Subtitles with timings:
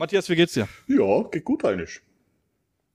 [0.00, 0.66] Matthias, wie geht's dir?
[0.88, 2.00] Ja, geht gut eigentlich.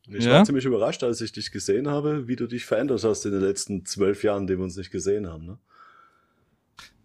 [0.07, 0.34] Ich Ja?
[0.38, 3.41] war ziemlich überrascht, als ich dich gesehen habe, wie du dich verändert hast in den
[3.41, 5.45] letzten zwölf Jahren, die wir uns nicht gesehen haben.
[5.45, 5.57] Ne?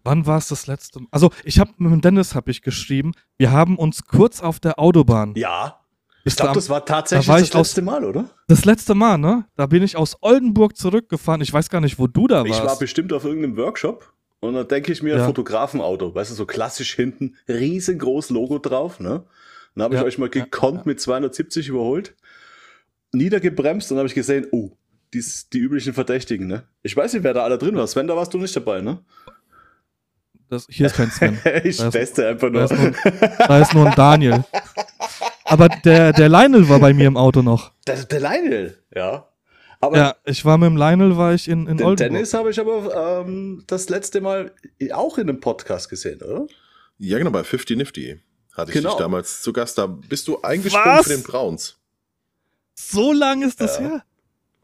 [0.03, 1.07] Wann war es das letzte Mal?
[1.11, 4.79] Also, ich habe mit dem Dennis habe ich geschrieben, wir haben uns kurz auf der
[4.79, 5.35] Autobahn.
[5.35, 5.79] Ja.
[6.23, 8.27] Ich glaube, das war tatsächlich da war das ich aus- letzte Mal, oder?
[8.47, 9.45] Das letzte Mal, ne?
[9.55, 11.41] Da bin ich aus Oldenburg zurückgefahren.
[11.41, 12.59] Ich weiß gar nicht, wo du da warst.
[12.59, 15.25] Ich war bestimmt auf irgendeinem Workshop und dann denke ich mir, Ja.
[15.27, 19.23] Fotografenauto, weißt du, so klassisch hinten, riesengroß Logo drauf, ne?
[19.75, 22.15] Dann habe ich Ja, euch mal ja, gekonnt mit 270 überholt,
[23.13, 24.71] niedergebremst und dann habe ich gesehen, oh,
[25.13, 26.63] die, die üblichen Verdächtigen, ne?
[26.83, 27.85] Ich weiß nicht, wer da alle drin war.
[27.87, 28.99] Sven, da warst du nicht dabei, ne?
[30.49, 31.37] das, hier ist kein Sven.
[31.63, 32.63] ich Da ist- teste einfach Da nur.
[32.63, 32.93] ist, nur,
[33.47, 34.43] da ist nur ein Daniel.
[35.45, 37.71] Aber der, der Lionel war bei mir im Auto noch.
[37.87, 39.27] Der, der Lionel, ja.
[39.81, 41.97] Aber Ja, ich war mit dem Lionel, war ich in, in den Oldenburg.
[41.97, 44.53] Dennis habe ich aber ähm, das letzte Mal
[44.93, 46.45] auch in einem Podcast gesehen, oder?
[46.99, 48.19] Ja, genau, bei 50 Nifty
[48.53, 48.89] hatte ich Genau.
[48.91, 49.77] dich damals zu Gast.
[49.77, 51.07] Da bist du eingesprungen Was?
[51.07, 51.77] für den Browns.
[52.75, 53.81] So lang ist das Ja.
[53.83, 54.03] her.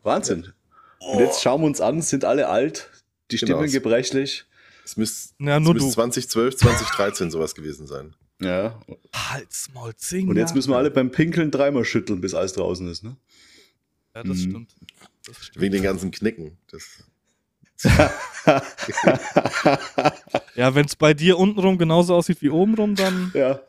[0.03, 0.52] Wahnsinn.
[0.99, 2.89] Und jetzt schauen wir uns an, sind alle alt,
[3.31, 3.58] die Genau.
[3.59, 4.45] Stimmen gebrechlich.
[4.83, 5.93] Es müsste Ja, es nur müsste du.
[5.93, 8.15] 2012, 2013 sowas gewesen sein.
[8.41, 8.80] Ja.
[9.13, 12.88] Halt's Maul, zehn Und jetzt müssen wir alle beim Pinkeln dreimal schütteln, bis alles draußen
[12.89, 13.15] ist, ne?
[14.15, 14.41] Ja, das Mhm.
[14.49, 14.75] stimmt.
[15.25, 15.61] Das stimmt.
[15.61, 16.58] Wegen den ganzen Knicken.
[16.71, 16.83] Das,
[20.55, 23.31] Ja, wenn es bei dir untenrum genauso aussieht wie obenrum, dann.
[23.35, 23.59] ja.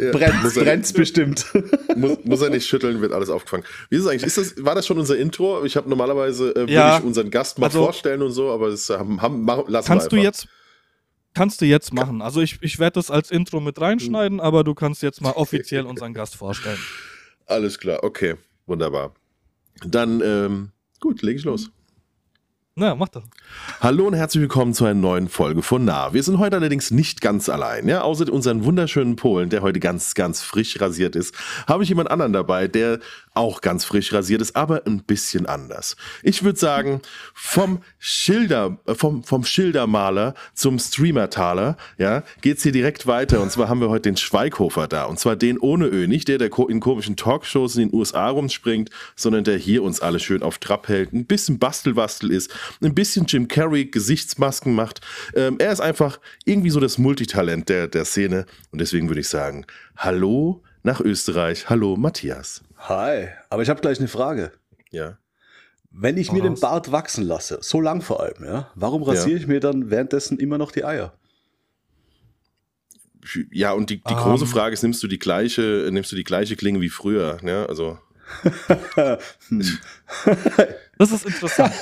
[0.00, 1.46] Ja, Brennt, brennt's bestimmt.
[1.96, 3.64] muss, muss er nicht schütteln, wird alles aufgefangen.
[3.90, 4.24] Wie ist es eigentlich?
[4.24, 5.64] Ist das, war das schon unser Intro?
[5.64, 6.98] Ich habe normalerweise, äh, Ja.
[6.98, 10.12] ich unseren Gast mal Also- vorstellen und so, aber das haben, haben, machen, lassen Kannst
[10.12, 10.42] du wir einfach.
[10.42, 10.48] jetzt.
[11.34, 12.20] Kannst du jetzt machen.
[12.22, 15.84] Also ich, ich werde das als Intro mit reinschneiden, aber du kannst jetzt mal offiziell
[15.86, 16.78] unseren Gast vorstellen.
[17.46, 18.34] Alles klar, okay,
[18.66, 19.14] wunderbar.
[19.86, 21.70] Dann, ähm, gut, lege ich los.
[22.80, 23.24] Na, mach doch.
[23.80, 26.12] Hallo und herzlich willkommen zu einer neuen Folge von Nah.
[26.12, 27.88] Wir sind heute allerdings nicht ganz allein.
[27.88, 28.02] Ja?
[28.02, 31.34] Außer unseren wunderschönen Polen, der heute ganz, ganz frisch rasiert ist,
[31.66, 33.00] habe ich jemand anderen dabei, der
[33.38, 35.96] auch ganz frisch rasiert ist, aber ein bisschen anders.
[36.22, 37.00] Ich würde sagen,
[37.32, 43.40] vom Schilder, äh, vom, vom Schildermaler zum Streamertaler, ja, geht's hier direkt weiter.
[43.40, 45.04] Und zwar haben wir heute den Schweighofer da.
[45.04, 46.08] Und zwar den ohne Ö.
[46.08, 50.18] Nicht der, der in komischen Talkshows in den USA rumspringt, sondern der hier uns alle
[50.18, 55.00] schön auf Trab hält, ein bisschen Bastelwastel ist, ein bisschen Jim Carrey Gesichtsmasken macht.
[55.34, 58.46] Ähm, er ist einfach irgendwie so das Multitalent der, der Szene.
[58.72, 59.64] Und deswegen würde ich sagen,
[59.96, 61.68] hallo nach Österreich.
[61.68, 62.62] Hallo Matthias.
[62.76, 64.52] Hi, aber ich habe gleich eine Frage.
[64.90, 65.18] Ja.
[65.90, 66.60] Wenn ich mir den.
[66.60, 70.58] Bart wachsen lasse, so lang vor allem, ja, warum rasiere ich mir dann währenddessen immer
[70.58, 71.14] noch die Eier?
[73.50, 74.18] Ja, und die, die Ähm.
[74.18, 77.38] große Frage ist, nimmst du die gleiche, nimmst du die gleiche Klinge wie früher?
[77.42, 77.66] Ne?
[77.68, 77.98] Also.
[80.98, 81.72] Das ist interessant.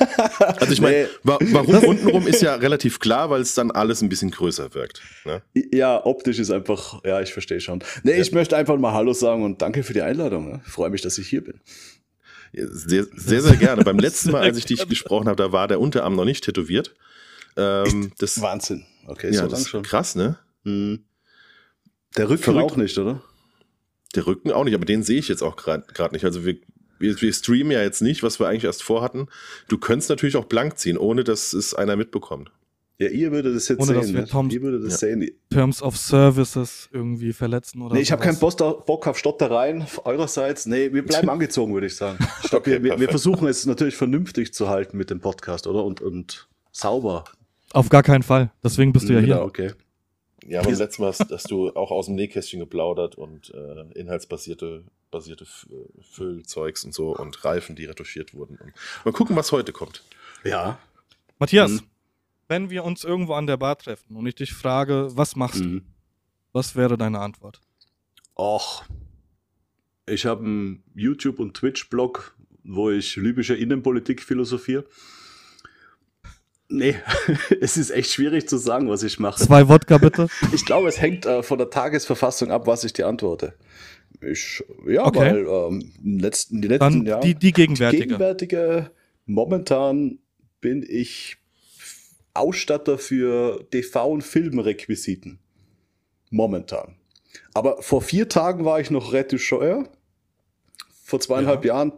[0.60, 1.08] also ich meine, Nee.
[1.22, 5.00] wa warum untenrum ist ja relativ klar, weil es dann alles ein bisschen größer wirkt.
[5.24, 5.42] Ne?
[5.72, 7.82] Ja, optisch ist einfach, ja, ich verstehe schon.
[8.02, 10.50] Nee, ich möchte einfach mal Hallo sagen und danke für die Einladung.
[10.50, 10.60] Ne?
[10.64, 11.60] Freue mich, dass ich hier bin.
[12.52, 13.84] Ja, Sehr, sehr, sehr gerne.
[13.84, 16.94] Beim letzten Mal, als ich dich gesprochen habe, da war der Unterarm noch nicht tätowiert.
[17.56, 18.84] Ähm, das, Wahnsinn.
[19.06, 19.82] Okay, ja, so das ist schon.
[19.82, 20.38] krass, ne?
[20.64, 21.04] Hm.
[22.18, 22.72] Der Rücken Verrückt.
[22.72, 23.22] auch nicht, oder?
[24.16, 26.24] Der Rücken auch nicht, aber den sehe ich jetzt auch gerade nicht.
[26.24, 26.56] Also wir,
[26.98, 29.28] wir, wir streamen ja jetzt nicht, was wir eigentlich erst vorhatten.
[29.68, 32.50] Du könntest natürlich auch blank ziehen, ohne dass es einer mitbekommt.
[32.98, 34.14] Ja, ihr würdet das jetzt Ohne, dass sehen.
[34.14, 34.26] wir Ne?
[34.28, 35.08] Toms- Ihr würdet das Ja.
[35.08, 35.30] sehen.
[35.50, 38.38] Terms of Services irgendwie verletzen oder Nee, ich habe keinen.
[38.38, 40.64] Bock, Bock auf Stottereien eurerseits.
[40.64, 42.16] Nee, wir bleiben angezogen, würde ich sagen.
[42.42, 45.84] Ich glaub, Okay, wir, wir, versuchen es natürlich vernünftig zu halten mit dem Podcast, oder?
[45.84, 47.24] Und, und sauber.
[47.74, 48.50] Auf gar keinen Fall.
[48.64, 49.44] Deswegen bist du ja Genau, hier.
[49.44, 49.72] okay.
[50.48, 54.84] Ja, beim letzten Mal hast, hast du auch aus dem Nähkästchen geplaudert und äh, inhaltsbasierte
[55.10, 58.56] basierte äh, Füllzeugs und so und Reifen, die retuschiert wurden.
[58.56, 58.72] Und
[59.04, 60.02] mal gucken, was heute kommt.
[60.44, 60.78] Ja.
[61.38, 61.80] Matthias, Mhm.
[62.48, 65.64] wenn wir uns irgendwo an der Bar treffen und ich dich frage, was machst du?
[65.64, 65.82] Mhm.
[66.52, 67.60] Was wäre deine Antwort?
[68.38, 68.84] Och.
[70.08, 74.84] Ich habe einen YouTube- und Twitch-Blog, wo ich libysche Innenpolitik philosophiere.
[76.68, 76.96] Nee,
[77.60, 79.42] es ist echt schwierig zu sagen, was ich mache.
[79.42, 80.28] Zwei Wodka bitte.
[80.52, 83.54] Ich glaube, es hängt äh, von der Tagesverfassung ab, was ich dir antworte.
[84.20, 85.18] Ich, ja, Okay.
[85.18, 88.04] weil ähm, letzten, die letzten Dann ja, die, die gegenwärtige.
[88.06, 88.90] gegenwärtige,
[89.26, 90.18] momentan
[90.60, 91.36] bin ich
[92.34, 95.38] Ausstatter für TV- und Filmrequisiten.
[96.30, 96.96] Momentan.
[97.54, 99.88] Aber vor vier Tagen war ich noch Retoucheur.
[101.04, 101.92] Vor zweieinhalb Jahren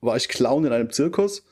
[0.00, 1.44] war ich Clown in einem Zirkus.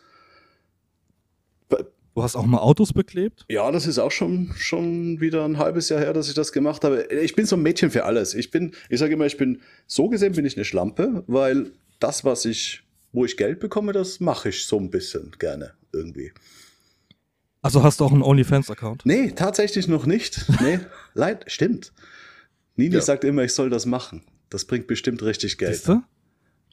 [2.14, 3.44] Du hast auch mal Autos beklebt?
[3.48, 6.84] Ja, das ist auch schon, schon wieder ein halbes Jahr her, dass ich das gemacht
[6.84, 7.02] habe.
[7.12, 8.34] Ich bin so ein Mädchen für alles.
[8.34, 12.24] Ich bin, ich sage immer, ich bin, so gesehen bin ich eine Schlampe, weil das,
[12.24, 16.32] was ich, wo ich Geld bekomme, das mache ich so ein bisschen gerne irgendwie.
[17.62, 19.04] Also hast du auch einen OnlyFans-Account?
[19.06, 20.44] Nee, tatsächlich noch nicht.
[20.60, 20.78] Nee,
[21.14, 21.92] leid, stimmt.
[22.76, 23.00] Nini Ja.
[23.00, 24.22] sagt immer, ich soll das machen.
[24.50, 25.74] Das bringt bestimmt richtig Geld.
[25.74, 26.02] Siehst du?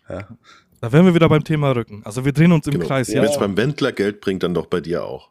[0.07, 0.37] Ja.
[0.81, 2.01] Da wären wir wieder beim Thema Rücken.
[2.05, 2.85] Also wir drehen uns im Genau.
[2.87, 3.21] Kreis, Ja.
[3.21, 5.29] Wenn es beim Wendler Geld bringt, dann doch bei dir auch.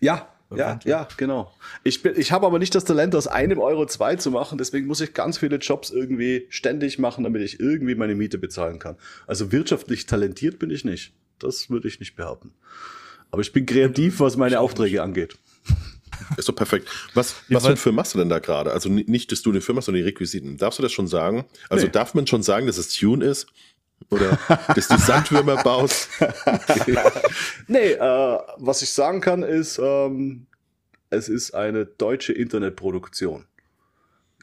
[0.00, 1.52] Ja, ja, ja, genau.
[1.84, 4.58] Ich, bin- ich habe aber nicht das Talent, aus einem Euro zwei zu machen.
[4.58, 8.78] Deswegen muss ich ganz viele Jobs irgendwie ständig machen, damit ich irgendwie meine Miete bezahlen
[8.78, 8.96] kann.
[9.26, 11.12] Also wirtschaftlich talentiert bin ich nicht.
[11.40, 12.52] Das würde ich nicht behaupten.
[13.30, 15.36] Aber ich bin kreativ, was meine Aufträge angeht.
[16.38, 16.88] Ist doch perfekt.
[17.12, 18.72] Was, was für einen Film machst du denn da gerade?
[18.72, 20.56] Also ni- nicht, dass du eine Firma hast, sondern die Requisiten.
[20.56, 21.44] Darfst du das schon sagen?
[21.68, 21.92] Also Nee.
[21.92, 23.48] darf man schon sagen, dass es Tune ist?
[24.10, 24.38] Oder
[24.74, 26.08] dass du Sandwürmer baust?
[27.68, 30.46] Nee, äh, was ich sagen kann, ist, ähm,
[31.10, 33.46] es ist eine deutsche Internetproduktion.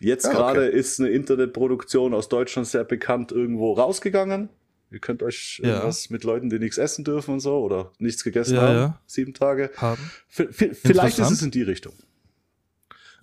[0.01, 0.37] Jetzt Ah, okay.
[0.37, 4.49] gerade ist eine Internetproduktion aus Deutschland sehr bekannt irgendwo rausgegangen.
[4.91, 5.69] Ihr könnt euch Ja.
[5.69, 9.01] irgendwas mit Leuten, die nichts essen dürfen und so oder nichts gegessen Ja, haben, ja.
[9.05, 9.71] sieben Tage.
[9.77, 10.11] Haben.
[10.27, 11.93] V vielleicht ist es in die Richtung.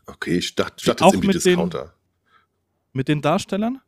[0.07, 1.95] Okay, ich dachte, ich dachte Auch jetzt irgendwie mit den- Discounter.
[2.93, 3.81] Mit den Darstellern?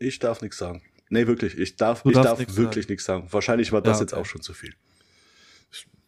[0.00, 0.82] Ich darf nichts sagen.
[1.10, 1.58] Nee, wirklich.
[1.58, 3.26] Ich darf, Du ich darf nichts wirklich nichts sagen.
[3.30, 4.22] Wahrscheinlich war das Ja, jetzt okay.
[4.22, 4.72] auch schon zu viel.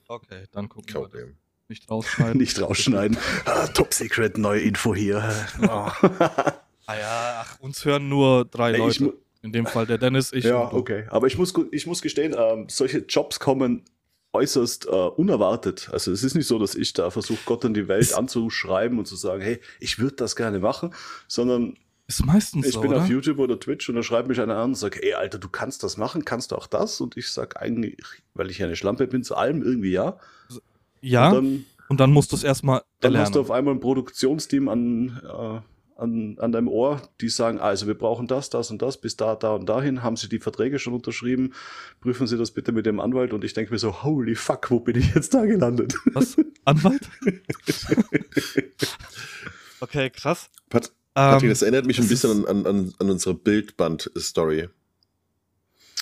[0.08, 1.10] Okay, dann gucken Kein wir das.
[1.20, 1.37] Problem.
[1.69, 2.38] Nicht rausschneiden.
[2.38, 3.16] Nicht rausschneiden.
[3.46, 5.32] ah, top Secret, neue Info hier.
[5.62, 5.90] Oh.
[6.84, 9.14] Ah ja, ach, uns hören nur drei mu- Leute.
[9.43, 10.76] In dem Fall der Dennis, ich ja, und du.
[10.78, 11.06] okay.
[11.10, 13.84] Aber ich muss, ich muss gestehen, ähm, solche Jobs kommen
[14.32, 15.88] äußerst äh, unerwartet.
[15.93, 19.06] Also es ist nicht so, dass ich da versuche, Gott in die Welt anzuschreiben und
[19.06, 20.93] zu sagen, hey, ich würde das gerne machen,
[21.28, 21.78] sondern
[22.08, 23.02] Ist meistens ich so, bin oder?
[23.02, 25.49] auf YouTube oder Twitch und da schreibt mich einer an und sagt, ey, Alter, du
[25.49, 27.00] kannst das machen, kannst du auch das?
[27.00, 27.96] Und ich sag eigentlich,
[28.34, 30.19] weil ich ja eine Schlampe bin, zu allem irgendwie ja.
[31.00, 33.26] Ja, Und und dann, dann, musst du es erstmal dann erlernen.
[33.26, 37.87] hast du auf einmal ein Produktionsteam an, äh, an, an deinem Ohr, die sagen, also
[37.87, 40.78] wir brauchen das, das und das, bis da, da und dahin, haben sie die Verträge
[40.78, 41.52] schon unterschrieben,
[42.00, 44.81] prüfen sie das bitte mit dem Anwalt und ich denke mir so, holy fuck, wo
[44.81, 45.94] bin ich jetzt da gelandet?
[46.12, 46.37] Was?
[46.64, 47.08] Anwalt?
[49.81, 50.48] okay, krass.
[50.70, 54.69] Pat Patrick, Ähm, das erinnert mich ein das bisschen an, an, an unsere Bildband-Story.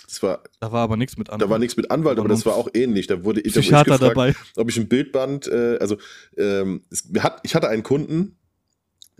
[0.07, 1.43] Das war, da war aber nichts mit Anwalt.
[1.43, 3.07] da war nichts mit Anwalt, aber Aber das war auch ähnlich.
[3.07, 4.35] Da wurde, da wurde ich gefragt, dabei.
[4.57, 5.99] ob ich ein Bildband, äh, also
[6.37, 8.37] ähm, es, hat, ich hatte einen Kunden,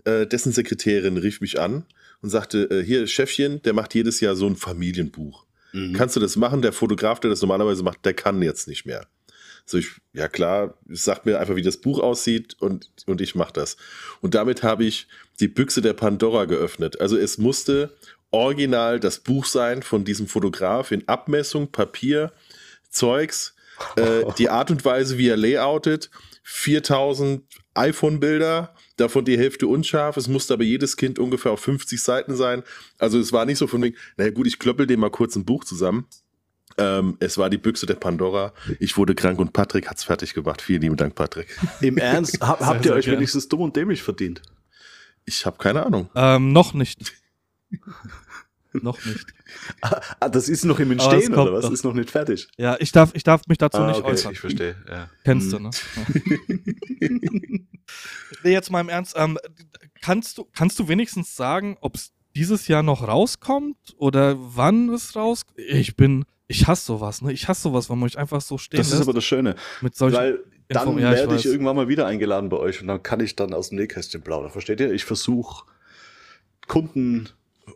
[0.03, 1.85] äh, dessen Sekretärin rief mich an
[2.21, 5.45] und sagte, äh, hier Chefchen, der macht jedes Jahr so ein Familienbuch.
[5.71, 5.93] Mhm.
[5.93, 6.61] Kannst du das machen?
[6.61, 9.07] Der Fotograf, der das normalerweise macht, der kann jetzt nicht mehr.
[9.65, 13.53] So, ich, ja klar, sagt mir einfach, wie das Buch aussieht und, und ich mache
[13.53, 13.77] das.
[14.21, 15.07] Und damit habe ich
[15.39, 16.99] die Büchse der Pandora geöffnet.
[16.99, 17.95] Also es musste
[18.31, 22.31] original das Buch sein von diesem Fotograf in Abmessung, Papier,
[22.89, 23.55] Zeugs,
[23.95, 26.09] äh, die Art und Weise, wie er layoutet,
[26.43, 27.43] 4000
[27.73, 30.17] iPhone-Bilder, davon die Hälfte unscharf.
[30.17, 32.63] Es musste aber jedes Kind ungefähr auf 50 Seiten sein.
[32.97, 35.45] Also es war nicht so von wegen, naja gut, ich klöppel dem mal kurz ein
[35.45, 36.07] Buch zusammen.
[36.77, 38.53] Ähm, es war die Büchse der Pandora.
[38.79, 40.61] Ich wurde krank und Patrick hat's fertig gemacht.
[40.61, 41.47] Vielen lieben Dank, Patrick.
[41.81, 43.17] Im Ernst, hab, Sehr, habt ihr euch gern.
[43.17, 44.41] wenigstens dumm und dämlich verdient?
[45.25, 46.09] Ich habe keine Ahnung.
[46.15, 47.13] Ähm, noch nicht.
[48.73, 49.25] noch nicht.
[49.81, 51.65] Ah, das ist noch im Aber es Entstehen, oder was?
[51.65, 51.71] noch.
[51.71, 52.47] Ist noch nicht fertig.
[52.57, 54.31] Ja, ich darf, ich darf mich dazu Ah, nicht okay, äußern.
[54.33, 54.75] ich verstehe.
[54.89, 55.09] Ja.
[55.25, 55.63] Kennst Hm.
[55.63, 55.69] du, ne?
[58.43, 59.13] nee, jetzt mal im Ernst.
[59.17, 59.37] Ähm,
[60.01, 65.15] kannst, du, kannst du wenigstens sagen, ob es dieses Jahr noch rauskommt oder wann es
[65.15, 65.57] rauskommt?
[65.59, 67.31] Ich bin, ich hasse sowas, ne?
[67.33, 69.55] Ich hasse sowas, wenn man euch einfach so stehen Das ist lässt aber das Schöne,
[69.81, 70.15] mit solchen.
[70.17, 70.39] weil
[70.69, 71.51] dann Info- ja, ich werde ich, weiß.
[71.51, 74.51] irgendwann mal wieder eingeladen bei euch und dann kann ich dann aus dem Nähkästchen plaudern.
[74.51, 74.91] Versteht ihr?
[74.93, 75.65] Ich versuche
[76.67, 77.29] Kunden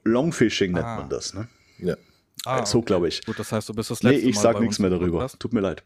[0.03, 0.98] Longfishing nennt Ah.
[0.98, 1.48] man das, ne?
[1.79, 1.96] Ja.
[2.46, 2.86] Ah, so okay.
[2.86, 3.25] glaube ich.
[3.25, 5.00] Gut, das heißt, du bist das Nee, letzte ich Mal sag bei nichts mehr im
[5.00, 5.17] darüber.
[5.20, 5.39] Podcast.
[5.39, 5.84] Tut mir leid.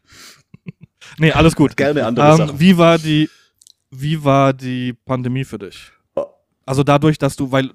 [1.18, 1.78] Nee, alles gut.
[1.78, 2.60] Gerne andere Ähm, Sachen.
[2.60, 3.30] wie war die,
[3.90, 5.90] wie war die Pandemie für dich?
[6.14, 6.26] Oh.
[6.66, 7.70] Also dadurch, dass du, weil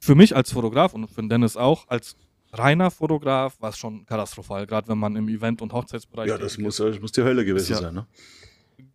[0.00, 2.16] für mich als Fotograf und für den Dennis auch, als
[2.52, 6.58] reiner Fotograf war es schon katastrophal, gerade wenn man im Event- und Hochzeitsbereich Ja, das
[6.58, 8.06] muss, das muss die Hölle gewesen ja- sein, ne?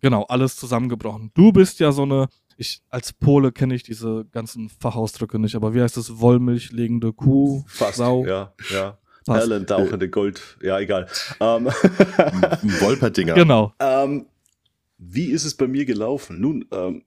[0.01, 1.31] genau, alles zusammengebrochen.
[1.33, 5.73] Du bist ja so eine, ich als Pole kenne ich diese ganzen Fachausdrücke nicht, aber
[5.73, 6.19] wie heißt das?
[6.19, 7.97] Wollmilch legende Kuh, Fast.
[7.97, 8.97] Sau, Ja, ja.
[9.25, 9.39] Fast.
[9.39, 10.41] Perlentauchende Gold.
[10.61, 11.07] Ja, egal.
[11.41, 13.33] Ähm, Ein Wolperdinger.
[13.35, 13.73] Genau.
[13.79, 14.25] Ähm,
[14.97, 16.39] wie ist es bei mir gelaufen?
[16.39, 17.03] Nun, ähm,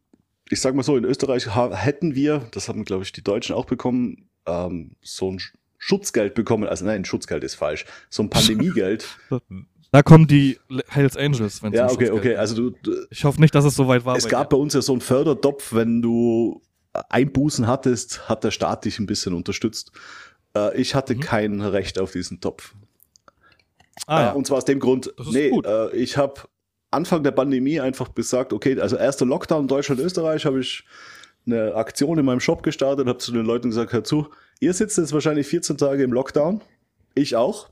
[0.50, 3.64] ich sag mal so, in Österreich hätten wir, das haben, glaube ich, die Deutschen auch
[3.64, 5.40] bekommen, ähm, so ein
[5.82, 6.68] Schutzgeld bekommen.
[6.68, 7.86] Also nein, Schutzgeld ist falsch.
[8.10, 9.06] So ein Pandemiegeld.
[9.92, 10.56] Da kommen die
[10.86, 12.36] Hells Angels, wenn ja, okay, okay.
[12.36, 14.14] Also du, du, Ich hoffe nicht, dass es soweit war.
[14.14, 14.54] es bei gab dir.
[14.56, 16.62] bei uns ja so einen Fördertopf, wenn du
[17.08, 19.90] Einbußen hattest, hat der Staat dich ein bisschen unterstützt.
[20.56, 21.20] Äh, ich hatte Mhm.
[21.20, 22.76] kein Recht auf diesen Topf.
[24.06, 24.32] ah, Äh, ja.
[24.32, 26.42] Und zwar aus dem Grund, nee, äh, ich habe
[26.92, 30.84] Anfang der Pandemie einfach gesagt, okay, also erster Lockdown in Deutschland, Österreich, habe ich
[31.46, 34.28] eine Aktion in meinem Shop gestartet, habe zu den Leuten gesagt, hör zu,
[34.60, 36.60] ihr sitzt jetzt wahrscheinlich 14 Tage im Lockdown,
[37.14, 37.70] ich auch.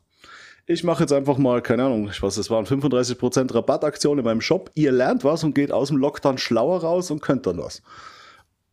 [0.66, 4.42] Ich mache jetzt einfach mal, keine Ahnung, ich weiß, es waren 35% Rabattaktion in meinem
[4.42, 4.70] Shop.
[4.74, 7.82] Ihr lernt was und geht aus dem Lockdown schlauer raus und könnt dann was.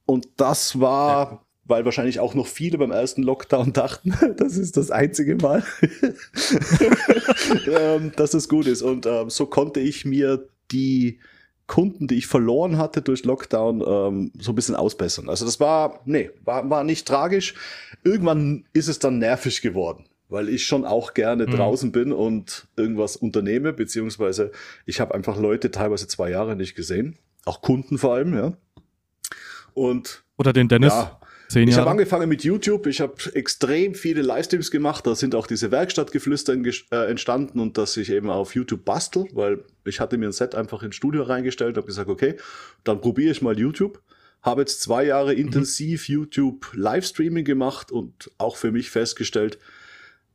[0.06, 4.92] Und das war weil wahrscheinlich auch noch viele beim ersten Lockdown dachten, das ist das
[4.92, 5.64] einzige Mal,
[7.68, 8.82] ähm, dass es gut ist.
[8.82, 11.20] Und ähm, so konnte ich mir die
[11.68, 15.30] Kunden, die ich verloren hatte durch Lockdown, ähm, so ein bisschen ausbessern.
[15.30, 17.56] Also das war, nee, war, war nicht tragisch.
[18.04, 21.52] Irgendwann ist es dann nervig geworden, weil ich schon auch gerne mhm.
[21.52, 24.52] draußen bin und irgendwas unternehme, beziehungsweise
[24.86, 28.54] ich habe einfach Leute teilweise zwei Jahre nicht gesehen, auch Kunden vor allem, ja.
[29.74, 30.94] Und oder den Dennis.
[30.94, 31.72] Ja, Zehn Jahre.
[31.72, 32.88] Ich habe angefangen mit YouTube.
[32.88, 35.06] Ich habe extrem viele Livestreams gemacht.
[35.06, 36.56] Da sind auch diese Werkstattgeflüster
[36.92, 40.56] äh, entstanden und dass ich eben auf YouTube bastel, weil ich hatte mir ein Set
[40.56, 42.36] einfach ins Studio reingestellt, habe gesagt, okay,
[42.84, 44.02] dann probiere ich mal YouTube.
[44.42, 45.40] Habe jetzt zwei Jahre mhm.
[45.40, 46.16] intensiv mhm.
[46.16, 49.60] YouTube Livestreaming gemacht und auch für mich festgestellt,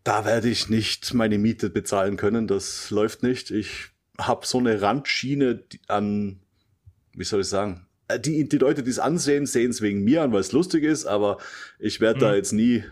[0.04, 2.46] da werde ich nicht meine Miete bezahlen können.
[2.46, 3.50] Das läuft nicht.
[3.50, 3.88] Ich
[4.18, 6.40] habe so eine Randschiene an,
[7.14, 7.86] wie soll ich sagen,
[8.18, 11.06] die, die Leute, die es ansehen, sehen es wegen mir an, weil es lustig ist,
[11.06, 11.38] aber
[11.78, 12.20] ich werde mhm.
[12.20, 12.84] da jetzt nie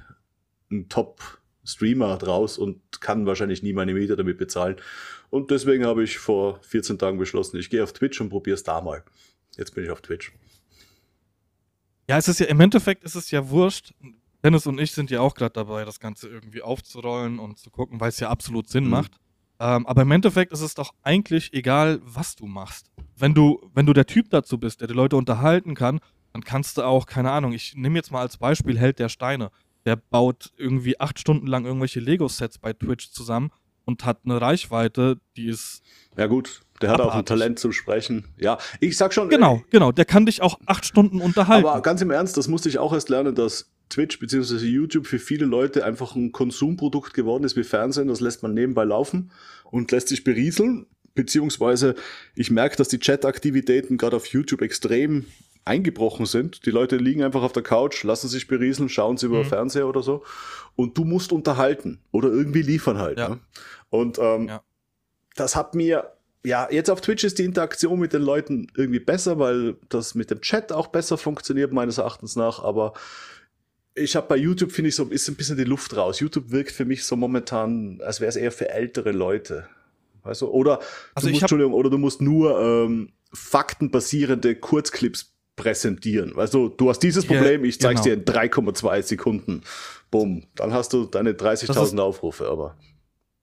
[0.71, 4.77] ein Top-Streamer draus und kann wahrscheinlich nie meine Miete damit bezahlen.
[5.31, 8.63] Und deswegen habe ich vor 14 Tagen beschlossen, ich gehe auf Twitch und probiere es
[8.63, 9.03] da mal.
[9.57, 10.33] Jetzt bin ich auf Twitch.
[12.09, 13.93] Ja, es ist ja, im Endeffekt ist es ja wurscht.
[14.43, 18.01] Dennis und ich sind ja auch gerade dabei, das Ganze irgendwie aufzurollen und zu gucken,
[18.01, 18.91] weil es ja absolut Sinn mhm.
[18.91, 19.13] macht.
[19.61, 22.91] Ähm, aber im Endeffekt ist es doch eigentlich egal, was du machst.
[23.19, 26.01] Wenn du, wenn du der Typ dazu bist, der die Leute unterhalten kann,
[26.33, 29.51] dann kannst du auch, keine Ahnung, ich nehme jetzt mal als Beispiel Held der Steine.
[29.87, 33.51] Der baut irgendwie acht Stunden lang irgendwelche Lego-Sets bei Twitch zusammen
[33.85, 35.83] und hat eine Reichweite, die ist.
[36.17, 36.61] Ja, gut.
[36.83, 37.15] Der hat abartig.
[37.15, 38.27] auch ein Talent zum Sprechen.
[38.37, 39.31] Ja, ich sag schon.
[39.31, 39.93] Genau, genau.
[39.93, 41.67] Der kann dich auch acht Stunden unterhalten.
[41.67, 44.57] Aber ganz im Ernst, das musste ich auch erst lernen, dass Twitch bzw.
[44.67, 48.09] YouTube für viele Leute einfach ein Konsumprodukt geworden ist wie Fernsehen.
[48.09, 49.31] Das lässt man nebenbei laufen
[49.65, 50.87] und lässt sich berieseln.
[51.19, 51.97] Beziehungsweise
[52.37, 55.27] ich merke, dass die Chat-Aktivitäten gerade auf YouTube extrem
[55.65, 56.65] eingebrochen sind.
[56.65, 59.49] Die Leute liegen einfach auf der Couch, lassen sich berieseln, schauen sie über mhm.
[59.49, 60.23] Fernseher oder so.
[60.77, 63.19] Und du musst unterhalten oder irgendwie liefern halt.
[63.19, 63.31] Ja.
[63.31, 63.41] Ne?
[63.91, 64.63] Und ähm, ja.
[65.35, 66.13] das hat mir
[66.45, 70.31] ja, jetzt auf Twitch ist die Interaktion mit den Leuten irgendwie besser, weil das mit
[70.31, 72.63] dem Chat auch besser funktioniert, meines Erachtens nach.
[72.63, 72.93] Aber
[73.97, 76.21] ich habe bei YouTube, finde ich, so ist ein bisschen die Luft raus.
[76.21, 79.67] YouTube wirkt für mich so momentan, als wäre es eher für ältere Leute.
[80.29, 80.49] Weißt du?
[80.49, 80.79] Oder,
[81.15, 86.35] also du musst, Entschuldigung, oder du musst nur ähm, faktenbasierende Kurzclips präsentieren.
[86.53, 88.17] Du, du hast dieses Problem, ich zeig's genau.
[88.17, 89.63] dir in 3,2 Sekunden.
[90.11, 90.45] Bumm.
[90.55, 92.77] Dann hast du deine 30.000 Aufrufe, aber.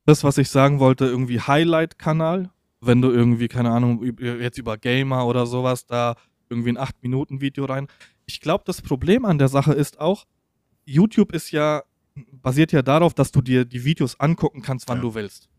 [0.05, 5.27] Das, was ich sagen wollte, irgendwie Highlight-Kanal, wenn du irgendwie, keine Ahnung, jetzt über Gamer
[5.27, 6.15] oder sowas, da
[6.49, 7.87] irgendwie ein 8-Minuten-Video rein.
[8.25, 10.25] Ich glaube, das Problem an der Sache ist auch,
[10.85, 11.83] YouTube ist ja,
[12.31, 15.01] basiert ja darauf, dass du dir die Videos angucken kannst, wann ja.
[15.01, 15.49] du willst.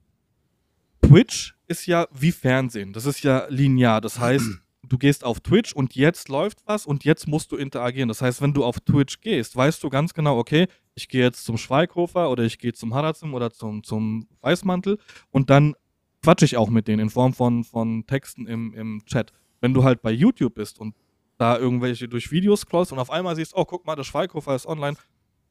[1.07, 2.93] Twitch ist ja wie Fernsehen.
[2.93, 4.01] Das ist ja linear.
[4.01, 4.45] Das heißt,
[4.89, 8.09] du gehst auf Twitch und jetzt läuft was und jetzt musst du interagieren.
[8.09, 11.45] Das heißt, wenn du auf Twitch gehst, weißt du ganz genau, okay, ich gehe jetzt
[11.45, 14.99] zum Schweighofer oder ich gehe zum Harazim oder zum, zum Weißmantel
[15.31, 15.75] und dann
[16.23, 19.33] quatsche ich auch mit denen in Form von, von Texten im, im Chat.
[19.61, 20.97] Wenn du halt bei YouTube bist und
[21.39, 24.67] da irgendwelche durch Videos scrollst und auf einmal siehst, oh, guck mal, der Schweighofer ist
[24.67, 24.97] online,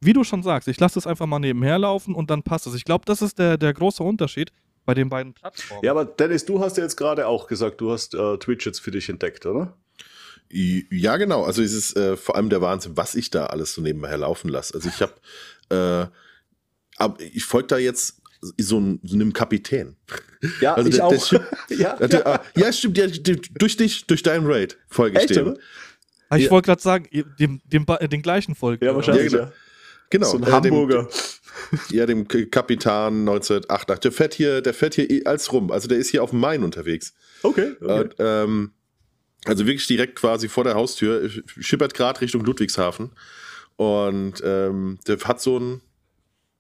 [0.02, 2.74] wie du schon sagst, ich lasse es einfach mal nebenher laufen und dann passt es.
[2.74, 4.52] Ich glaube, das ist der, der große Unterschied
[4.86, 5.84] bei den beiden Plattformen.
[5.84, 8.80] Ja, aber Dennis, du hast ja jetzt gerade auch gesagt, du hast äh, Twitch jetzt
[8.80, 9.76] für dich entdeckt, oder?
[10.50, 11.44] Ja, genau.
[11.44, 14.50] Also es ist äh, vor allem der Wahnsinn, was ich da alles so nebenher laufen
[14.50, 14.76] lasse.
[14.76, 16.12] Also ich habe,
[17.00, 18.22] äh, ich folge da jetzt
[18.58, 19.96] so, ein, so einem Kapitän.
[20.62, 21.30] Ja, also ich der, auch.
[21.30, 22.44] Der, ja, der, ja.
[22.56, 22.98] ja, stimmt.
[22.98, 25.58] Ja, durch dich, durch deinen Raid folge ich dem.
[26.30, 26.52] Ah, ich ja.
[26.52, 27.08] wollte gerade sagen,
[27.40, 28.86] dem, dem, den gleichen folgen.
[28.86, 29.32] Ja, wahrscheinlich.
[29.32, 29.52] Ja, genau.
[30.10, 30.28] Genau.
[30.28, 31.04] So ein äh, Hamburger.
[31.04, 31.10] Dem,
[31.90, 34.00] ja, dem Kapitän 1988.
[34.00, 35.72] Der fährt hier, der fährt hier als rum.
[35.72, 37.14] Also der ist hier auf dem Main unterwegs.
[37.44, 37.74] Okay.
[37.82, 38.10] okay.
[38.20, 38.72] Äh, ähm,
[39.46, 41.30] also wirklich direkt quasi vor der Haustür.
[41.46, 43.12] Schippert gerade Richtung Ludwigshafen.
[43.78, 45.82] Und ähm, der hat so ein,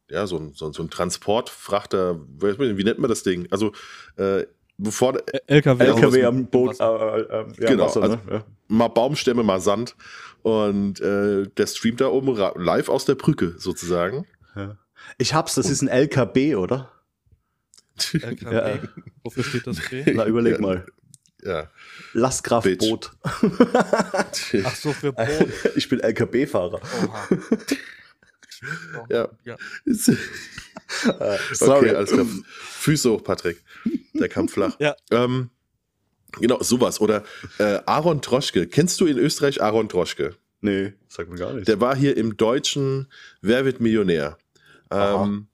[0.09, 3.47] ja, so ein, so, so ein Transportfrachter, wie nennt man das Ding?
[3.51, 3.71] Also,
[4.17, 4.45] äh,
[4.77, 8.21] bevor LKW, LKW am Boot, äh, äh, ja, genau, Wasser, also, ne?
[8.29, 8.45] ja.
[8.67, 9.95] mal Baumstämme, mal Sand
[10.41, 14.27] und äh, der streamt da oben live aus der Brücke sozusagen.
[14.55, 14.77] Ja.
[15.17, 16.91] Ich hab's, das ist ein LKB, oder?
[18.13, 18.51] LKB.
[18.51, 18.79] Ja.
[19.24, 20.03] Wofür steht das B?
[20.13, 20.85] Na, überleg mal.
[21.43, 21.69] Ja.
[22.13, 23.12] Lastkraftboot.
[23.21, 25.47] Ach so, für Boot.
[25.75, 26.81] Ich bin LKB-Fahrer.
[29.09, 29.29] Ja.
[29.43, 29.57] ja.
[31.05, 32.25] okay, alles klar.
[32.55, 33.62] Füße hoch, Patrick.
[34.13, 34.79] Der kam flach.
[34.79, 34.95] Ja.
[35.12, 35.51] Ähm,
[36.39, 37.00] genau, sowas.
[37.00, 37.25] Oder
[37.59, 38.65] äh, Aaron Troschke.
[38.65, 40.35] Kennst du in Österreich Aaron Troschke?
[40.62, 41.67] Nee, sag mir gar nicht.
[41.67, 44.38] Der war hier im deutschen Wer wird Millionär?
[44.91, 45.47] Ähm,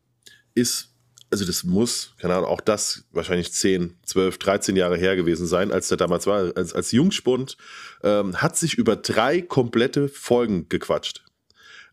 [0.53, 0.89] ist,
[1.29, 5.71] also das muss, keine Ahnung, auch das wahrscheinlich 10, 12, 13 Jahre her gewesen sein,
[5.71, 7.57] als der damals war, als, als Jungspund,
[8.03, 11.23] ähm, hat sich über drei komplette Folgen gequatscht.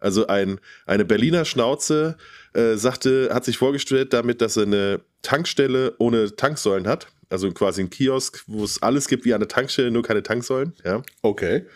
[0.01, 2.17] Also ein, eine Berliner Schnauze
[2.55, 7.09] äh, sagte, hat sich vorgestellt damit, dass er eine Tankstelle ohne Tanksäulen hat.
[7.31, 10.73] Also quasi ein Kiosk, wo es alles gibt wie eine Tankstelle, nur keine Tanksäulen.
[10.85, 11.03] Ja.
[11.23, 11.67] Okay.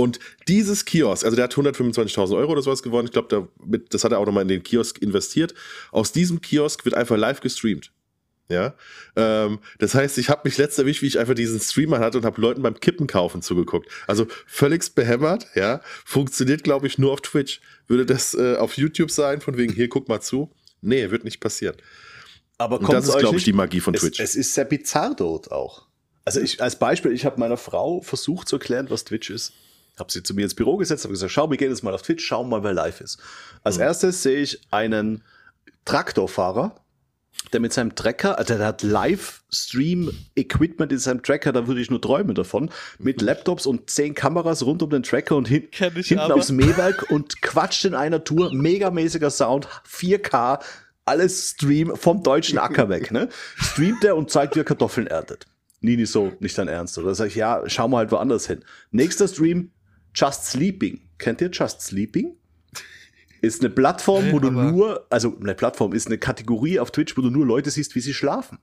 [0.00, 3.06] Und dieses Kiosk, also der hat 125.000 Euro oder sowas gewonnen.
[3.06, 3.48] Ich glaube,
[3.90, 5.54] das hat er auch nochmal in den Kiosk investiert.
[5.90, 7.90] Aus diesem Kiosk wird einfach live gestreamt.
[8.48, 8.76] Ja,
[9.16, 12.24] ähm, das heißt, ich habe mich letzter erwischt, wie ich einfach diesen Streamer hatte und
[12.24, 13.90] habe Leuten beim Kippen kaufen zugeguckt.
[14.06, 15.80] Also völlig behämmert, ja.
[16.04, 17.60] Funktioniert, glaube ich, nur auf Twitch.
[17.88, 20.48] Würde das äh, auf YouTube sein, von wegen, hier, guck mal zu?
[20.80, 21.74] Nee, wird nicht passieren.
[22.56, 24.20] Aber und das ist, glaube ich, die Magie von es, Twitch.
[24.20, 25.88] Es ist sehr bizarr dort auch.
[26.24, 29.52] Also ich, als Beispiel, ich habe meiner Frau versucht zu erklären, was Twitch ist.
[29.98, 32.02] Habe sie zu mir ins Büro gesetzt, habe gesagt, schau, wir gehen jetzt mal auf
[32.02, 33.18] Twitch, schauen mal, wer live ist.
[33.64, 33.82] Als mhm.
[33.82, 35.24] erstes sehe ich einen
[35.84, 36.76] Traktorfahrer,
[37.52, 42.00] der mit seinem Trecker, also der hat Live-Stream-Equipment in seinem Tracker, da würde ich nur
[42.00, 46.34] träumen davon, mit Laptops und zehn Kameras rund um den Tracker und hin, hinten aber.
[46.34, 50.60] aufs Mähwerk und quatscht in einer Tour, megamäßiger Sound, 4K,
[51.04, 53.28] alles Stream vom deutschen Acker weg, ne?
[53.56, 55.46] Streamt er und zeigt, wie er Kartoffeln erntet.
[55.80, 56.98] Nini so, nicht dein Ernst.
[56.98, 58.64] Oder sag ich, ja, schau mal halt woanders hin.
[58.90, 59.70] Nächster Stream,
[60.18, 61.00] Just Sleeping.
[61.18, 62.36] Kennt ihr Just Sleeping?
[63.40, 67.16] Ist eine Plattform, nee, wo du nur, also eine Plattform ist eine Kategorie auf Twitch,
[67.16, 68.58] wo du nur Leute siehst, wie sie schlafen.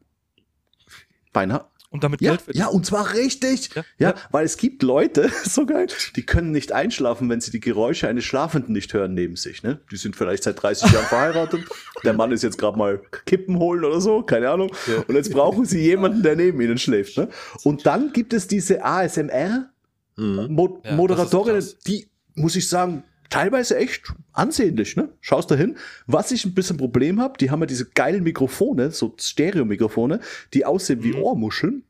[1.32, 1.66] Beinahe.
[1.92, 2.54] Und damit ja, Geld.
[2.54, 3.74] Ja, und zwar richtig.
[3.74, 7.52] Ja, ja, ja, weil es gibt Leute, so geil, die können nicht einschlafen, wenn sie
[7.52, 9.64] die Geräusche eines Schlafenden nicht hören neben sich.
[9.64, 9.80] Ne?
[9.92, 11.64] Die sind vielleicht seit 30 Jahren verheiratet.
[12.04, 14.76] Der Mann ist jetzt gerade mal Kippen holen oder so, keine Ahnung.
[14.88, 15.06] Ja.
[15.08, 17.18] Und jetzt brauchen sie jemanden, der neben ihnen schläft.
[17.18, 17.30] Ne?
[17.64, 19.70] Und dann gibt es diese ASMR
[20.16, 20.48] mhm.
[20.50, 25.10] Mo Moderatorinnen, die, muss ich sagen, teilweise echt ansehnlich, ne?
[25.22, 25.78] Schaust da hin.
[26.08, 30.20] Was ich ein bisschen Problem habe, die haben ja diese geilen Mikrofone, so Stereo-Mikrofone,
[30.54, 31.24] die aussehen wie mhm.
[31.24, 31.84] Ohrmuscheln.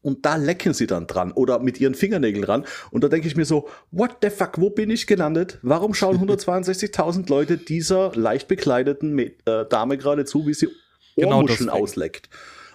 [0.00, 2.64] Und da lecken sie dann dran oder mit ihren Fingernägeln ran.
[2.92, 5.58] Und da denke ich mir so, what the fuck, wo bin ich gelandet?
[5.62, 9.32] Warum schauen 162.000 Leute dieser leicht bekleideten äh,
[9.68, 10.68] Dame gerade zu, wie sie
[11.16, 12.30] genau Ohrmuscheln ausleckt?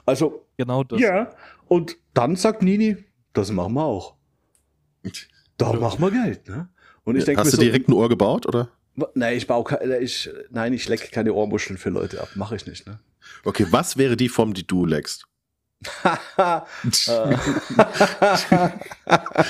[0.06, 1.00] Also, genau das.
[1.00, 1.30] Ja.
[1.68, 2.98] Und dann sagt Nini,
[3.32, 4.16] das machen wir auch.
[5.58, 6.70] Da machen wir Geld, ne?
[7.04, 8.70] Und ich denke Hast du so, direkt ein Ohr gebaut, oder?
[9.16, 12.30] Nein, ich baue äh, ich, nein, ich lecke keine Ohrmuscheln für Leute ab.
[12.36, 13.00] Mache ich nicht, ne?
[13.44, 15.26] Okay, was wäre die Form, die du leckst?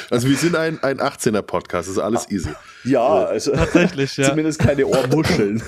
[0.10, 2.50] also wir sind ein, ein 18er Podcast, das ist alles easy.
[2.86, 4.26] Ja, also tatsächlich, ja.
[4.30, 5.62] Zumindest keine Ohrmuscheln.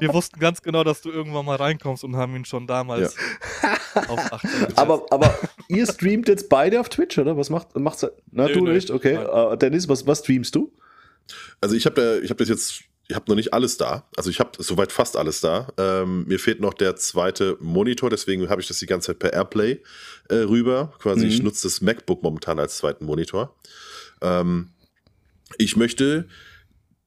[0.00, 3.16] Wir wussten ganz genau, dass du irgendwann mal reinkommst und haben ihn schon damals
[3.62, 3.72] ja.
[4.08, 5.38] auf 18 aber, aber
[5.68, 7.36] ihr streamt jetzt beide auf Twitch, oder?
[7.36, 8.06] Was macht macht's?
[8.30, 8.72] Na, nö, du nö.
[8.72, 8.90] nicht?
[8.90, 9.18] Okay.
[9.18, 10.72] Uh, Dennis, was, was streamst du?
[11.60, 14.08] Also ich habe da, ich habe das jetzt ich habe noch nicht alles da.
[14.16, 15.72] Also ich habe soweit fast alles da.
[15.78, 19.32] Ähm, mir fehlt noch der zweite Monitor, deswegen habe ich das die ganze Zeit per
[19.32, 19.80] Airplay
[20.28, 20.92] äh, rüber.
[20.98, 21.30] Quasi, mhm.
[21.30, 23.54] ich nutze das MacBook momentan als zweiten Monitor.
[24.22, 24.70] Ähm,
[25.58, 26.26] ich möchte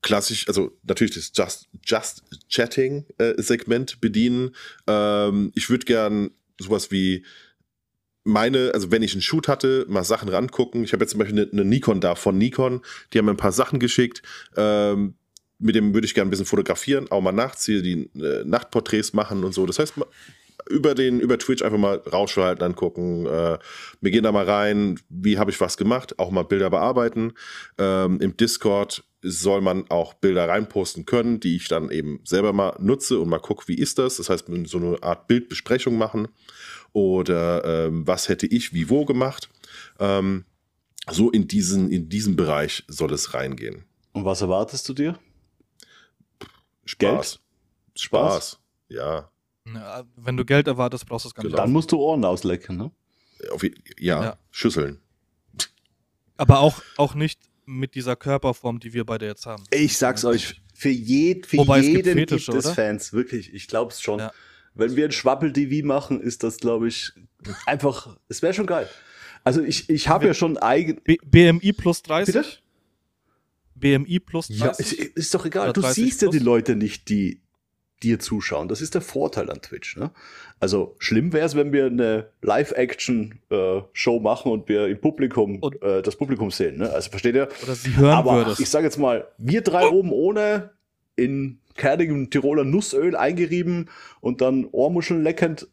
[0.01, 4.55] klassisch, also natürlich das Just, Just Chatting äh, Segment bedienen.
[4.87, 7.25] Ähm, ich würde gern sowas wie
[8.23, 10.83] meine, also wenn ich einen Shoot hatte, mal Sachen rangucken.
[10.83, 12.81] Ich habe jetzt zum Beispiel eine, eine, Nikon da von Nikon,
[13.11, 14.21] die haben mir ein paar Sachen geschickt.
[14.55, 15.15] Ähm,
[15.57, 19.13] mit dem würde ich gerne ein bisschen fotografieren, auch mal nachts hier die äh, Nachtporträts
[19.13, 19.65] machen und so.
[19.65, 19.93] Das heißt,
[20.69, 23.25] über den, über Twitch einfach mal rausschalten, angucken.
[23.25, 23.57] Äh,
[24.01, 27.33] wir gehen da mal rein, wie habe ich was gemacht, auch mal Bilder bearbeiten.
[27.77, 32.75] Ähm, Im Discord soll man auch Bilder reinposten können, die ich dann eben selber mal
[32.79, 34.17] nutze und mal gucke, wie ist das.
[34.17, 36.29] Das heißt, so eine Art Bildbesprechung machen
[36.93, 39.49] oder ähm, was hätte ich wie wo gemacht.
[39.99, 40.45] Ähm,
[41.09, 43.83] so in diesen, in diesen Bereich soll es reingehen.
[44.13, 45.19] Und was erwartest du dir?
[46.85, 46.97] Spaß.
[46.97, 47.39] Geld?
[47.95, 48.59] Spaß.
[48.87, 48.97] Ja.
[48.97, 49.31] ja.
[50.15, 51.57] Wenn du Geld erwartest, brauchst du es gar nicht.
[51.57, 52.91] Dann musst du Ohren auslecken, ne?
[53.99, 54.99] Ja, ja, Schüsseln.
[56.37, 59.63] Aber auch, auch nicht mit dieser Körperform, die wir beide jetzt haben.
[59.71, 63.53] Ich sag's euch, für, je, für Wobei jeden es gibt, Fetische, gibt es Fans, wirklich.
[63.53, 64.19] Ich glaub's schon.
[64.19, 64.31] Ja.
[64.73, 67.11] Wenn wir ein Schwappel-TV machen, ist das, glaube ich,
[67.65, 68.89] einfach, es wäre schon geil.
[69.43, 71.01] Also ich, ich habe ja schon eigen...
[71.03, 72.33] BMI plus 30?
[72.33, 72.47] Bitte?
[73.75, 74.59] BMI plus 30?
[74.59, 75.73] Ja, ist, ist doch egal.
[75.73, 76.33] Du siehst plus?
[76.33, 77.41] ja die Leute nicht, die
[78.03, 78.67] dir zuschauen.
[78.67, 79.97] Das ist der Vorteil an Twitch.
[79.97, 80.11] Ne?
[80.59, 85.81] Also schlimm wäre es, wenn wir eine Live-Action-Show äh, machen und wir im Publikum und,
[85.81, 86.77] äh, das Publikum sehen.
[86.77, 86.89] Ne?
[86.89, 87.49] Also versteht ihr?
[87.63, 88.59] Oder sie hören Aber würdest.
[88.59, 89.99] ich sage jetzt mal, wir drei oh.
[89.99, 90.71] oben ohne
[91.15, 93.89] in kernigem Tiroler Nussöl eingerieben
[94.21, 95.67] und dann Ohrmuscheln leckend.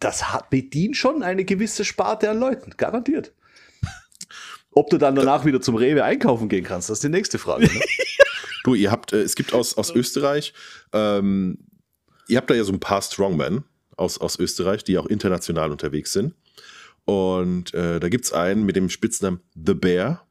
[0.00, 3.32] Das hat, bedient schon eine gewisse Sparte an Leuten, garantiert.
[4.70, 7.66] Ob du dann danach wieder zum Rewe einkaufen gehen kannst, das ist die nächste Frage.
[7.66, 7.80] Ne?
[8.64, 10.52] du, ihr habt, äh, es gibt aus, aus Österreich,
[10.92, 11.58] ähm,
[12.28, 13.64] ihr habt da ja so ein paar Strongmen
[13.96, 16.34] aus, aus Österreich, die auch international unterwegs sind.
[17.04, 20.26] Und äh, da gibt es einen mit dem Spitznamen The Bear.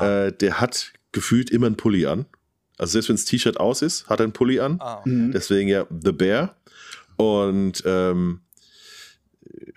[0.00, 2.26] Äh, der hat gefühlt immer einen Pulli an.
[2.78, 4.76] Also selbst wenn das T-Shirt aus ist, hat er einen Pulli an.
[4.80, 5.08] Ah, okay.
[5.10, 5.32] Mhm.
[5.32, 6.56] Deswegen ja The Bear.
[7.16, 8.40] Und ähm,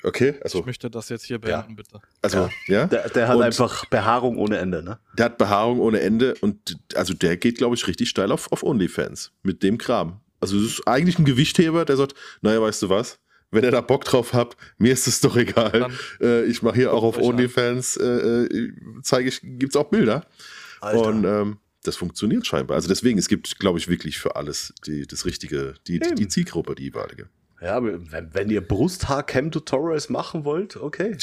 [0.04, 2.00] okay, also, Ich möchte das jetzt hier beenden, bitte.
[2.22, 2.86] also ja.
[2.88, 5.00] Der, der hat Und- einfach Behaarung ohne Ende, ne?
[5.18, 8.64] Der hat Behaarung ohne Ende und also der geht, glaube ich, richtig steil auf, auf
[8.64, 10.20] OnlyFans mit dem Kram.
[10.40, 13.20] Also es ist eigentlich ein Gewichtheber, der sagt, naja, weißt du was?
[13.52, 15.90] Wenn ihr da Bock drauf habt, mir ist es doch egal.
[16.22, 17.18] Äh, ich mache hier auch auf.
[17.18, 20.26] OnlyFans, äh, äh, zeige ich, gibt's auch Bilder.
[20.82, 22.76] Und ähm, das funktioniert scheinbar.
[22.76, 26.28] Also deswegen, es gibt, glaube ich, wirklich für alles die, das Richtige, die, die, die
[26.28, 27.30] Zielgruppe, die jeweilige.
[27.62, 31.18] ja, aber wenn, wenn ihr Brusthaar-Cam-Tutorials machen wollt, okay.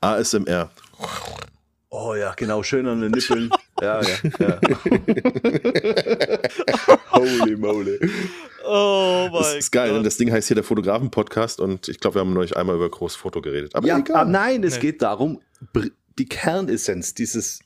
[0.00, 0.70] ASMR.
[1.94, 3.50] Oh ja, genau, schön an den Nippeln.
[3.82, 4.58] ja, ja, ja.
[7.12, 7.98] Holy moly.
[8.64, 9.92] Oh mein Das ist geil.
[9.92, 12.88] Und das Ding heißt hier der Fotografen-Podcast und ich glaube, wir haben neulich einmal über
[12.88, 13.74] großes Foto geredet.
[13.74, 14.16] Aber Ja, egal.
[14.16, 14.80] ah, nein, es Nee.
[14.80, 15.42] geht darum,
[16.18, 17.60] die Kernessenz dieses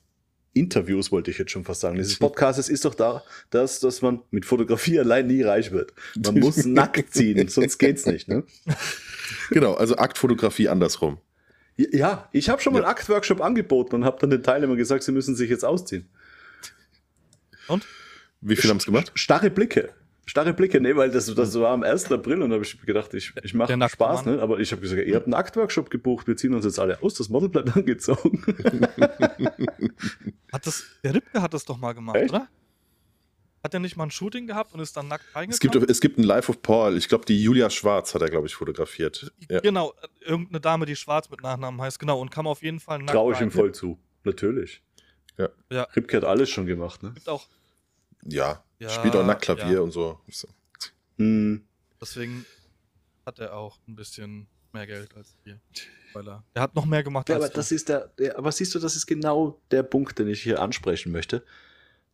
[0.55, 4.23] Interviews, wollte ich jetzt schon fast sagen, dieses Podcasts ist doch da, dass, dass man
[4.31, 5.93] mit Fotografie allein nie reich wird.
[6.17, 8.27] Man muss nackt ziehen, sonst geht's nicht.
[8.27, 8.43] Ne?
[9.51, 11.19] Genau, also Aktfotografie andersrum.
[11.77, 12.87] Ja, ich habe schon mal Ja.
[12.87, 16.09] einen Aktworkshop angeboten und habe dann den Teilnehmern gesagt, sie müssen sich jetzt ausziehen.
[17.69, 17.85] Und?
[18.41, 19.13] Wie viel haben es gemacht?
[19.15, 19.91] Starre Blicke.
[20.29, 22.11] Starre Blicke, nee, weil das, das war am 1.
[22.11, 24.37] April und da habe ich gedacht, ich, ich mache Spaß, Mann.
[24.37, 24.43] ne?
[24.43, 27.15] aber ich habe gesagt, ihr habt einen Aktworkshop gebucht, wir ziehen uns jetzt alle aus,
[27.15, 28.43] das Model bleibt angezogen.
[30.53, 32.31] Hat das, der Ripke hat das doch mal gemacht, Echt?
[32.31, 32.49] oder?
[33.67, 35.51] Hat er nicht mal ein Shooting gehabt und ist dann nackt reingekommen?
[35.51, 36.97] Es gibt, es gibt ein Live of Paul.
[36.97, 39.33] Ich glaube, die Julia Schwarz hat er, glaube ich, fotografiert.
[39.51, 39.59] Ja.
[39.59, 43.01] Genau, äh, irgendeine Dame, die schwarz mit Nachnamen heißt, genau, und kam auf jeden Fall
[43.01, 43.51] nackt Traue ich ihm rein.
[43.51, 43.99] voll zu.
[44.23, 44.85] Natürlich.
[45.37, 45.49] Ja.
[45.69, 45.83] Ja.
[45.97, 47.11] Ripke hat alles schon gemacht, ne?
[47.13, 47.49] Gibt auch,
[48.23, 48.63] ja.
[48.79, 49.81] Ja, Spielt auch Nacktklavier ja.
[49.81, 50.21] und so.
[50.31, 50.47] So.
[51.19, 51.65] Hm.
[52.01, 52.47] deswegen
[53.25, 55.59] hat er auch ein bisschen mehr Geld als wir.
[56.13, 57.57] Weil er, er hat noch mehr gemacht Ja, als aber du.
[57.57, 60.63] das ist der, der, aber siehst du, das ist genau der Punkt, den ich hier
[60.63, 61.43] ansprechen möchte.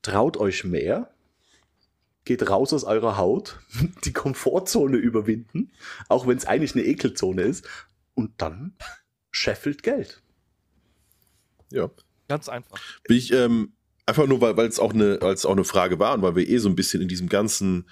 [0.00, 1.10] Traut euch mehr,
[2.24, 3.58] geht raus aus eurer Haut,
[4.04, 5.72] die Komfortzone überwinden,
[6.08, 7.66] auch wenn es eigentlich eine Ekelzone ist,
[8.14, 8.74] und dann
[9.30, 10.22] scheffelt Geld.
[11.70, 11.90] Ja.
[12.28, 12.78] Ganz einfach.
[13.04, 13.72] Bin ich, ähm,
[14.06, 16.37] einfach nur, weil weil es auch, eine- weil es auch eine Frage war und weil
[16.37, 17.88] wir eh so ein bisschen in diesem ganzen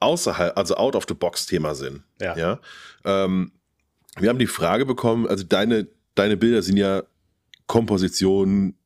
[0.00, 2.02] außerhalb, also out of the box Thema sind.
[2.20, 2.36] Ja.
[2.36, 2.60] Ja.
[3.04, 3.52] Ähm,
[4.18, 7.02] wir haben die Frage bekommen, also deine, deine Bilder sind ja
[7.66, 8.76] Kompositionen,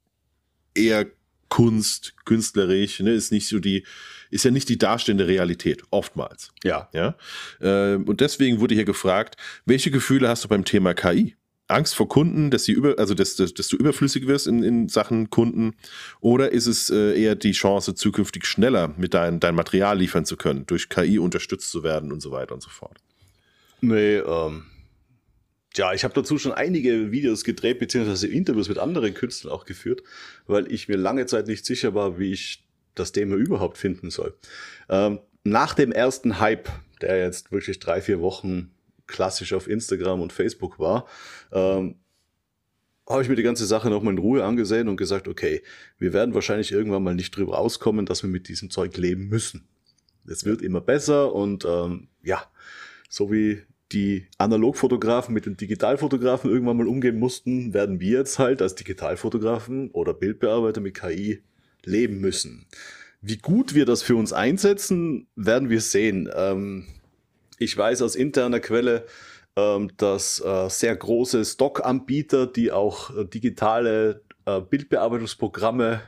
[0.75, 1.07] eher
[1.49, 3.87] Kunst, künstlerisch, ne, ist nicht so die,
[4.35, 6.51] ist ja nicht die darstellende Realität, oftmals.
[6.65, 6.89] Ja.
[6.93, 7.17] Ja.
[7.61, 11.37] Ähm, und deswegen wurde hier gefragt, welche Gefühle hast du beim Thema KI?
[11.69, 14.89] Angst vor Kunden, dass sie über, also dass, dass, dass du überflüssig wirst in, in
[14.89, 15.75] Sachen Kunden,
[16.21, 20.37] oder ist es äh, eher die Chance, zukünftig schneller mit dein, dein Material liefern zu
[20.37, 22.99] können, durch KI unterstützt zu werden und so weiter und so fort?
[23.81, 24.65] Nee, ähm,
[25.77, 30.03] ja, ich habe dazu schon einige Videos gedreht, beziehungsweise Interviews mit anderen Künstlern auch geführt,
[30.47, 32.64] weil ich mir lange Zeit nicht sicher war, wie ich
[32.95, 34.37] das Thema überhaupt finden soll.
[34.89, 36.69] Ähm, nach dem ersten Hype,
[37.01, 38.71] der jetzt wirklich drei, vier Wochen
[39.07, 41.07] klassisch auf Instagram und Facebook war,
[41.53, 41.97] ähm,
[43.09, 45.63] habe ich mir die ganze Sache nochmal in Ruhe angesehen und gesagt, okay,
[45.99, 49.69] wir werden wahrscheinlich irgendwann mal nicht drüber rauskommen, dass wir mit diesem Zeug leben müssen.
[50.27, 52.43] Es wird immer besser und ähm, ja,
[53.11, 58.63] so wie die Analogfotografen mit den Digitalfotografen irgendwann mal umgehen mussten, werden wir jetzt halt
[58.63, 61.43] als Digitalfotografen oder Bildbearbeiter mit KI
[61.87, 62.67] leben müssen.
[63.21, 66.29] Wie gut wir das für uns einsetzen, werden wir sehen.
[66.35, 66.87] Ähm,
[67.59, 69.07] ich weiß aus interner Quelle,
[69.57, 76.03] ähm, dass äh, sehr große Stock-Anbieter, die auch äh, digitale äh, Bildbearbeitungsprogramme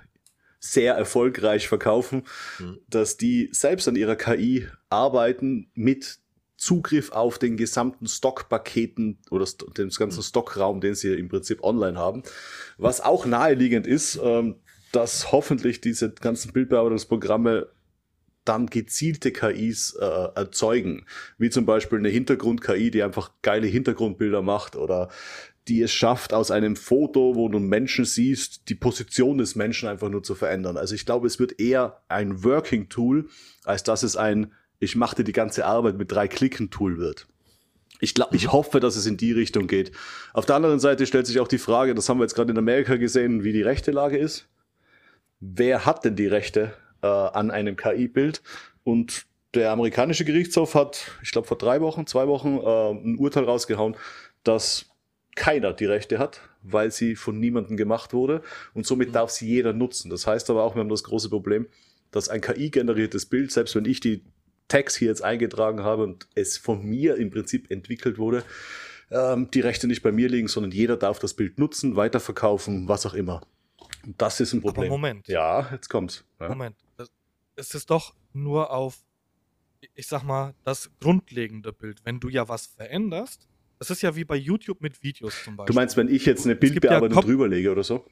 [0.59, 2.25] sehr erfolgreich verkaufen,
[2.59, 2.79] Mhm.
[2.89, 6.19] dass die selbst an ihrer KI arbeiten mit
[6.57, 11.99] Zugriff auf den gesamten Stockpaketen oder st den ganzen Stockraum, den sie im Prinzip online
[11.99, 12.23] haben.
[12.79, 14.57] Was auch naheliegend ist, ähm,
[14.97, 17.69] dass hoffentlich diese ganzen Bildbearbeitungsprogramme
[18.45, 21.05] dann gezielte KIs äh, erzeugen,
[21.39, 25.09] wie zum Beispiel eine Hintergrund-KI, die einfach geile Hintergrundbilder macht oder
[25.69, 29.89] die es schafft, aus einem Foto, wo du einen Menschen siehst, die Position des Menschen
[29.89, 30.77] einfach nur zu verändern.
[30.77, 33.29] Also ich glaube, es wird eher ein Working-Tool,
[33.65, 37.27] als dass es ein ich mache dir die ganze Arbeit mit drei Klicken-Tool wird.
[38.01, 39.93] Ich glaube, ich hoffe, dass es in die Richtung geht.
[40.35, 42.59] Auf der anderen Seite stellt sich auch die Frage, das haben wir jetzt gerade in
[42.59, 44.49] Amerika gesehen, wie die rechte Lage ist.
[45.55, 48.43] Wer hat denn die Rechte äh, an einem KI-Bild?
[48.83, 53.45] Und der amerikanische Gerichtshof hat, ich glaube vor drei Wochen, zwei Wochen, äh, ein Urteil
[53.45, 53.97] rausgehauen,
[54.43, 54.87] dass
[55.37, 58.43] keiner die Rechte hat, weil sie von niemandem gemacht wurde
[58.75, 60.11] und somit darf sie jeder nutzen.
[60.11, 61.67] Das heißt aber auch, wir haben das große Problem,
[62.11, 64.25] dass ein KI-generiertes Bild, selbst wenn ich die
[64.69, 68.43] Tags hier jetzt eingetragen habe und es von mir im Prinzip entwickelt wurde,
[69.11, 73.07] ähm, die Rechte nicht bei mir liegen, sondern jeder darf das Bild nutzen, weiterverkaufen, was
[73.07, 73.43] auch immer.
[74.07, 74.85] Und das ist ein Problem.
[74.85, 75.29] Aber Moment.
[75.29, 76.25] Ja, jetzt kommt's.
[76.41, 76.49] Ja.
[76.49, 76.77] Moment.
[77.57, 78.99] Es ist doch nur auf,
[79.95, 82.01] ich sag mal, das grundlegende Bild.
[82.05, 85.73] Wenn du ja was veränderst, das ist ja wie bei YouTube mit Videos zum Beispiel.
[85.73, 88.07] Du meinst, wenn ich jetzt eine Bildbearbeitung ja drüberlege oder so?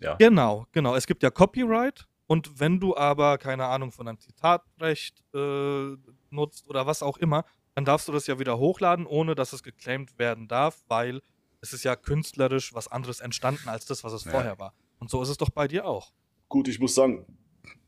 [0.00, 0.14] Ja.
[0.14, 0.96] Genau, genau.
[0.96, 5.96] Es gibt ja Copyright und wenn du aber, keine Ahnung, von einem Zitatrecht äh,
[6.30, 9.62] nutzt oder was auch immer, dann darfst du das ja wieder hochladen, ohne dass es
[9.62, 11.20] geclaimed werden darf, weil
[11.60, 14.30] es ist ja künstlerisch was anderes entstanden als das, was es ja.
[14.30, 14.74] vorher war.
[15.04, 16.14] Und so ist es doch bei dir auch.
[16.48, 17.26] Gut, ich muss sagen,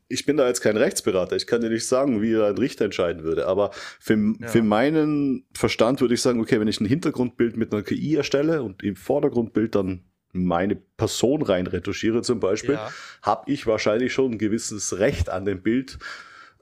[0.07, 1.35] ich bin da jetzt kein Rechtsberater.
[1.35, 3.47] Ich kann dir nicht sagen, wie ein Richter entscheiden würde.
[3.47, 4.47] Aber für, ja.
[4.47, 8.61] für meinen Verstand würde ich sagen, okay, wenn ich ein Hintergrundbild mit einer KI erstelle
[8.61, 12.91] und im Vordergrundbild dann meine Person rein retuschiere zum Beispiel, ja.
[13.23, 15.97] habe ich wahrscheinlich schon ein gewisses Recht an dem Bild,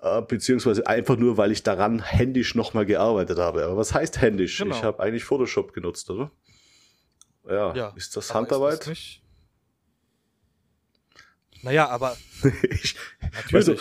[0.02, 3.66] äh, beziehungsweise einfach nur, weil ich daran händisch nochmal gearbeitet habe.
[3.66, 4.58] Aber was heißt händisch?
[4.58, 4.74] Genau.
[4.74, 6.32] Ich habe eigentlich Photoshop genutzt, oder?
[7.46, 8.88] Ja, ja ist das Handarbeit?
[8.88, 9.25] Ist das
[11.66, 12.16] naja, aber
[12.70, 13.54] ich, natürlich.
[13.54, 13.76] Also,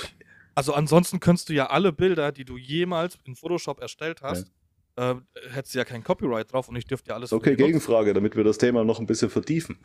[0.55, 4.51] also, ansonsten könntest du ja alle Bilder, die du jemals in Photoshop erstellt hast,
[4.97, 5.13] ja.
[5.13, 5.15] äh,
[5.51, 7.33] hättest du ja kein Copyright drauf und ich dürfte ja alles.
[7.33, 9.79] Okay, Gegenfrage, damit wir das Thema noch ein bisschen vertiefen.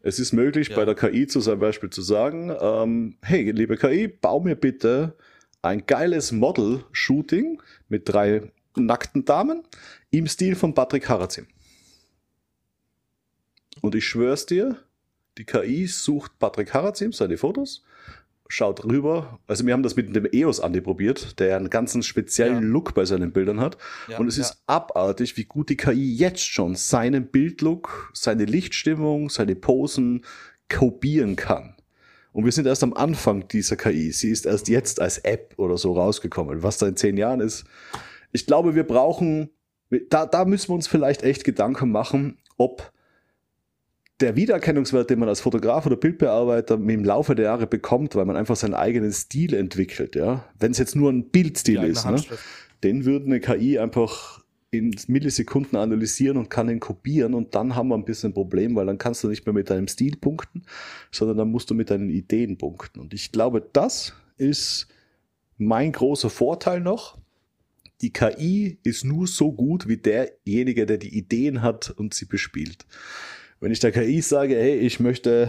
[0.00, 0.76] Es ist möglich, ja.
[0.76, 5.14] bei der KI zum Beispiel zu sagen, ähm, hey, liebe KI, bau mir bitte
[5.60, 9.62] ein geiles Model-Shooting mit drei nackten Damen
[10.10, 11.46] im Stil von Patrick Harazim.
[13.82, 14.78] Und ich schwör's dir,
[15.38, 17.84] die KI sucht Patrick Harazim, seine Fotos,
[18.48, 19.40] schaut rüber.
[19.46, 22.68] Also wir haben das mit dem EOS Andi probiert, der einen ganzen speziellen ja.
[22.68, 23.78] Look bei seinen Bildern hat.
[24.08, 24.42] Ja, und es ja.
[24.42, 30.24] ist abartig, wie gut die KI jetzt schon seinen Bildlook, seine Lichtstimmung, seine Posen
[30.68, 31.76] kopieren kann.
[32.32, 34.10] Und wir sind erst am Anfang dieser KI.
[34.12, 36.62] Sie ist erst jetzt als App oder so rausgekommen.
[36.62, 37.64] Was da in zehn Jahren ist.
[38.32, 39.50] Ich glaube, wir brauchen,
[40.08, 42.92] da, da müssen wir uns vielleicht echt Gedanken machen, ob
[44.22, 48.36] der Wiedererkennungswert, den man als Fotograf oder Bildbearbeiter im Laufe der Jahre bekommt, weil man
[48.36, 52.22] einfach seinen eigenen Stil entwickelt, ja, wenn es jetzt nur ein Bildstil ist, ne,
[52.82, 57.88] den würde eine KI einfach in Millisekunden analysieren und kann ihn kopieren und dann haben
[57.88, 60.62] wir ein bisschen ein Problem, weil dann kannst du nicht mehr mit deinem Stil punkten,
[61.10, 63.00] sondern dann musst du mit deinen Ideen punkten.
[63.00, 64.88] Und ich glaube, das ist
[65.58, 67.18] mein großer Vorteil noch.
[68.00, 72.86] Die KI ist nur so gut wie derjenige, der die Ideen hat und sie bespielt.
[73.62, 75.48] Wenn ich der KI sage, hey, ich möchte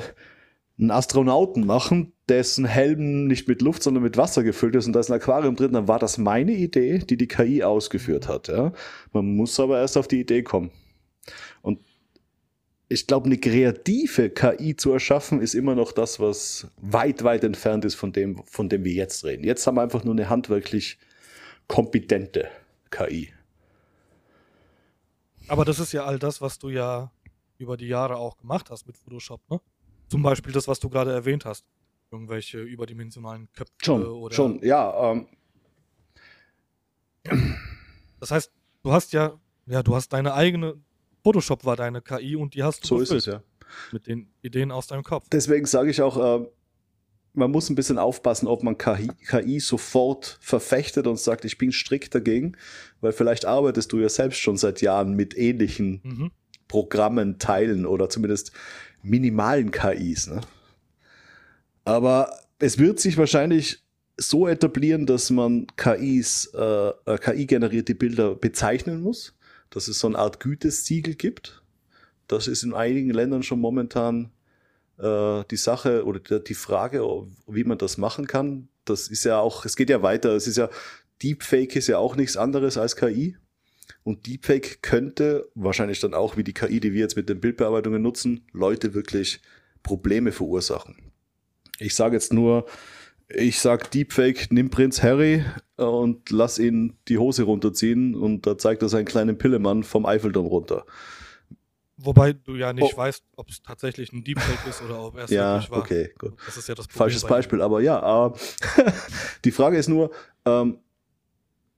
[0.77, 4.99] einen Astronauten machen, dessen Helm nicht mit Luft, sondern mit Wasser gefüllt ist und da
[4.99, 8.49] ist ein Aquarium drin, dann war das meine Idee, die die KI ausgeführt hat.
[8.49, 8.71] Ja?
[9.13, 10.69] Man muss aber erst auf die Idee kommen.
[11.63, 11.79] Und
[12.87, 17.83] ich glaube, eine kreative KI zu erschaffen, ist immer noch das, was weit, weit entfernt
[17.83, 19.43] ist von dem, von dem wir jetzt reden.
[19.43, 20.99] Jetzt haben wir einfach nur eine handwerklich
[21.67, 22.47] kompetente
[22.91, 23.33] KI.
[25.47, 27.11] Aber das ist ja all das, was du ja
[27.57, 29.59] über die Jahre auch gemacht hast mit Photoshop, ne?
[30.09, 31.65] Zum Beispiel das, was du gerade erwähnt hast.
[32.11, 34.35] Irgendwelche überdimensionalen Köpfe schon, oder.
[34.35, 35.11] Schon, ja.
[35.11, 35.27] Ähm.
[38.19, 38.51] Das heißt,
[38.83, 40.75] du hast ja, ja, du hast deine eigene,
[41.23, 43.41] Photoshop war deine KI und die hast du So ist es, ja.
[43.91, 45.25] Mit den Ideen aus deinem Kopf.
[45.31, 46.45] Deswegen sage ich auch, äh,
[47.33, 51.71] man muss ein bisschen aufpassen, ob man KI, KI, sofort verfechtet und sagt, ich bin
[51.71, 52.55] strikt dagegen,
[53.01, 56.31] weil vielleicht arbeitest du ja selbst schon seit Jahren mit ähnlichen mhm.
[56.67, 58.51] Programmen teilen oder zumindest
[59.01, 60.27] minimalen KIs.
[60.27, 60.41] Ne?
[61.85, 63.83] Aber es wird sich wahrscheinlich
[64.17, 69.35] so etablieren, dass man KIs, äh, äh KI-generierte Bilder bezeichnen muss,
[69.69, 71.61] dass es so eine Art Gütesiegel gibt.
[72.27, 74.31] Das ist in einigen Ländern schon momentan
[74.97, 77.03] äh, die Sache oder die Frage,
[77.47, 78.69] wie man das machen kann.
[78.85, 80.35] Das ist ja auch, es geht ja weiter.
[80.35, 80.69] Es ist ja,
[81.21, 83.37] Deepfake ist ja auch nichts anderes als KI.
[84.03, 88.01] Und Deepfake könnte wahrscheinlich dann auch, wie die KI, die wir jetzt mit den Bildbearbeitungen
[88.01, 89.41] nutzen, Leute wirklich
[89.81, 91.11] Probleme verursachen.
[91.79, 92.65] Ich sage jetzt nur,
[93.29, 95.43] ich sag Deepfake, nimm Prinz Harry
[95.77, 100.45] und lass ihn die Hose runterziehen und da zeigt er seinen kleinen Pillemann vom Eiffelturm
[100.45, 100.85] runter.
[101.97, 102.97] Wobei du ja nicht oh.
[102.97, 105.79] weißt, ob es tatsächlich ein Deepfake ist oder ob er es ja, wirklich war.
[105.79, 106.33] okay, gut.
[106.45, 108.27] Das ist ja das Problem Falsches Beispiel, aber ja.
[108.27, 108.31] Äh,
[109.45, 110.11] die Frage ist nur,
[110.45, 110.79] ähm,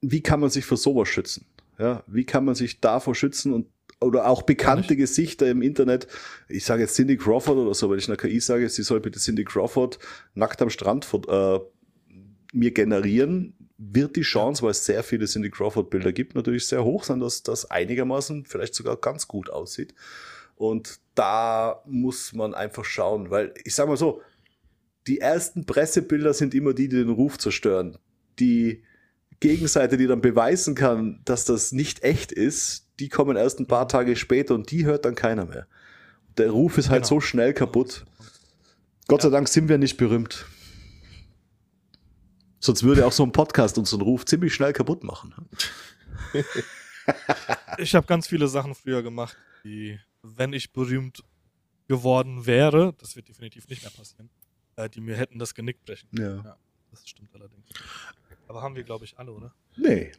[0.02, 1.46] wie kann man sich vor sowas schützen?
[1.78, 3.68] Ja, wie kann man sich davor schützen und
[4.02, 6.08] oder auch bekannte Gesichter im Internet.
[6.50, 9.20] Ich sage jetzt Cindy Crawford oder so, wenn ich einer KI sage, sie soll bitte
[9.20, 10.00] Cindy Crawford
[10.34, 11.60] nackt am Strand äh,
[12.52, 16.84] mir generieren, wird die Chance, weil es sehr viele Cindy Crawford Bilder gibt, natürlich sehr
[16.84, 19.94] hoch sein, dass das einigermaßen vielleicht sogar ganz gut aussieht.
[20.56, 24.22] Und da muss man einfach schauen, weil ich sage mal so,
[25.08, 27.98] die ersten Pressebilder sind immer die, die den Ruf zerstören.
[28.40, 28.84] Die
[29.40, 33.88] Gegenseite, die dann beweisen kann, dass das nicht echt ist, die kommen erst ein paar
[33.88, 35.68] Tage später und die hört dann keiner mehr.
[36.38, 37.16] Der Ruf ist halt genau.
[37.16, 38.06] so schnell kaputt.
[39.08, 40.46] Gott sei Dank sind wir nicht berühmt.
[42.60, 45.36] Sonst würde auch so ein Podcast unseren Ruf ziemlich schnell kaputt machen.
[47.78, 51.24] ich habe ganz viele Sachen früher gemacht, die, wenn ich berühmt
[51.88, 54.30] geworden wäre, das wird definitiv nicht mehr passieren,
[54.76, 56.10] äh, die mir hätten das Genick brechen.
[56.18, 56.38] Ja.
[56.38, 56.58] ja.
[56.90, 57.68] Das stimmt allerdings.
[58.48, 59.54] Aber haben wir, glaube ich, alle, oder?
[59.76, 60.12] Nee.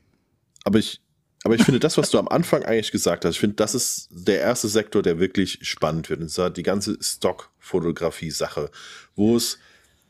[0.65, 1.01] Aber ich,
[1.45, 4.09] aber ich finde das, was du am Anfang eigentlich gesagt hast, ich finde, das ist
[4.11, 6.21] der erste Sektor, der wirklich spannend wird.
[6.21, 8.71] Und zwar die ganze Stock-Fotografie-Sache,
[9.15, 9.59] wo es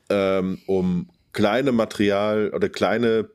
[0.08, 3.28] ähm, um kleine Material oder kleine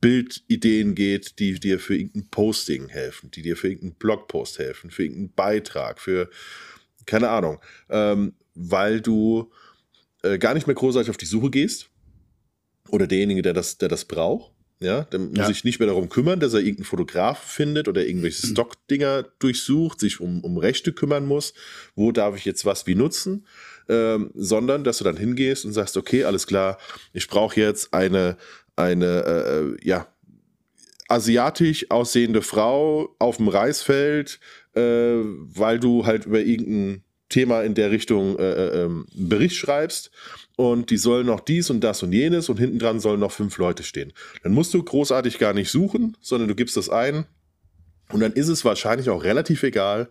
[0.00, 5.02] Bildideen geht, die dir für irgendein Posting helfen, die dir für irgendeinen Blogpost helfen, für
[5.02, 6.30] irgendeinen Beitrag, für
[7.06, 9.50] keine Ahnung, ähm, weil du
[10.22, 11.87] äh, gar nicht mehr großartig auf die Suche gehst
[12.90, 15.50] oder derjenige, der das, der das braucht, ja, dann muss ja.
[15.50, 18.50] ich nicht mehr darum kümmern, dass er irgendeinen Fotograf findet oder irgendwelche mhm.
[18.52, 21.52] Stockdinger durchsucht, sich um, um Rechte kümmern muss.
[21.96, 23.44] Wo darf ich jetzt was wie nutzen?
[23.88, 26.78] Ähm, sondern, dass du dann hingehst und sagst, okay, alles klar,
[27.12, 28.36] ich brauche jetzt eine,
[28.76, 30.06] eine, äh, äh, ja,
[31.08, 34.38] asiatisch aussehende Frau auf dem Reisfeld,
[34.74, 40.10] äh, weil du halt über irgendein Thema in der Richtung äh, äh ähm, Bericht schreibst
[40.58, 43.58] und die sollen noch dies und das und jenes und hinten dran sollen noch fünf
[43.58, 44.12] Leute stehen.
[44.42, 47.26] Dann musst du großartig gar nicht suchen, sondern du gibst das ein
[48.10, 50.10] und dann ist es wahrscheinlich auch relativ egal,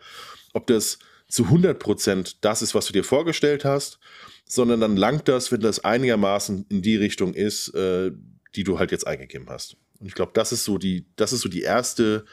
[0.53, 3.99] ob das zu 100% das ist, was du dir vorgestellt hast,
[4.47, 8.11] sondern dann langt das, wenn das einigermaßen in die Richtung ist, äh,
[8.55, 9.75] die du halt jetzt eingegeben hast.
[9.99, 12.23] Und ich glaube, das ist so die, das ist so die erste,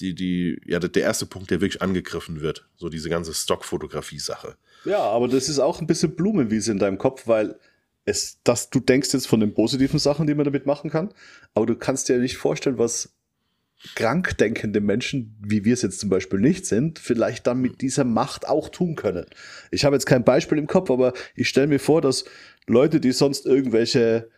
[0.00, 2.68] die, die, ja, der erste Punkt, der wirklich angegriffen wird.
[2.76, 4.56] So diese ganze Stockfotografie-Sache.
[4.84, 7.58] Ja, aber das ist auch ein bisschen Blumenwiese in deinem Kopf, weil
[8.04, 11.12] es, dass du denkst jetzt von den positiven Sachen, die man damit machen kann,
[11.54, 13.14] aber du kannst dir nicht vorstellen, was
[13.94, 18.48] krankdenkende Menschen, wie wir es jetzt zum Beispiel nicht sind, vielleicht dann mit dieser Macht
[18.48, 19.26] auch tun können.
[19.70, 22.24] Ich habe jetzt kein Beispiel im Kopf, aber ich stelle mir vor, dass
[22.66, 24.30] Leute, die sonst irgendwelche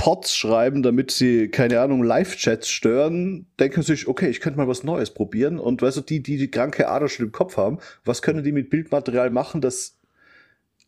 [0.00, 4.82] Pods schreiben, damit sie, keine Ahnung, Live-Chats stören, denken sich, okay, ich könnte mal was
[4.82, 5.58] Neues probieren.
[5.58, 8.52] Und weißt du, die, die die kranke Ader schon im Kopf haben, was können die
[8.52, 9.98] mit Bildmaterial machen, das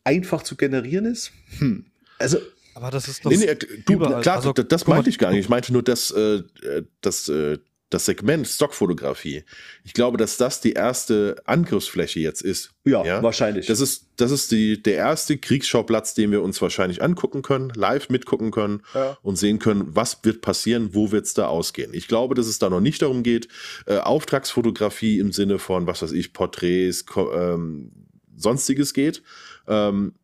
[0.03, 1.31] einfach zu generieren ist?
[1.59, 1.85] Hm.
[2.19, 2.39] Also.
[2.75, 3.31] Aber das ist doch.
[3.31, 5.41] Nee, nee, du, klar, also, das meinte ich gar nicht.
[5.41, 6.43] Ich meinte nur, dass, äh,
[7.03, 7.59] dass äh,
[7.93, 9.45] das Segment Stockfotografie,
[9.85, 12.71] ich glaube, dass das die erste Angriffsfläche jetzt ist.
[12.85, 13.23] Ja, ja?
[13.23, 13.67] wahrscheinlich.
[13.67, 18.09] Das ist, das ist die, der erste Kriegsschauplatz, den wir uns wahrscheinlich angucken können, live
[18.09, 19.19] mitgucken können ja.
[19.23, 21.93] und sehen können, was wird passieren, wo wird es da ausgehen.
[21.95, 23.49] Ich glaube, dass es da noch nicht darum geht,
[23.87, 27.93] äh, Auftragsfotografie im Sinne von, was weiß ich, Porträts, ähm,
[28.37, 29.23] sonstiges geht,
[29.69, 30.15] ähm,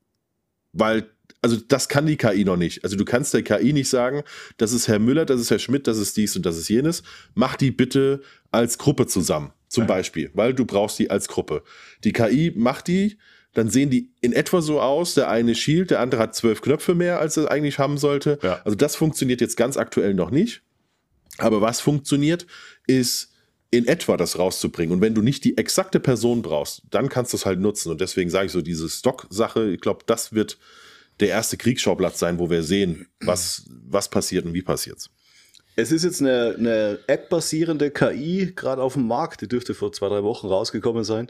[0.73, 1.09] weil
[1.43, 2.83] also das kann die KI noch nicht.
[2.85, 4.23] Also du kannst der KI nicht sagen,
[4.57, 7.03] das ist Herr Müller, das ist Herr Schmidt, das ist dies und das ist jenes.
[7.35, 9.89] Mach die bitte als Gruppe zusammen, zum ja.
[9.89, 11.63] Beispiel, weil du brauchst die als Gruppe.
[12.05, 13.19] Die KI macht die,
[13.55, 15.15] dann sehen die in etwa so aus.
[15.15, 18.39] Der eine schielt, der andere hat zwölf Knöpfe mehr, als er eigentlich haben sollte.
[18.43, 18.61] Ja.
[18.65, 20.63] Also das funktioniert jetzt ganz aktuell noch nicht.
[21.39, 22.47] Aber was funktioniert,
[22.87, 23.33] ist
[23.71, 24.95] in etwa das rauszubringen.
[24.95, 27.91] Und wenn du nicht die exakte Person brauchst, dann kannst du es halt nutzen.
[27.91, 30.59] Und deswegen sage ich so, diese Stock-Sache, ich glaube, das wird
[31.21, 35.11] der erste Kriegsschauplatz sein, wo wir sehen, was, was passiert und wie passiert
[35.79, 40.09] es ist jetzt eine, eine App-basierende KI gerade auf dem Markt, die dürfte vor zwei,
[40.09, 41.29] drei Wochen rausgekommen sein,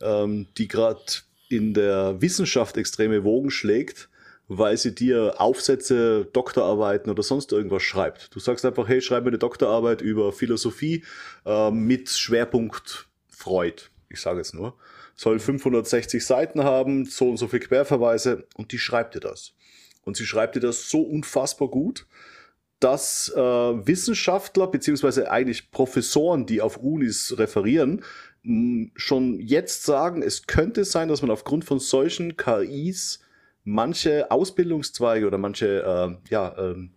[0.00, 1.02] ähm, die gerade
[1.50, 4.08] in der Wissenschaft extreme Wogen schlägt,
[4.48, 8.34] weil sie dir Aufsätze, Doktorarbeiten oder sonst irgendwas schreibt.
[8.34, 11.04] Du sagst einfach, hey, schreib mir eine Doktorarbeit über Philosophie
[11.44, 13.82] äh, mit Schwerpunkt Freud.
[14.08, 14.78] Ich sage es nur
[15.20, 19.52] soll 560 Seiten haben, so und so viel Querverweise und die schreibt dir das.
[20.02, 22.06] Und sie schreibt dir das so unfassbar gut,
[22.78, 28.02] dass äh, Wissenschaftler beziehungsweise eigentlich Professoren, die auf Unis referieren,
[28.96, 33.20] schon jetzt sagen, es könnte sein, dass man aufgrund von solchen KIs
[33.62, 36.88] manche Ausbildungszweige oder manche äh, ja, äh,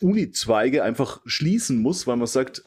[0.00, 2.64] Uni-Zweige einfach schließen muss, weil man sagt,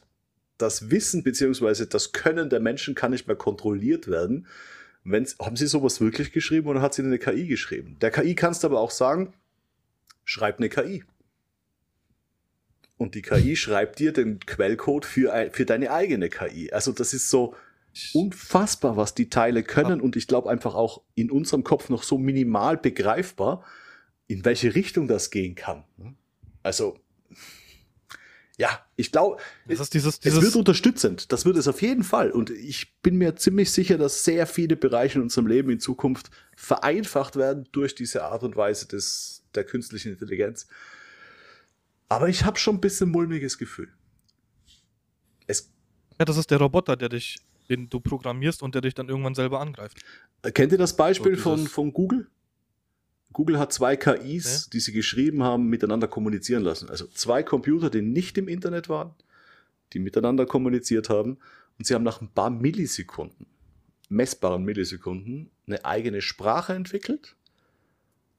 [0.58, 1.86] das Wissen bzw.
[1.86, 4.48] das Können der Menschen kann nicht mehr kontrolliert werden.
[5.04, 7.98] Wenn's, haben Sie sowas wirklich geschrieben oder hat sie eine KI geschrieben?
[8.02, 9.34] Der KI kannst du aber auch sagen,
[10.26, 11.04] schreib eine KI.
[12.98, 16.72] Und die KI schreibt dir den Quellcode für, für deine eigene KI.
[16.74, 17.56] Also das ist so
[18.14, 20.02] unfassbar, was die Teile können.
[20.02, 23.64] Und ich glaube einfach auch in unserem Kopf noch so minimal begreifbar,
[24.28, 25.84] in welche Richtung das gehen kann.
[26.64, 27.00] Also
[28.58, 29.38] ja, ich glaube,
[29.68, 31.32] es, dieses, dieses es wird unterstützend.
[31.32, 32.32] Das wird es auf jeden Fall.
[32.32, 36.32] Und ich bin mir ziemlich sicher, dass sehr viele Bereiche in unserem Leben in Zukunft
[36.56, 40.68] vereinfacht werden durch diese Art und Weise des, der künstlichen Intelligenz.
[42.10, 43.90] Aber ich habe schon ein bisschen mulmiges Gefühl.
[45.46, 45.72] Es
[46.18, 47.38] ja, das ist der Roboter, der dich,
[47.70, 50.00] den du programmierst und der dich dann irgendwann selber angreift.
[50.54, 52.28] Kennt ihr das Beispiel so von, von Google?
[53.38, 54.70] Google hat zwei KIs, ja.
[54.74, 56.90] die sie geschrieben haben, miteinander kommunizieren lassen.
[56.90, 59.14] Also zwei Computer, die nicht im Internet waren,
[59.94, 61.38] die miteinander kommuniziert haben.
[61.78, 63.46] Und sie haben nach ein paar Millisekunden,
[64.10, 67.36] messbaren Millisekunden, eine eigene Sprache entwickelt,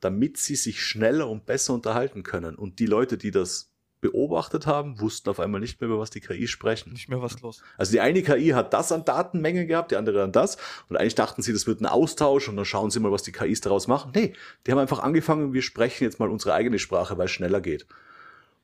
[0.00, 2.56] damit sie sich schneller und besser unterhalten können.
[2.56, 3.70] Und die Leute, die das
[4.00, 6.92] beobachtet haben, wussten auf einmal nicht mehr, über was die KI sprechen.
[6.92, 7.62] Nicht mehr was los.
[7.76, 10.56] Also die eine KI hat das an Datenmenge gehabt, die andere an das.
[10.88, 13.32] Und eigentlich dachten sie, das wird ein Austausch und dann schauen sie mal, was die
[13.32, 14.12] KIs daraus machen.
[14.14, 14.34] Nee,
[14.66, 17.86] die haben einfach angefangen, wir sprechen jetzt mal unsere eigene Sprache, weil es schneller geht.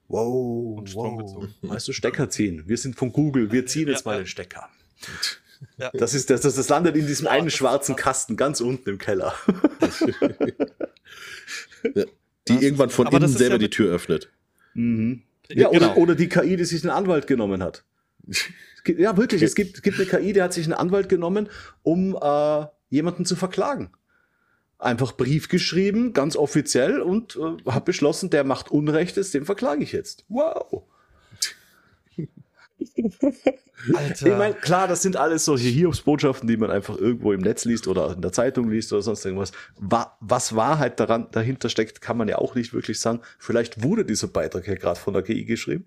[0.09, 1.27] Wow, und Strom wow.
[1.27, 1.55] gezogen.
[1.63, 2.65] Weißt du, Stecker ziehen.
[2.67, 4.23] Wir sind von Google, wir ziehen jetzt ja, mal ja.
[4.23, 4.69] den Stecker.
[5.79, 5.91] Ja.
[5.95, 9.35] Das ist das, das, das landet in diesem einen schwarzen Kasten ganz unten im Keller.
[12.49, 14.31] die irgendwann von innen selber die Tür öffnet.
[14.75, 15.23] Mhm.
[15.49, 15.93] Ja, genau.
[15.93, 17.85] oder, oder die KI, die sich einen Anwalt genommen hat.
[18.87, 19.43] Ja, wirklich.
[19.43, 21.49] Es gibt, gibt eine KI, die hat sich einen Anwalt genommen,
[21.83, 23.91] um äh, jemanden zu verklagen.
[24.79, 29.93] Einfach Brief geschrieben, ganz offiziell und äh, hat beschlossen, der macht Unrechtes, den verklage ich
[29.93, 30.25] jetzt.
[30.29, 30.85] Wow.
[33.95, 34.27] Alter.
[34.27, 37.87] Ich meine, klar, das sind alles solche Hiobsbotschaften, die man einfach irgendwo im Netz liest
[37.87, 39.53] oder in der Zeitung liest oder sonst irgendwas.
[39.79, 43.21] Was Wahrheit daran, dahinter steckt, kann man ja auch nicht wirklich sagen.
[43.39, 45.87] Vielleicht wurde dieser Beitrag ja gerade von der KI geschrieben.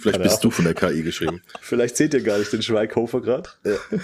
[0.00, 1.42] Vielleicht bist du von der KI geschrieben.
[1.60, 3.50] Vielleicht seht ihr gar nicht den Schweighofer gerade.
[3.64, 3.76] Ja.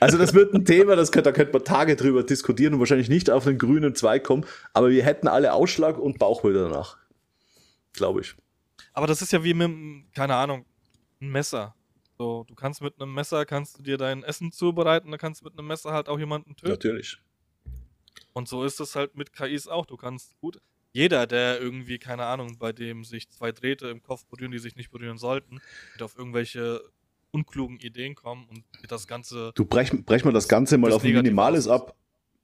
[0.00, 3.08] Also das wird ein Thema, das könnt, da könnte man Tage drüber diskutieren und wahrscheinlich
[3.08, 6.98] nicht auf den grünen Zweig kommen, aber wir hätten alle Ausschlag und Bauchbilder danach.
[7.92, 8.34] Glaube ich.
[8.98, 10.64] Aber das ist ja wie mit, keine Ahnung,
[11.20, 11.76] ein Messer.
[12.18, 15.44] So, du kannst mit einem Messer, kannst du dir dein Essen zubereiten, dann kannst du
[15.44, 16.72] mit einem Messer halt auch jemanden töten.
[16.72, 17.16] Natürlich.
[18.32, 19.86] Und so ist es halt mit KIs auch.
[19.86, 24.26] Du kannst gut, jeder, der irgendwie, keine Ahnung, bei dem sich zwei Drähte im Kopf
[24.26, 25.60] berühren, die sich nicht berühren sollten,
[25.92, 26.82] wird auf irgendwelche
[27.30, 29.52] unklugen Ideen kommen und das Ganze.
[29.54, 31.94] Du brech, brech mal das Ganze mal das auf ein Minimales ab.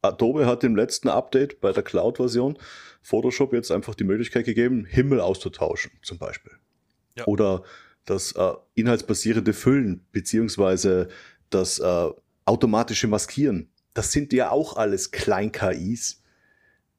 [0.04, 2.58] Adobe hat im letzten Update bei der Cloud-Version
[3.02, 6.52] Photoshop jetzt einfach die Möglichkeit gegeben, Himmel auszutauschen, zum Beispiel.
[7.16, 7.26] Ja.
[7.26, 7.64] Oder
[8.06, 11.08] das äh, inhaltsbasierende Füllen beziehungsweise
[11.50, 12.10] das äh,
[12.44, 13.70] automatische Maskieren.
[13.94, 16.22] Das sind ja auch alles Klein-KIs,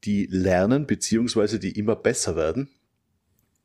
[0.03, 2.69] die lernen beziehungsweise die immer besser werden.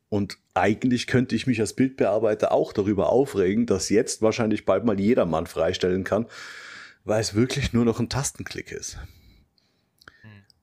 [0.09, 4.99] Und eigentlich könnte ich mich als Bildbearbeiter auch darüber aufregen, dass jetzt wahrscheinlich bald mal
[4.99, 6.25] jedermann freistellen kann,
[7.05, 8.97] weil es wirklich nur noch ein Tastenklick ist.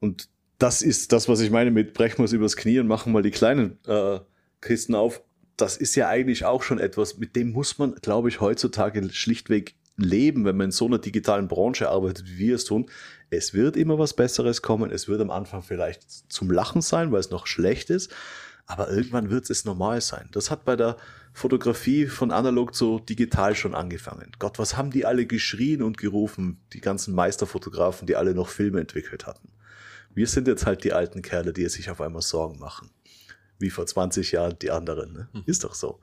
[0.00, 0.28] Und
[0.58, 3.22] das ist das, was ich meine mit brechen wir es übers Knie und machen mal
[3.22, 4.20] die kleinen äh,
[4.60, 5.22] Kisten auf
[5.58, 9.74] das ist ja eigentlich auch schon etwas, mit dem muss man, glaube ich, heutzutage schlichtweg
[9.96, 12.88] leben, wenn man in so einer digitalen Branche arbeitet, wie wir es tun.
[13.30, 14.92] Es wird immer was Besseres kommen.
[14.92, 18.14] Es wird am Anfang vielleicht zum Lachen sein, weil es noch schlecht ist.
[18.66, 20.28] Aber irgendwann wird es normal sein.
[20.30, 20.96] Das hat bei der
[21.32, 24.30] Fotografie von analog zu digital schon angefangen.
[24.38, 28.80] Gott, was haben die alle geschrien und gerufen, die ganzen Meisterfotografen, die alle noch Filme
[28.80, 29.48] entwickelt hatten.
[30.18, 32.90] Wir sind jetzt halt die alten Kerle, die sich auf einmal Sorgen machen
[33.60, 35.12] wie vor 20 Jahren die anderen.
[35.12, 35.28] Ne?
[35.32, 35.42] Hm.
[35.46, 36.00] Ist doch so.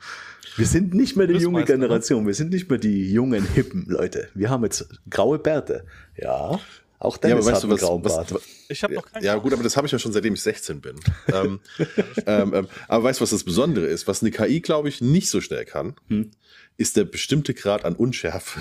[0.55, 1.65] Wir sind nicht mehr die junge ne?
[1.65, 4.29] Generation, wir sind nicht mehr die jungen, hippen Leute.
[4.33, 5.85] Wir haben jetzt graue Bärte.
[6.17, 6.59] Ja,
[6.99, 8.33] auch Dennis ja, hat einen grauen Bart.
[8.33, 10.41] Was, ich habe noch keinen Ja, gut, aber das habe ich ja schon seitdem ich
[10.41, 10.95] 16 bin.
[11.33, 11.59] ähm,
[12.25, 14.07] ähm, ähm, aber weißt du, was das Besondere ist?
[14.07, 16.31] Was eine KI, glaube ich, nicht so schnell kann, hm?
[16.77, 18.59] ist der bestimmte Grad an Unschärfe.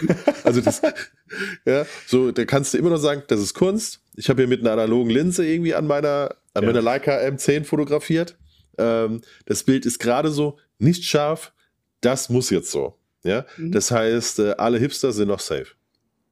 [0.44, 0.82] also das,
[1.64, 4.00] ja, so, da kannst du immer noch sagen, das ist Kunst.
[4.20, 6.68] Ich habe hier mit einer analogen Linse irgendwie an meiner, an ja.
[6.68, 8.36] meiner Leica M10 fotografiert.
[8.76, 11.54] Ähm, das Bild ist gerade so nicht scharf.
[12.02, 12.98] Das muss jetzt so.
[13.24, 13.72] Ja, mhm.
[13.72, 15.68] das heißt, äh, alle Hipster sind noch safe.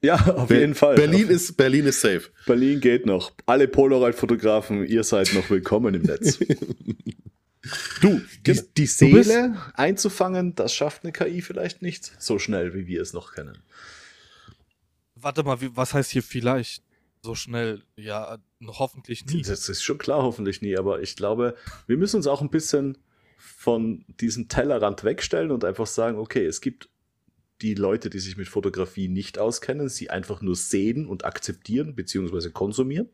[0.03, 0.97] Ja, auf Be jeden Fall.
[0.97, 2.25] Berlin ist, Berlin ist safe.
[2.45, 3.33] Berlin geht noch.
[3.47, 6.39] Alle Polaroid-Fotografen, ihr seid noch willkommen im Netz.
[8.03, 13.01] du, die, die Seele einzufangen, das schafft eine KI vielleicht nicht so schnell, wie wir
[13.01, 13.57] es noch kennen.
[15.15, 16.83] Warte mal, was heißt hier vielleicht?
[17.23, 17.83] So schnell.
[17.97, 19.43] Ja, hoffentlich nie.
[19.43, 20.77] Das ist schon klar, hoffentlich nie.
[20.77, 21.55] Aber ich glaube,
[21.87, 22.99] wir müssen uns auch ein bisschen
[23.37, 26.89] von diesem Tellerrand wegstellen und einfach sagen, okay, es gibt
[27.63, 32.51] die Leute, die sich mit Fotografie nicht auskennen, sie einfach nur sehen und akzeptieren bzw.
[32.51, 33.09] konsumieren.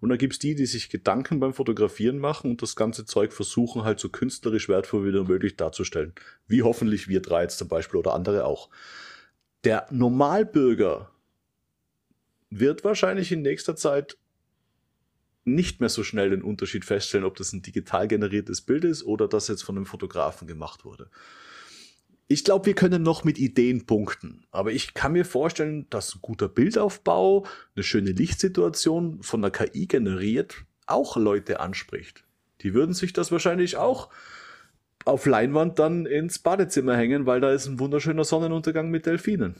[0.00, 3.32] Und dann gibt es die, die sich Gedanken beim Fotografieren machen und das ganze Zeug
[3.32, 6.12] versuchen halt so künstlerisch wertvoll wie möglich darzustellen.
[6.46, 8.68] Wie hoffentlich wir drei jetzt zum Beispiel oder andere auch.
[9.64, 11.10] Der Normalbürger
[12.60, 14.16] wird wahrscheinlich in nächster Zeit
[15.44, 19.28] nicht mehr so schnell den Unterschied feststellen, ob das ein digital generiertes Bild ist oder
[19.28, 21.08] das jetzt von einem Fotografen gemacht wurde.
[22.28, 26.20] Ich glaube, wir können noch mit Ideen punkten, aber ich kann mir vorstellen, dass ein
[26.22, 27.46] guter Bildaufbau,
[27.76, 32.24] eine schöne Lichtsituation von der KI generiert, auch Leute anspricht.
[32.62, 34.10] Die würden sich das wahrscheinlich auch
[35.04, 39.54] auf Leinwand dann ins Badezimmer hängen, weil da ist ein wunderschöner Sonnenuntergang mit Delfinen.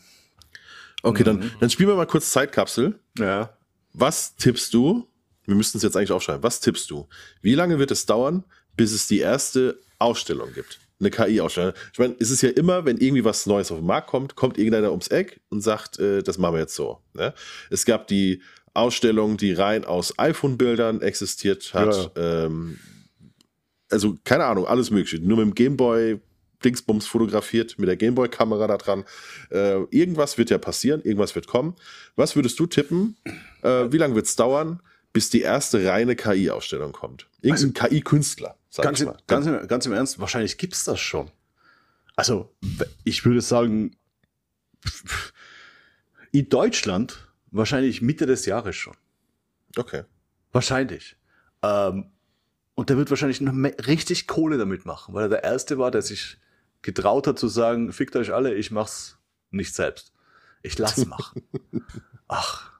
[1.03, 1.51] Okay, dann, mhm.
[1.61, 2.99] dann spielen wir mal kurz Zeitkapsel.
[3.19, 3.57] Ja.
[3.93, 5.07] Was tippst du?
[5.45, 6.43] Wir müssten es jetzt eigentlich aufschreiben.
[6.43, 7.09] Was tippst du?
[7.41, 8.45] Wie lange wird es dauern,
[8.77, 10.81] bis es die erste Ausstellung gibt?
[10.99, 11.75] Eine KI-Ausstellung.
[11.93, 14.59] Ich meine, es ist ja immer, wenn irgendwie was Neues auf den Markt kommt, kommt
[14.59, 17.01] irgendeiner ums Eck und sagt, äh, das machen wir jetzt so.
[17.13, 17.35] Ne?
[17.71, 18.43] Es gab die
[18.75, 22.13] Ausstellung, die rein aus iPhone-Bildern existiert hat.
[22.17, 22.45] Ja.
[22.45, 22.79] Ähm,
[23.91, 25.19] also keine Ahnung, alles Mögliche.
[25.23, 26.19] Nur mit dem Gameboy
[26.67, 29.05] Dingsbums fotografiert, mit der Gameboy-Kamera da dran.
[29.51, 31.77] Äh, irgendwas wird ja passieren, irgendwas wird kommen.
[32.17, 33.17] Was würdest du tippen?
[33.63, 34.81] Äh, wie lange wird es dauern,
[35.13, 37.29] bis die erste reine KI-Ausstellung kommt?
[37.41, 41.31] Irgendein also, KI-Künstler, ganz, im, ganz, im, ganz im Ernst, wahrscheinlich gibt es das schon.
[42.17, 42.51] Also,
[43.05, 43.97] ich würde sagen,
[46.33, 48.95] in Deutschland Wahrscheinlich Mitte des Jahres schon.
[49.77, 50.03] Okay.
[50.53, 51.17] Wahrscheinlich.
[51.63, 52.11] Ähm,
[52.75, 53.55] und der wird wahrscheinlich noch
[53.87, 56.37] richtig Kohle damit machen, weil er der Erste war, der sich
[56.87, 59.19] getraut hat zu sagen, fickt euch alle, ich mach's
[59.51, 60.13] nicht selbst.
[60.63, 61.43] Ich lass machen.
[62.29, 62.71] Ach.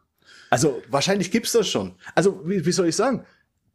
[0.49, 1.97] Also wahrscheinlich gibt's das schon.
[2.15, 3.27] Also wie, wie soll ich sagen?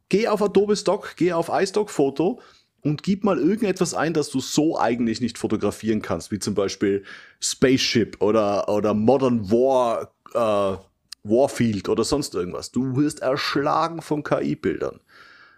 [0.08, 2.40] Geh auf Adobe Stock, geh auf iStock Foto
[2.80, 7.04] und gib mal irgendetwas ein, das du so eigentlich nicht fotografieren kannst, wie zum Beispiel
[7.40, 10.78] Spaceship oder, oder Modern War äh,
[11.24, 12.72] Warfield oder sonst irgendwas.
[12.72, 15.00] Du wirst erschlagen von KI-Bildern.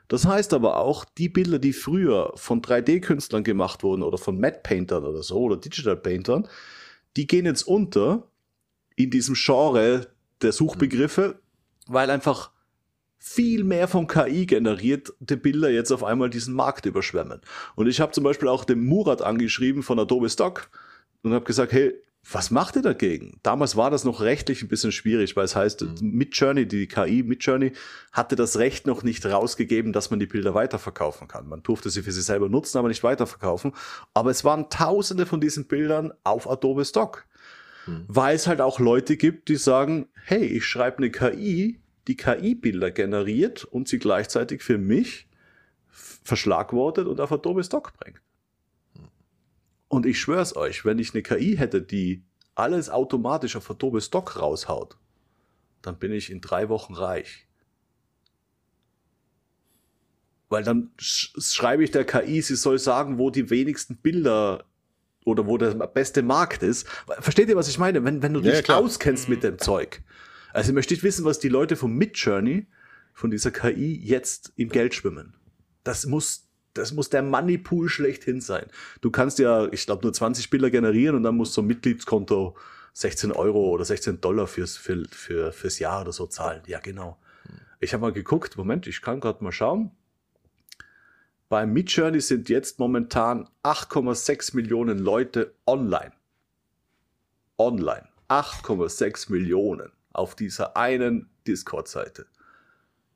[0.09, 5.05] Das heißt aber auch, die Bilder, die früher von 3D-Künstlern gemacht wurden oder von Matte-Paintern
[5.05, 6.48] oder so oder Digital-Paintern,
[7.16, 8.28] die gehen jetzt unter
[8.96, 10.09] in diesem Genre
[10.42, 11.40] der Suchbegriffe,
[11.86, 12.50] weil einfach
[13.18, 17.40] viel mehr von KI generierte Bilder jetzt auf einmal diesen Markt überschwemmen.
[17.74, 20.68] Und ich habe zum Beispiel auch den Murat angeschrieben von Adobe Stock
[21.22, 21.94] und habe gesagt, hey,
[22.31, 23.39] was macht ihr dagegen?
[23.43, 25.95] Damals war das noch rechtlich ein bisschen schwierig, weil es heißt, mhm.
[26.01, 27.72] Midjourney, die KI Midjourney,
[28.12, 31.49] hatte das Recht noch nicht rausgegeben, dass man die Bilder weiterverkaufen kann.
[31.49, 33.72] Man durfte sie für sich selber nutzen, aber nicht weiterverkaufen.
[34.14, 37.27] Aber es waren tausende von diesen Bildern auf Adobe Stock.
[37.87, 38.05] Mhm.
[38.09, 42.91] Weil es halt auch Leute gibt, die sagen, hey, ich schreibe eine KI, die KI-Bilder
[42.91, 45.29] generiert und sie gleichzeitig für mich
[45.91, 48.24] verschlagwortet und auf Adobe Stock bringt.
[49.95, 52.24] Und ich schwör's euch, wenn ich eine KI hätte, die
[52.57, 54.97] alles automatisch auf Adobe Stock raushaut,
[55.82, 57.47] dann bin ich in drei Wochen reich.
[60.49, 64.64] Weil dann sch schreibe ich der KI, sie soll sagen, wo die wenigsten Bilder
[65.24, 66.88] oder wo der beste Markt ist.
[67.20, 68.03] Versteht ihr, was ich meine?
[68.05, 70.03] Wenn, wenn du dich ja, auskennst mit dem Zeug.
[70.53, 72.66] Also ich möchte nicht wissen, was die Leute von Midjourney,
[73.12, 75.36] von dieser KI, jetzt im Geld schwimmen.
[75.84, 76.43] Das muss
[76.75, 78.66] das muss der Moneypool schlechthin sein.
[79.01, 82.57] Du kannst ja, ich glaube, nur 20 Bilder generieren und dann musst du ein Mitgliedskonto
[82.93, 86.62] 16 Euro oder 16 Dollar fürs, für, für, fürs Jahr oder so zahlen.
[86.66, 87.18] Ja, genau.
[87.81, 89.91] Ich habe mal geguckt, Moment, ich kann gerade mal schauen.
[91.49, 96.12] Bei Midjourney sind jetzt momentan 8,6 Millionen Leute online.
[97.59, 98.09] Online.
[98.29, 102.27] 8,6 Millionen auf dieser einen Discord-Seite.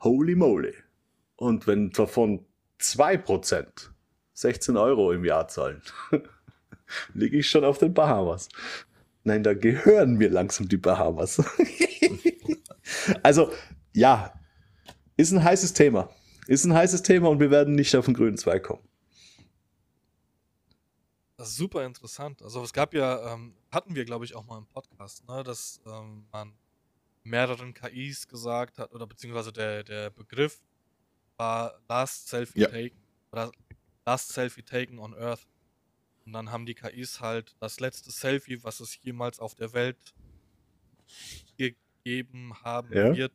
[0.00, 0.74] Holy moly.
[1.36, 2.44] Und wenn davon
[2.80, 3.90] 2%
[4.38, 5.82] 16 Euro im Jahr zahlen,
[7.14, 8.48] liege ich schon auf den Bahamas.
[9.24, 11.42] Nein, da gehören mir langsam die Bahamas.
[13.22, 13.52] also,
[13.92, 14.32] ja,
[15.16, 16.08] ist ein heißes Thema.
[16.46, 18.88] Ist ein heißes Thema und wir werden nicht auf den grünen Zweig kommen.
[21.36, 22.40] Das ist super interessant.
[22.42, 25.80] Also es gab ja, ähm, hatten wir glaube ich auch mal im Podcast, ne, dass
[25.84, 26.52] ähm, man
[27.22, 30.60] mehreren KIs gesagt hat, oder beziehungsweise der, der Begriff
[31.38, 32.68] war Last Selfie ja.
[32.68, 32.98] Taken
[33.32, 33.52] oder
[34.04, 35.46] Last Selfie Taken on Earth.
[36.26, 39.96] Und dann haben die KIs halt das letzte Selfie, was es jemals auf der Welt
[41.56, 43.16] gegeben haben ja.
[43.16, 43.32] wird,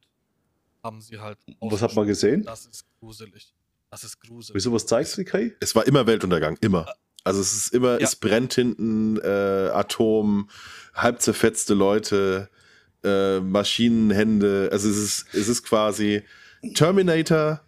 [0.83, 1.39] haben sie halt.
[1.59, 2.43] Was hat man gesehen?
[2.43, 3.53] Das ist gruselig.
[3.89, 4.55] Das ist gruselig.
[4.55, 5.55] Wieso, was zeigst du, KI?
[5.59, 6.85] Es war immer Weltuntergang, immer.
[7.23, 8.05] Also es ist immer, ja.
[8.05, 10.49] es brennt hinten, äh, Atom,
[10.93, 12.49] halb zerfetzte Leute,
[13.03, 14.69] äh, Maschinenhände.
[14.71, 16.23] Also es ist, es ist quasi
[16.73, 17.61] Terminator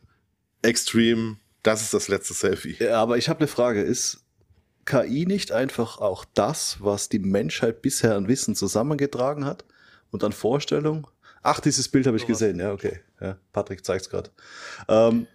[0.65, 2.75] Extreme, das ist das letzte Selfie.
[2.79, 3.81] Ja, aber ich habe eine Frage.
[3.81, 4.23] Ist
[4.85, 9.65] KI nicht einfach auch das, was die Menschheit bisher an Wissen zusammengetragen hat
[10.11, 11.07] und an Vorstellung?
[11.41, 12.59] Ach, dieses Bild habe ich gesehen.
[12.59, 12.99] Ja, okay.
[13.21, 14.29] Ja, Patrick zeigt es gerade.
[14.87, 15.27] Ähm,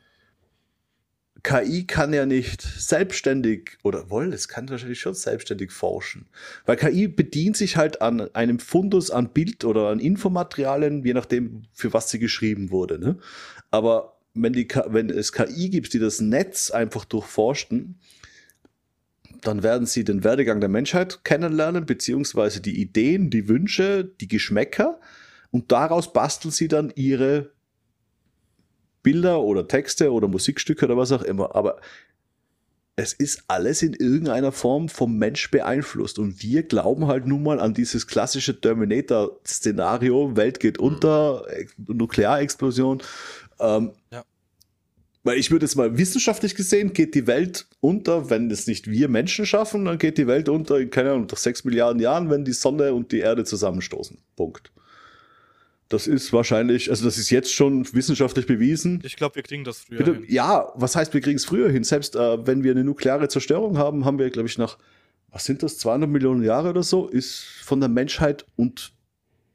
[1.43, 6.29] KI kann ja nicht selbstständig oder wohl, es kann wahrscheinlich schon selbstständig forschen.
[6.67, 11.63] Weil KI bedient sich halt an einem Fundus an Bild oder an Infomaterialien, je nachdem,
[11.73, 12.99] für was sie geschrieben wurde.
[12.99, 13.19] Ne?
[13.71, 17.99] Aber wenn, die, wenn es KI gibt, die das Netz einfach durchforsten,
[19.43, 25.01] dann werden sie den Werdegang der Menschheit kennenlernen, beziehungsweise die Ideen, die Wünsche, die Geschmäcker
[25.51, 27.51] und daraus basteln sie dann ihre
[29.03, 31.55] Bilder oder Texte oder Musikstücke oder was auch immer.
[31.55, 31.81] Aber
[32.97, 36.19] es ist alles in irgendeiner Form vom Mensch beeinflusst.
[36.19, 41.47] Und wir glauben halt nun mal an dieses klassische Terminator-Szenario, Welt geht unter,
[41.79, 43.03] Nuklearexplosion.
[43.61, 44.25] Ähm, ja.
[45.23, 49.09] Weil ich würde jetzt mal wissenschaftlich gesehen, geht die Welt unter, wenn es nicht wir
[49.09, 52.45] Menschen schaffen, dann geht die Welt unter in, keine Ahnung, nach sechs Milliarden Jahren, wenn
[52.45, 54.19] die Sonne und die Erde zusammenstoßen.
[54.35, 54.73] Punkt.
[55.91, 59.03] Das ist wahrscheinlich, also das ist jetzt schon wissenschaftlich bewiesen.
[59.05, 60.15] Ich glaube, wir kriegen das früher Bitte?
[60.15, 60.25] hin.
[60.29, 61.85] Ja, was heißt, wir kriegen es früher hin?
[61.85, 64.79] Selbst äh, wenn wir eine nukleare Zerstörung haben, haben wir, glaube ich, nach,
[65.31, 68.93] was sind das, 200 Millionen Jahre oder so, ist von der Menschheit und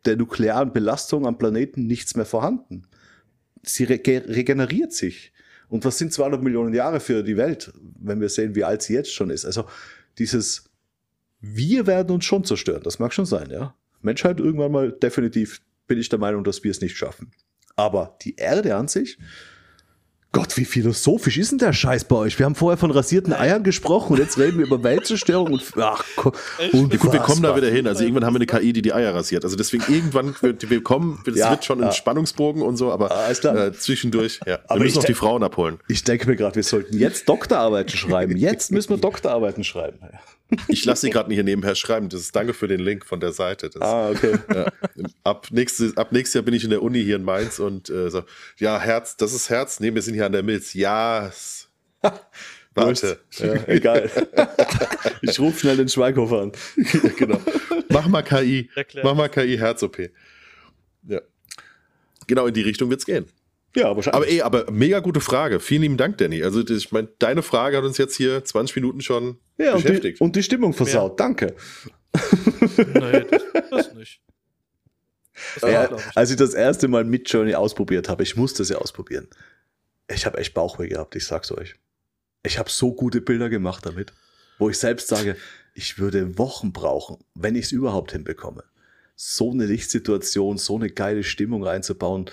[0.06, 2.84] der nuklearen Belastung am Planeten nichts mehr vorhanden.
[3.66, 5.32] Sie re regeneriert sich.
[5.68, 8.94] Und was sind 200 Millionen Jahre für die Welt, wenn wir sehen, wie alt sie
[8.94, 9.46] jetzt schon ist?
[9.46, 9.66] Also
[10.18, 10.70] dieses,
[11.42, 13.76] wir werden uns schon zerstören, das mag schon sein, ja.
[14.02, 17.32] Menschheit irgendwann mal definitiv bin ich der Meinung, dass wir es nicht schaffen.
[17.76, 19.18] Aber die Erde an sich,
[20.36, 22.38] Gott, wie philosophisch ist denn der Scheiß bei euch?
[22.38, 26.04] Wir haben vorher von rasierten Eiern gesprochen und jetzt reden wir über Weltzerstörung und ach,
[26.74, 27.88] und gut, wir kommen da wieder hin.
[27.88, 29.46] Also irgendwann haben wir eine KI, die die Eier rasiert.
[29.46, 31.86] Also deswegen irgendwann wird wir kommen, es ja, wird schon ja.
[31.88, 34.60] ein Spannungsbogen und so, aber äh, zwischendurch, ja.
[34.68, 35.80] Aber wir müssen noch die Frauen abholen.
[35.88, 38.36] Ich denke mir gerade, wir sollten jetzt Doktorarbeiten schreiben.
[38.36, 40.00] Jetzt müssen wir Doktorarbeiten schreiben.
[40.68, 42.10] Ich lasse sie gerade hier nebenher schreiben.
[42.10, 43.70] Das ist danke für den Link von der Seite.
[43.70, 44.38] Das, ah, okay.
[44.54, 44.72] Ja,
[45.24, 48.10] ab, nächstes, ab nächstes Jahr bin ich in der Uni hier in Mainz und äh,
[48.10, 48.24] so,
[48.58, 49.80] ja, Herz, das ist Herz.
[49.80, 50.74] Nee, wir sind hier an der Milz.
[50.74, 51.32] Ja.
[52.76, 53.20] Warte.
[53.38, 54.10] Ja, egal.
[55.22, 56.52] ich rufe schnell den Schweighofer an.
[57.18, 57.40] genau.
[57.90, 58.70] Mach mal KI.
[58.76, 59.06] Erklärt.
[59.06, 60.10] Mach mal KI Herz-OP.
[61.08, 61.22] Ja.
[62.28, 63.26] Genau in die Richtung wird's gehen.
[63.76, 64.16] Ja, wahrscheinlich.
[64.16, 65.60] Aber ey, aber mega gute Frage.
[65.60, 66.44] Vielen lieben Dank, Danny.
[66.44, 70.20] Also ich meine, deine Frage hat uns jetzt hier 20 Minuten schon ja, beschäftigt.
[70.20, 71.12] Und die, und die Stimmung versaut.
[71.12, 71.26] Ja.
[71.26, 71.56] Danke.
[72.78, 74.22] Nee, das, das nicht.
[75.60, 76.04] Das ja, ich.
[76.16, 79.28] Als ich das erste Mal mit Journey ausprobiert habe, ich musste sie ausprobieren.
[80.08, 81.76] Ich habe echt Bauchweh gehabt, ich sag's euch.
[82.44, 84.14] Ich habe so gute Bilder gemacht damit,
[84.60, 85.36] wo ich selbst sage,
[85.74, 88.64] ich würde Wochen brauchen, wenn ich es überhaupt hinbekomme.
[89.16, 92.30] So eine Lichtsituation, so eine geile Stimmung reinzubauen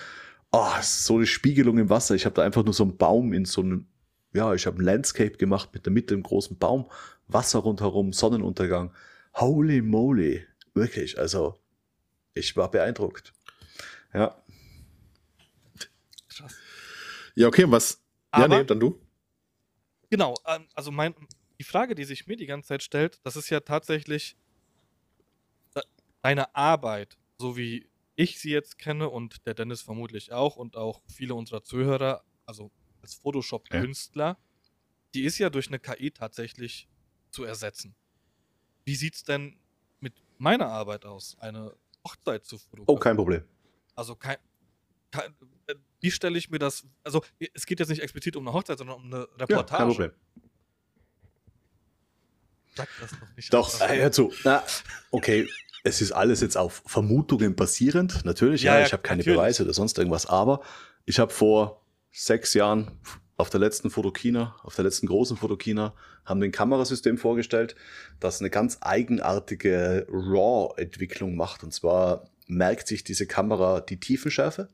[0.52, 2.14] oh, so eine Spiegelung im Wasser.
[2.14, 3.86] Ich habe da einfach nur so einen Baum in so einem,
[4.33, 6.91] ja, ich habe ein Landscape gemacht mit der Mitte einem großen Baum,
[7.28, 8.95] Wasser rundherum, Sonnenuntergang.
[9.35, 10.47] Holy moly.
[10.74, 11.59] Wirklich, also
[12.35, 13.33] ich war beeindruckt.
[14.14, 14.43] Ja.
[16.28, 16.55] Krass.
[17.35, 18.03] Ja, okay, was?
[18.30, 18.99] Aber, ja, nee, dann du.
[20.11, 21.14] Genau, ähm, also mein,
[21.59, 24.37] die Frage, die sich mir die ganze Zeit stellt, das ist ja tatsächlich
[25.74, 25.80] äh,
[26.22, 31.03] deine Arbeit, so wie ich sie jetzt kenne und der Dennis vermutlich auch und auch
[31.09, 32.70] viele unserer Zuhörer, also
[33.03, 34.38] als Photoshop-Künstler, ja.
[35.14, 36.88] die ist ja durch eine KI tatsächlich
[37.30, 37.94] zu ersetzen.
[38.84, 39.57] Wie sieht es denn
[40.00, 41.74] mit meiner Arbeit aus, eine
[42.07, 42.96] Hochzeit zu fotografieren?
[42.96, 43.44] Oh, kein Problem.
[43.94, 44.38] Also kein,
[45.11, 45.34] kein
[46.00, 47.24] wie stelle ich mir das, also
[47.55, 49.50] es geht jetzt nicht explizit um eine Hochzeit, sondern um eine Reportage.
[49.50, 50.11] Ja, kein Problem.
[52.74, 53.55] Sag das doch nicht.
[53.55, 54.32] Doch, äh, hör zu.
[54.44, 54.64] Na,
[55.11, 55.48] okay,
[55.84, 58.24] es ist alles jetzt auf Vermutungen basierend.
[58.24, 59.38] Natürlich, ja, ja ich habe keine natürlich.
[59.38, 60.62] Beweise oder sonst irgendwas, aber
[61.05, 61.82] ich habe vor
[62.12, 62.90] sechs Jahren
[63.36, 65.94] auf der letzten Fotokina, auf der letzten großen Fotokina,
[66.24, 67.74] haben wir ein Kamerasystem vorgestellt,
[68.20, 71.64] das eine ganz eigenartige RAW-Entwicklung macht.
[71.64, 74.68] Und zwar merkt sich diese Kamera die Tiefenschärfe,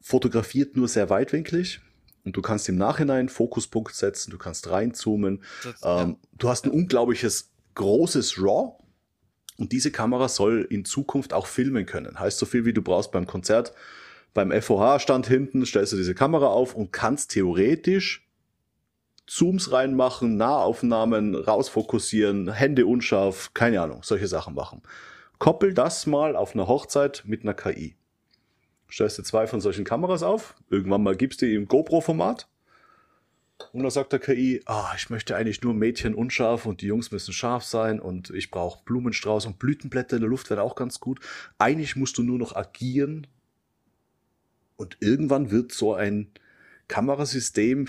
[0.00, 1.80] fotografiert nur sehr weitwinklig
[2.24, 5.42] und du kannst im Nachhinein Fokuspunkt setzen, du kannst reinzoomen.
[5.62, 6.16] Das, ähm, ja.
[6.38, 8.78] Du hast ein unglaubliches großes RAW
[9.58, 12.18] und diese Kamera soll in Zukunft auch filmen können.
[12.18, 13.74] Heißt so viel wie du brauchst beim Konzert.
[14.34, 18.28] Beim FOH-Stand hinten stellst du diese Kamera auf und kannst theoretisch
[19.28, 24.82] Zooms reinmachen, Nahaufnahmen rausfokussieren, Hände unscharf, keine Ahnung, solche Sachen machen.
[25.38, 27.96] Koppel das mal auf einer Hochzeit mit einer KI.
[28.90, 32.48] Stellst du zwei von solchen Kameras auf, irgendwann mal gibst du die im GoPro-Format
[33.72, 37.12] und dann sagt der KI, ah, ich möchte eigentlich nur Mädchen unscharf und die Jungs
[37.12, 40.98] müssen scharf sein und ich brauche Blumenstrauß und Blütenblätter in der Luft wäre auch ganz
[40.98, 41.20] gut.
[41.58, 43.28] Eigentlich musst du nur noch agieren
[44.76, 46.30] und irgendwann wird so ein
[46.88, 47.88] Kamerasystem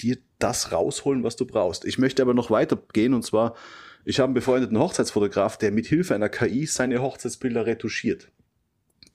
[0.00, 1.84] dir das rausholen, was du brauchst.
[1.84, 3.54] Ich möchte aber noch weiter gehen und zwar,
[4.04, 8.30] ich habe einen befreundeten Hochzeitsfotograf, der mit Hilfe einer KI seine Hochzeitsbilder retuschiert.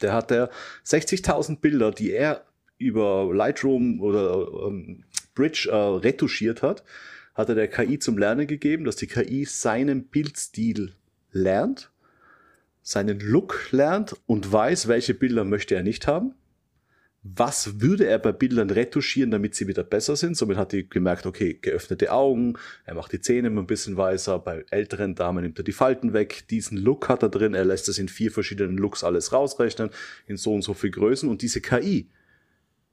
[0.01, 0.49] Der hat der
[0.85, 2.45] 60.000 Bilder, die er
[2.77, 5.03] über Lightroom oder ähm,
[5.35, 6.83] Bridge äh, retuschiert hat,
[7.35, 10.93] hat er der KI zum Lernen gegeben, dass die KI seinen Bildstil
[11.31, 11.91] lernt,
[12.81, 16.33] seinen Look lernt und weiß, welche Bilder möchte er nicht haben.
[17.21, 20.37] Was würde er bei Bildern retuschieren, damit sie wieder besser sind?
[20.37, 24.39] Somit hat die gemerkt, okay, geöffnete Augen, er macht die Zähne immer ein bisschen weißer,
[24.39, 27.89] bei älteren Damen nimmt er die Falten weg, diesen Look hat er drin, er lässt
[27.89, 29.89] es in vier verschiedenen Looks alles rausrechnen,
[30.27, 32.07] in so und so viel Größen und diese KI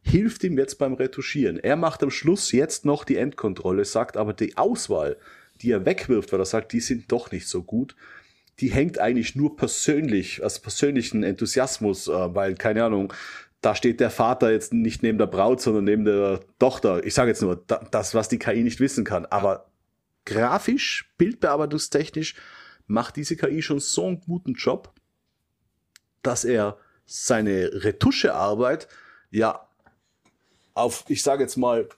[0.02, 1.58] hilft ihm jetzt beim Retuschieren.
[1.58, 5.16] Er macht am Schluss jetzt noch die Endkontrolle, sagt aber die Auswahl,
[5.62, 7.94] die er wegwirft, weil er sagt, die sind doch nicht so gut,
[8.60, 13.12] die hängt eigentlich nur persönlich, als persönlichen Enthusiasmus, äh, weil, keine Ahnung,
[13.66, 17.04] da steht der Vater jetzt nicht neben der Braut, sondern neben der Tochter.
[17.04, 19.26] Ich sage jetzt nur, das, was die KI nicht wissen kann.
[19.26, 19.72] Aber
[20.24, 22.36] grafisch, bildbearbeitungstechnisch
[22.86, 24.94] macht diese KI schon so einen guten Job,
[26.22, 28.86] dass er seine Retuschearbeit
[29.30, 29.68] ja
[30.74, 31.88] auf, ich sage jetzt mal,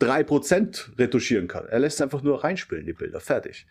[0.00, 1.66] 3% retuschieren kann.
[1.66, 3.18] Er lässt einfach nur reinspielen, die Bilder.
[3.18, 3.66] Fertig.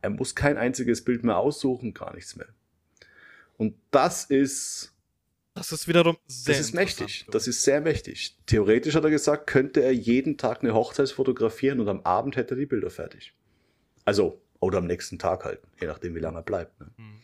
[0.00, 2.54] Er muss kein einziges Bild mehr aussuchen, gar nichts mehr.
[3.56, 4.93] Und das ist.
[5.54, 6.54] Das ist wiederum sehr.
[6.54, 7.26] Das ist mächtig.
[7.30, 8.36] Das ist sehr mächtig.
[8.46, 12.54] Theoretisch hat er gesagt, könnte er jeden Tag eine Hochzeit fotografieren und am Abend hätte
[12.54, 13.34] er die Bilder fertig.
[14.04, 16.78] Also, oder am nächsten Tag halt, je nachdem, wie lange er bleibt.
[16.80, 16.90] Ne?
[16.96, 17.20] Hm.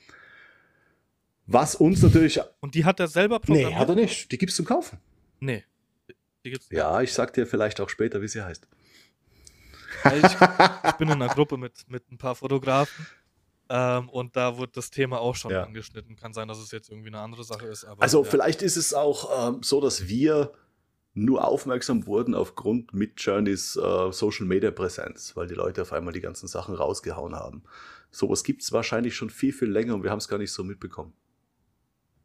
[1.47, 2.41] Was uns natürlich.
[2.61, 3.71] Und die hat er selber programmiert?
[3.71, 4.31] Nee, hat er nicht.
[4.31, 5.01] Die gibt's zum Kaufen.
[5.41, 5.65] Nee.
[6.45, 8.69] Die gibt's ja, ich sag dir vielleicht auch später, wie sie heißt.
[10.05, 13.07] Ich, ich bin in einer Gruppe mit, mit ein paar Fotografen.
[13.73, 15.63] Ähm, und da wird das Thema auch schon ja.
[15.63, 16.17] angeschnitten.
[16.17, 17.85] Kann sein, dass es jetzt irgendwie eine andere Sache ist.
[17.85, 18.29] Aber, also ja.
[18.29, 20.53] vielleicht ist es auch ähm, so, dass wir
[21.15, 26.21] nur aufmerksam wurden aufgrund Midjourneys äh, Social Media Präsenz, weil die Leute auf einmal die
[26.21, 27.63] ganzen Sachen rausgehauen haben.
[28.11, 30.65] Sowas gibt es wahrscheinlich schon viel, viel länger und wir haben es gar nicht so
[30.65, 31.13] mitbekommen.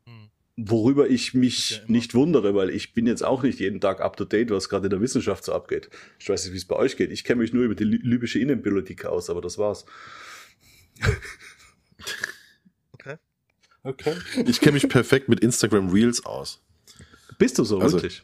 [0.08, 0.30] Hm.
[0.58, 4.18] Worüber ich mich ja nicht wundere, weil ich bin jetzt auch nicht jeden Tag up
[4.18, 5.92] to date, was gerade in der Wissenschaft so abgeht.
[6.18, 7.12] Ich weiß nicht, wie es bei euch geht.
[7.12, 9.86] Ich kenne mich nur über die libysche Innenpolitik aus, aber das war's.
[12.94, 13.18] Okay.
[13.84, 14.16] Okay.
[14.46, 16.62] Ich kenne mich perfekt mit Instagram Reels aus.
[17.38, 18.24] Bist du so, also, wirklich?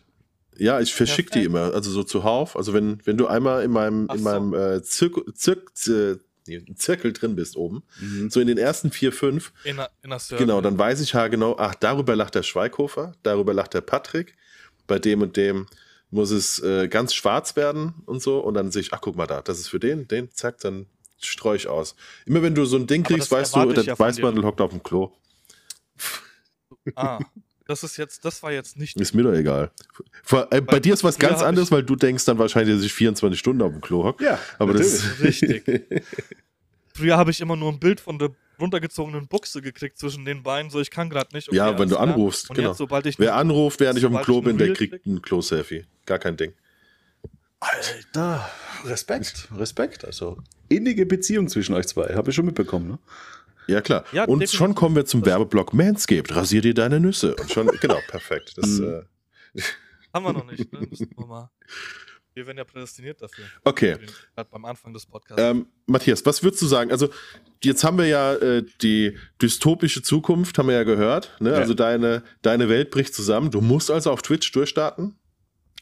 [0.58, 2.56] Ja, ich verschicke die immer, also so zuhauf.
[2.56, 7.56] Also wenn, wenn du einmal in meinem, in meinem äh, Zirk, Zirk, Zirkel drin bist
[7.56, 8.30] oben, mhm.
[8.30, 11.28] so in den ersten vier, fünf, in a, in a genau, dann weiß ich ja
[11.28, 14.36] genau, ach, darüber lacht der Schweighofer, darüber lacht der Patrick,
[14.88, 15.68] bei dem und dem
[16.10, 19.28] muss es äh, ganz schwarz werden und so und dann sehe ich, ach, guck mal
[19.28, 20.88] da, das ist für den, den, zack, dann
[21.26, 21.96] streue ich aus.
[22.26, 24.84] Immer wenn du so ein Ding kriegst, weißt du, der ja Weißmantel hockt auf dem
[24.84, 25.12] Klo.
[26.96, 27.20] Ah,
[27.68, 29.00] das ist jetzt, das war jetzt nicht.
[29.00, 29.72] Ist mir doch egal.
[30.24, 32.94] Vor, äh, bei dir ist was ganz anderes, weil du denkst dann wahrscheinlich, dass ich
[32.94, 34.24] 24 Stunden auf dem Klo hocke.
[34.24, 34.94] Ja, aber natürlich.
[34.94, 35.84] das ist richtig.
[36.94, 40.70] Früher habe ich immer nur ein Bild von der runtergezogenen Buchse gekriegt zwischen den Beinen,
[40.70, 41.48] so ich kann gerade nicht.
[41.48, 42.70] Okay, ja, wenn du anrufst, genau.
[42.70, 45.86] Jetzt, sobald ich Wer anruft, während ich auf dem Klo bin, der kriegt ein Klo-Selfie.
[46.06, 46.54] Gar kein Ding.
[47.62, 48.50] Alter,
[48.86, 50.04] Respekt, Respekt.
[50.04, 50.38] Also
[50.68, 53.00] innige Beziehung zwischen euch zwei, habe ich schon mitbekommen, ne?
[53.68, 54.04] Ja, klar.
[54.12, 54.58] Ja, und definitiv.
[54.58, 56.36] schon kommen wir zum Werbeblock Manscaped.
[56.36, 57.36] Rasier dir deine Nüsse.
[57.36, 58.58] Und schon, genau, perfekt.
[58.58, 59.04] Das, mhm.
[59.56, 59.62] äh,
[60.14, 60.80] Haben wir noch nicht, ne?
[60.90, 61.52] Müssen wir mal.
[62.34, 63.46] Wir werden ja prädestiniert dafür.
[63.64, 63.98] Okay.
[64.36, 65.42] Gerade beim Anfang des Podcasts.
[65.42, 66.92] Ähm, Matthias, was würdest du sagen?
[66.92, 67.10] Also,
[67.64, 71.36] jetzt haben wir ja äh, die dystopische Zukunft, haben wir ja gehört.
[71.40, 71.52] Ne?
[71.52, 71.58] Ja.
[71.58, 73.52] Also, deine, deine Welt bricht zusammen.
[73.52, 75.20] Du musst also auf Twitch durchstarten.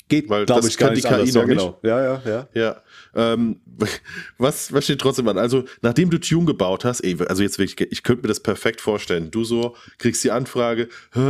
[0.09, 1.33] Geht, weil das ich, kann die KI anders.
[1.33, 1.79] noch ja, genau.
[1.83, 2.47] Ja, ja, ja.
[2.53, 2.81] Ja.
[3.15, 3.61] Ähm,
[4.37, 5.37] was, was steht trotzdem an?
[5.37, 8.81] Also, nachdem du Tune gebaut hast, ey, also jetzt wirklich, ich könnte mir das perfekt
[8.81, 9.31] vorstellen.
[9.31, 10.89] Du so kriegst die Anfrage,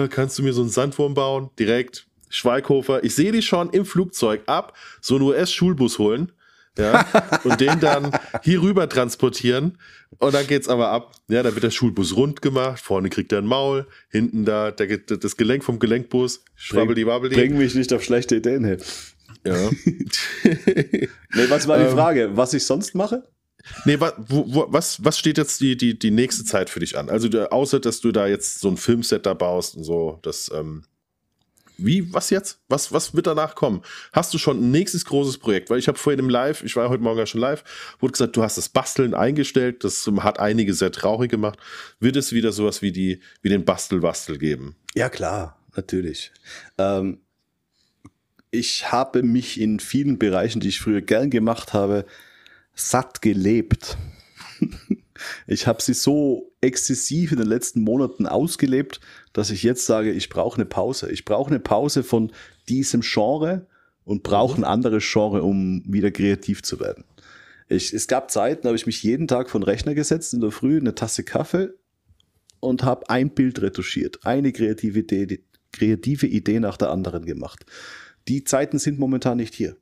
[0.10, 1.50] kannst du mir so einen Sandwurm bauen?
[1.60, 3.04] Direkt, Schweighofer.
[3.04, 6.32] Ich sehe dich schon im Flugzeug ab, so einen US-Schulbus holen
[6.80, 7.06] ja,
[7.44, 8.12] und den dann
[8.44, 9.78] hier rüber transportieren.
[10.18, 11.14] Und dann geht's aber ab.
[11.28, 14.98] Ja, dann wird der Schulbus rund gemacht, vorne kriegt er ein Maul, hinten da der,
[14.98, 17.36] das Gelenk vom Gelenkbus, schwabbeli wabbeli.
[17.36, 18.78] Bring mich nicht auf schlechte Ideen hin.
[19.46, 19.70] Ja.
[20.44, 21.10] nee,
[21.50, 22.32] was war die ähm, Frage?
[22.34, 23.24] Was ich sonst mache?
[23.86, 26.98] Nee, wa, wo, wo, was, was steht jetzt die, die, die nächste Zeit für dich
[26.98, 27.10] an?
[27.10, 30.84] Also, außer dass du da jetzt so ein Filmset da baust und so, das, ähm,
[31.86, 32.60] wie, was jetzt?
[32.68, 33.82] Was, was wird danach kommen?
[34.14, 35.70] Hast du schon ein nächstes großes Projekt?
[35.70, 37.64] Weil ich habe vorhin im Live, ich war heute Morgen ja schon live,
[38.00, 41.60] wurde gesagt, du hast das Basteln eingestellt, das hat einige sehr traurig gemacht.
[42.00, 44.76] Wird es wieder sowas wie, die, wie den Bastel-Bastel geben?
[44.96, 46.32] Ja, klar, natürlich.
[46.78, 47.20] Ähm,
[48.52, 52.06] ich habe mich in vielen Bereichen, die ich früher gern gemacht habe,
[52.74, 53.98] satt gelebt.
[55.48, 59.00] Ich habe sie so exzessiv in den letzten Monaten ausgelebt,
[59.34, 61.12] dass ich jetzt sage, ich brauche eine Pause.
[61.12, 62.32] Ich brauche eine Pause von
[62.68, 63.68] diesem Genre
[64.04, 67.04] und brauche ein anderes Genre, um wieder kreativ zu werden.
[67.68, 70.52] Ich, es gab Zeiten, da habe ich mich jeden Tag von Rechner gesetzt in der
[70.52, 71.70] Früh, eine Tasse Kaffee
[72.60, 77.66] und habe ein Bild retuschiert, eine kreative Idee, kreative Idee nach der anderen gemacht.
[78.28, 79.78] Die Zeiten sind momentan nicht hier.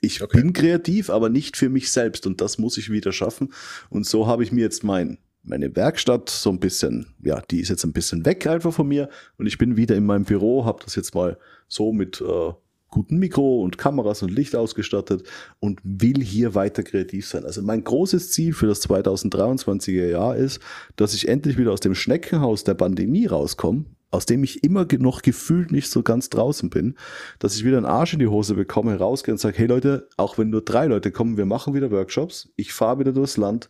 [0.00, 0.40] Ich okay.
[0.40, 3.52] bin kreativ, aber nicht für mich selbst und das muss ich wieder schaffen.
[3.90, 7.68] Und so habe ich mir jetzt mein, meine Werkstatt so ein bisschen, ja, die ist
[7.68, 10.82] jetzt ein bisschen weg einfach von mir und ich bin wieder in meinem Büro, habe
[10.84, 11.38] das jetzt mal
[11.68, 12.52] so mit äh,
[12.90, 15.24] guten Mikro und Kameras und Licht ausgestattet
[15.60, 17.44] und will hier weiter kreativ sein.
[17.44, 20.60] Also mein großes Ziel für das 2023er Jahr ist,
[20.96, 25.22] dass ich endlich wieder aus dem Schneckenhaus der Pandemie rauskomme aus dem ich immer noch
[25.22, 26.96] gefühlt nicht so ganz draußen bin,
[27.38, 30.38] dass ich wieder einen Arsch in die Hose bekomme, rausgehe und sage, hey Leute, auch
[30.38, 33.68] wenn nur drei Leute kommen, wir machen wieder Workshops, ich fahre wieder durchs Land,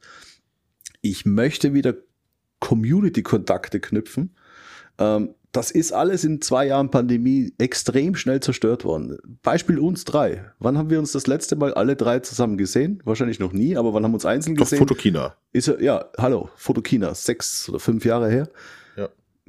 [1.01, 1.95] ich möchte wieder
[2.61, 4.34] Community-Kontakte knüpfen.
[4.99, 9.18] Ähm, das ist alles in zwei Jahren Pandemie extrem schnell zerstört worden.
[9.43, 10.45] Beispiel uns drei.
[10.59, 13.01] Wann haben wir uns das letzte Mal alle drei zusammen gesehen?
[13.05, 14.78] Wahrscheinlich noch nie, aber wann haben wir uns einzeln Doch, gesehen?
[14.78, 15.34] Fotokina.
[15.53, 18.51] Ist ja, ja, hallo, Fotokina, sechs oder fünf Jahre her.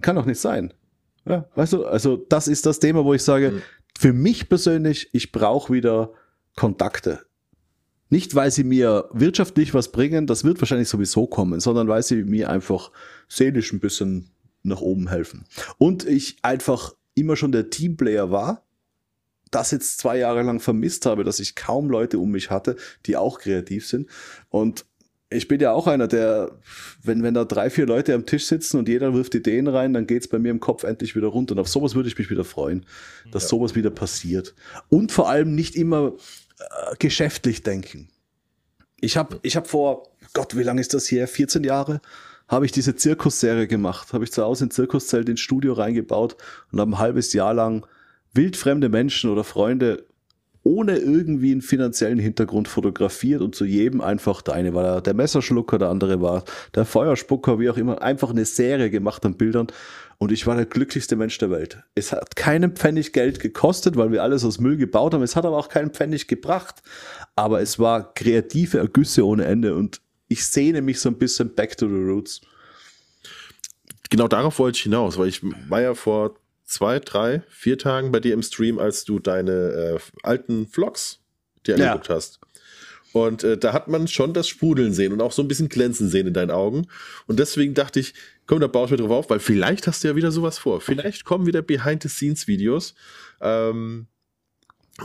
[0.01, 0.73] Kann doch nicht sein.
[1.25, 3.61] Ja, weißt du, also das ist das Thema, wo ich sage, Mhm.
[3.97, 6.11] für mich persönlich, ich brauche wieder
[6.55, 7.19] Kontakte.
[8.09, 12.23] Nicht, weil sie mir wirtschaftlich was bringen, das wird wahrscheinlich sowieso kommen, sondern weil sie
[12.23, 12.91] mir einfach
[13.27, 14.31] seelisch ein bisschen
[14.63, 15.45] nach oben helfen.
[15.77, 18.65] Und ich einfach immer schon der Teamplayer war,
[19.51, 22.75] das jetzt zwei Jahre lang vermisst habe, dass ich kaum Leute um mich hatte,
[23.05, 24.09] die auch kreativ sind.
[24.49, 24.85] Und
[25.31, 26.51] ich bin ja auch einer, der,
[27.03, 30.07] wenn, wenn da drei, vier Leute am Tisch sitzen und jeder wirft Ideen rein, dann
[30.07, 31.53] geht's bei mir im Kopf endlich wieder runter.
[31.53, 32.85] Und auf sowas würde ich mich wieder freuen,
[33.31, 33.49] dass Ja.
[33.49, 34.55] sowas wieder passiert.
[34.89, 36.13] Und vor allem nicht immer
[36.59, 38.09] äh, geschäftlich denken.
[39.01, 41.27] Ich habe ich hab vor, Gott, wie lange ist das hier?
[41.27, 42.01] 14 Jahre?
[42.47, 44.11] Habe ich diese Zirkusserie gemacht.
[44.13, 46.35] Habe ich zu Hause ein Zirkuszelt ins Studio reingebaut
[46.71, 47.85] und habe ein halbes Jahr lang
[48.33, 50.05] wildfremde Menschen oder Freunde
[50.69, 55.79] ohne irgendwie einen finanziellen Hintergrund fotografiert und zu jedem einfach, der eine war der Messerschlucker,
[55.79, 56.43] der andere war
[56.75, 59.65] der Feuerspucker, wie auch immer, einfach eine Serie gemacht an Bildern
[60.19, 61.81] und ich war der glücklichste Mensch der Welt.
[61.95, 65.43] Es hat keinen Pfennig Geld gekostet, weil wir alles aus Müll gebaut haben, es hat
[65.43, 66.83] aber auch keinen Pfennig gebracht,
[67.35, 71.77] aber es war kreative Ergüsse ohne Ende und ich sehne mich so ein bisschen back
[71.77, 72.41] to the roots.
[74.11, 76.35] Genau darauf wollte ich hinaus, weil ich war ja vor
[76.69, 81.19] zwei, drei, vier Tagen bei dir im Stream, als du deine äh, alten Vlogs
[81.65, 81.87] dir Ja.
[81.87, 82.39] angeguckt hast.
[83.11, 86.09] Und äh, da hat man schon das Sprudeln sehen und auch so ein bisschen Glänzen
[86.09, 86.85] sehen in deinen Augen.
[87.25, 88.13] Und deswegen dachte ich,
[88.45, 90.79] komm, da baue ich mir drauf auf, weil vielleicht hast du ja wieder sowas vor.
[90.79, 92.93] Vielleicht kommen wieder Behind-the-Scenes-Videos,
[93.41, 94.05] ähm,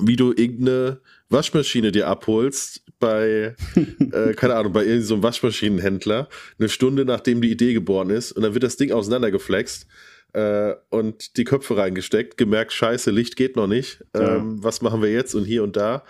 [0.00, 1.00] wie du irgendeine
[1.30, 3.56] Waschmaschine dir abholst bei,
[4.12, 8.42] äh, keine Ahnung, bei irgendeinem so Waschmaschinenhändler, eine Stunde nachdem die Idee geboren ist und
[8.42, 9.86] dann wird das Ding auseinandergeflext
[10.34, 14.36] äh, und die Köpfe reingesteckt, gemerkt, scheiße, Licht geht noch nicht, Ja.
[14.36, 16.02] ähm, was machen wir jetzt und hier und da.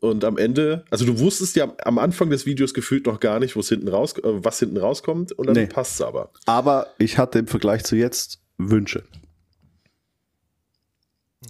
[0.00, 3.54] Und am Ende, also du wusstest ja am Anfang des Videos gefühlt noch gar nicht,
[3.56, 5.66] wo es hinten raus, äh, was hinten rauskommt und dann Nee.
[5.66, 6.30] passt es aber.
[6.46, 9.02] Aber ich hatte im Vergleich zu jetzt Wünsche.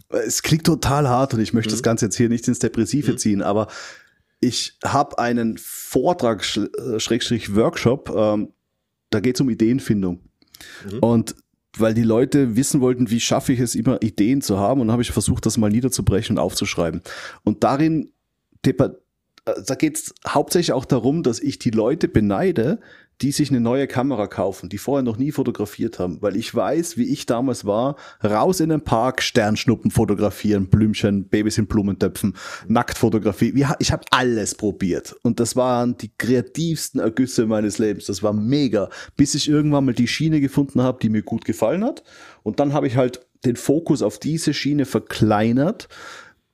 [0.09, 1.75] Es klingt total hart und ich möchte Mhm.
[1.75, 3.19] das Ganze jetzt hier nicht ins Depressive Mhm.
[3.19, 3.69] ziehen, aber
[4.41, 8.53] ich habe einen Vortrag, Sch- äh, Schrägstrich Workshop, ähm,
[9.11, 10.21] da geht es um Ideenfindung.
[10.91, 10.99] Mhm.
[11.01, 11.35] Und
[11.77, 14.93] weil die Leute wissen wollten, wie schaffe ich es, immer Ideen zu haben, und dann
[14.93, 17.03] habe ich versucht, das mal niederzubrechen und aufzuschreiben.
[17.45, 18.13] Und darin,
[18.65, 18.73] äh,
[19.67, 22.81] da geht es hauptsächlich auch darum, dass ich die Leute beneide,
[23.23, 26.97] die sich eine neue Kamera kaufen, die vorher noch nie fotografiert haben, weil ich weiß,
[26.97, 32.35] wie ich damals war, raus in den Park, Sternschnuppen fotografieren, Blümchen, Babys in Blumentöpfen,
[32.67, 33.53] Nacktfotografie.
[33.79, 38.07] Ich habe alles probiert und das waren die kreativsten Ergüsse meines Lebens.
[38.07, 41.85] Das war mega, bis ich irgendwann mal die Schiene gefunden habe, die mir gut gefallen
[41.85, 42.03] hat
[42.43, 45.89] und dann habe ich halt den Fokus auf diese Schiene verkleinert,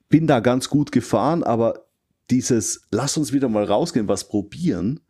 [0.08, 1.86] bin da ganz gut gefahren, aber
[2.30, 5.00] dieses, lass uns wieder mal rausgehen, was probieren,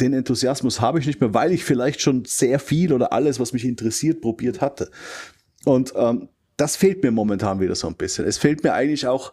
[0.00, 3.52] den Enthusiasmus habe ich nicht mehr, weil ich vielleicht schon sehr viel oder alles, was
[3.52, 4.90] mich interessiert, probiert hatte.
[5.64, 8.26] Und ähm, das fehlt mir momentan wieder so ein bisschen.
[8.26, 9.32] Es fehlt mir eigentlich auch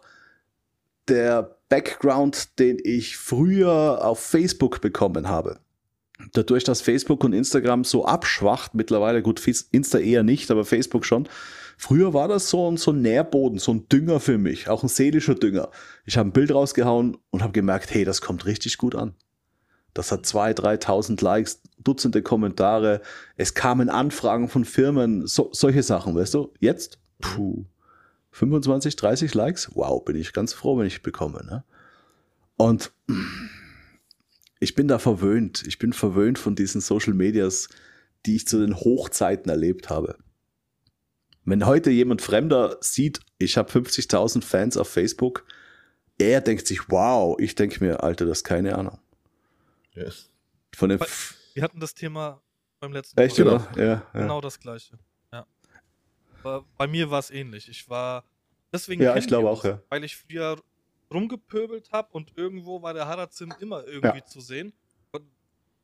[1.07, 5.59] der Background, den ich früher auf Facebook bekommen habe.
[6.33, 11.27] Dadurch, dass Facebook und Instagram so abschwacht, mittlerweile gut, Insta eher nicht, aber Facebook schon.
[11.77, 14.87] Früher war das so ein, so ein Nährboden, so ein Dünger für mich, auch ein
[14.87, 15.71] seelischer Dünger.
[16.05, 19.13] Ich habe ein Bild rausgehauen und habe gemerkt, hey, das kommt richtig gut an.
[19.95, 23.01] Das hat 2.000, 3.000 Likes, Dutzende Kommentare.
[23.37, 26.53] Es kamen Anfragen von Firmen, so, solche Sachen, weißt du?
[26.59, 27.65] Jetzt, puh,
[28.31, 31.45] 25, 30 Likes, wow, bin ich ganz froh, wenn ich bekomme.
[31.45, 31.63] Ne?
[32.57, 32.91] Und
[34.59, 35.63] ich bin da verwöhnt.
[35.65, 37.69] Ich bin verwöhnt von diesen Social Medias,
[38.25, 40.17] die ich zu den Hochzeiten erlebt habe.
[41.45, 45.45] Wenn heute jemand Fremder sieht, ich habe 50.000 Fans auf Facebook,
[46.17, 48.99] er denkt sich, wow, ich denke mir, Alter, das ist keine Ahnung.
[49.95, 50.11] Ja.
[50.75, 52.41] Von Bei- F Wir hatten das Thema
[52.79, 53.47] beim letzten Echt, Mal.
[53.47, 53.71] oder?
[53.77, 54.09] Ja, ja.
[54.13, 54.99] Genau das gleiche.
[55.31, 55.45] Ja.
[56.43, 57.69] Aber bei mir war es ähnlich.
[57.69, 58.23] Ich war
[58.73, 59.81] deswegen Ja, ich glaube auch, ja.
[59.89, 60.61] weil ich früher
[61.13, 64.25] rumgepöbelt habe und irgendwo war der Harazim immer irgendwie Ja.
[64.25, 64.73] zu sehen.
[65.11, 65.23] Und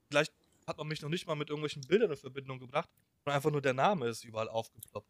[0.10, 0.34] vielleicht
[0.68, 2.90] hat man mich noch nicht mal mit irgendwelchen Bildern in Verbindung gebracht,
[3.24, 5.08] sondern einfach nur der Name ist überall aufgeploppt.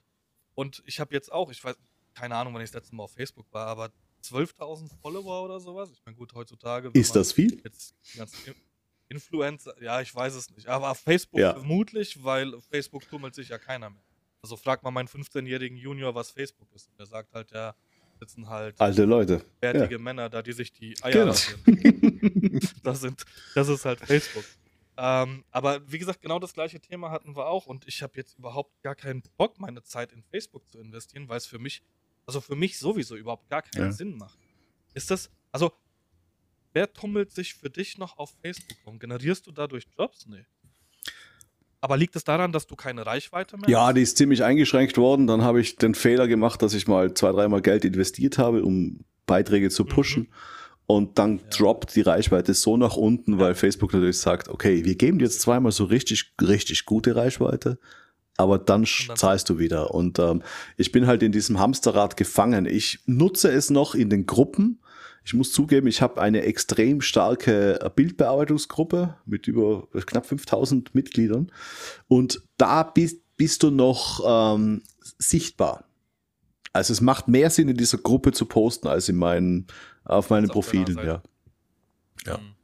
[0.53, 1.75] Und ich habe jetzt auch, ich weiß,
[2.13, 3.89] keine Ahnung, wann ich das letzte Mal auf Facebook war, aber
[4.21, 5.89] 12.000 Follower oder sowas.
[5.91, 6.91] Ich meine, gut, heutzutage.
[6.93, 7.59] Ist das viel?
[7.63, 8.53] Jetzt die ganzen
[9.11, 10.67] Influencer, ja, ich weiß es nicht.
[10.67, 11.53] Aber auf Facebook Ja.
[11.53, 14.03] vermutlich, weil Facebook tummelt sich ja keiner mehr.
[14.41, 16.89] Also frag mal meinen 15-jährigen Junior, was Facebook ist.
[16.97, 17.75] Der sagt halt, ja,
[18.19, 19.43] sitzen halt Alte Leute.
[19.59, 19.99] bärtige Ja.
[19.99, 21.35] Männer da, die sich die Eier Genau.
[22.83, 23.23] das, sind,
[23.55, 24.43] das ist halt Facebook.
[24.97, 28.37] Ähm, aber wie gesagt, genau das gleiche Thema hatten wir auch und ich habe jetzt
[28.37, 31.81] überhaupt gar keinen Bock, meine Zeit in Facebook zu investieren, weil es für mich,
[32.25, 33.91] also für mich sowieso überhaupt gar keinen Ja.
[33.91, 34.37] Sinn macht.
[34.93, 35.71] Ist das, also,
[36.73, 38.99] wer tummelt sich für dich noch auf Facebook rum?
[38.99, 40.25] Generierst du dadurch Jobs?
[40.27, 40.45] Nee.
[41.83, 43.95] Aber liegt es daran, dass du keine Reichweite mehr Ja, hast?
[43.97, 45.25] die ist ziemlich eingeschränkt worden.
[45.25, 48.99] Dann habe ich den Fehler gemacht, dass ich mal zwei, dreimal Geld investiert habe, um
[49.25, 50.27] Beiträge zu pushen.
[50.85, 51.43] Und dann Ja.
[51.57, 55.41] droppt die Reichweite so nach unten, weil Facebook natürlich sagt, okay, wir geben dir jetzt
[55.41, 57.79] zweimal so richtig, richtig gute Reichweite,
[58.37, 59.91] aber dann dann- zahlst du wieder.
[59.93, 60.43] Und ähm,
[60.77, 62.65] ich bin halt in diesem Hamsterrad gefangen.
[62.65, 64.80] Ich nutze es noch in den Gruppen.
[65.23, 71.51] Ich muss zugeben, ich habe eine extrem starke äh, Bildbearbeitungsgruppe mit über knapp 5000 Mitgliedern.
[72.07, 74.81] Und da bist, bist du noch ähm,
[75.19, 75.85] sichtbar.
[76.73, 79.67] Also es macht mehr Sinn, in dieser Gruppe zu posten, als in meinen,
[80.05, 81.21] auf meinen Profilen, ja.
[82.25, 82.37] Ja.
[82.37, 82.55] Mhm.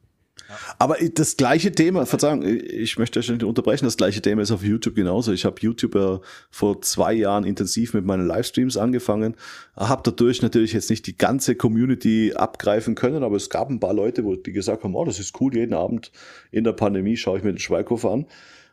[0.79, 4.63] Aber das gleiche Thema, Verzeihung, ich möchte euch nicht unterbrechen, das gleiche Thema ist auf
[4.63, 5.31] YouTube genauso.
[5.31, 6.19] Ich habe YouTube ja
[6.49, 9.35] vor zwei Jahren intensiv mit meinen Livestreams angefangen,
[9.75, 13.93] habe dadurch natürlich jetzt nicht die ganze Community abgreifen können, aber es gab ein paar
[13.93, 16.11] Leute, wo die gesagt haben, oh, das ist cool, jeden Abend
[16.51, 18.25] in der Pandemie schaue ich mir den Schweighofer an.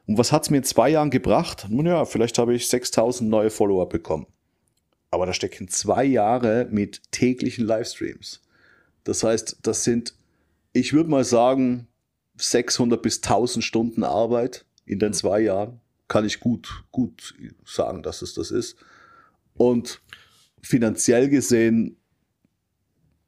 [0.06, 1.66] Und was hat's mir in zwei Jahren gebracht?
[1.70, 4.26] Nun ja, vielleicht habe ich 6000 neue Follower bekommen.
[5.10, 8.42] Aber da stecken zwei Jahre mit täglichen Livestreams.
[9.04, 10.14] Das heißt, das sind,
[10.74, 11.88] ich würde mal sagen,
[12.36, 15.80] 600 bis 1000 Stunden Arbeit in den zwei Jahren.
[16.08, 18.76] Kann ich gut, gut sagen, dass es das ist.
[19.54, 20.02] Und
[20.60, 21.96] finanziell gesehen,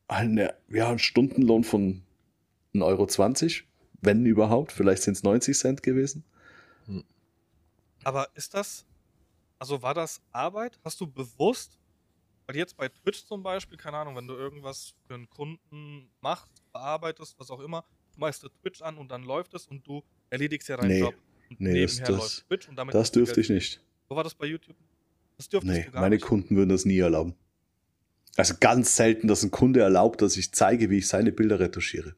[0.08, 2.02] eine, ja, ein Stundenlohn von
[2.74, 3.66] 1,20 Euro,
[4.02, 4.72] wenn überhaupt.
[4.72, 6.24] Vielleicht sind es 90 Cent gewesen.
[8.04, 8.84] Aber ist das,
[9.58, 10.78] also war das Arbeit?
[10.84, 11.78] Hast du bewusst,
[12.46, 16.62] weil jetzt bei Twitch zum Beispiel, keine Ahnung, wenn du irgendwas für einen Kunden machst,
[16.76, 17.84] bearbeitest, was auch immer,
[18.16, 21.00] machst du Twitch an und dann läuft es und du erledigst ja deinen Nee.
[21.00, 21.14] Job.
[21.50, 22.44] Und Nee, das- das-
[22.92, 23.80] Das du dürfte ich nicht.
[24.08, 24.76] Wo war das bei YouTube?
[25.36, 26.24] Das dürftest Nee, du meine nicht.
[26.24, 27.34] Kunden würden das nie erlauben.
[28.36, 32.14] Also ganz selten, dass ein Kunde erlaubt, dass ich zeige, wie ich seine Bilder retuschiere.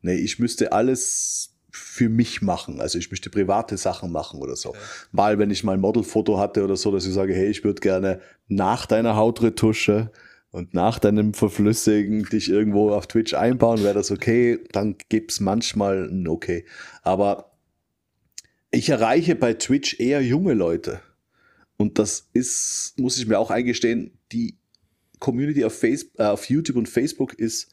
[0.00, 2.80] Nee, ich müsste alles für mich machen.
[2.80, 4.70] Also ich möchte private Sachen machen oder so.
[4.70, 4.78] Okay.
[5.12, 7.80] Mal, wenn ich mal ein Modelfoto hatte oder so, dass ich sage, hey, ich würde
[7.80, 10.10] gerne nach deiner Hautretusche
[10.52, 14.60] und nach deinem Verflüssigen dich irgendwo auf Twitch einbauen, wäre das okay.
[14.72, 16.66] Dann gibt's manchmal ein Okay.
[17.02, 17.52] Aber
[18.70, 21.00] ich erreiche bei Twitch eher junge Leute.
[21.78, 24.58] Und das ist, muss ich mir auch eingestehen, die
[25.20, 27.70] Community auf, Face, äh, auf YouTube und Facebook ist,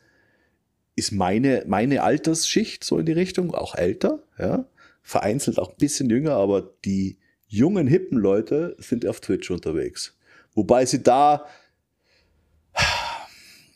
[0.96, 4.66] ist meine, meine Altersschicht so in die Richtung, auch älter, ja.
[5.02, 7.18] Vereinzelt auch ein bisschen jünger, aber die
[7.48, 10.18] jungen, hippen Leute sind auf Twitch unterwegs.
[10.54, 11.46] Wobei sie da,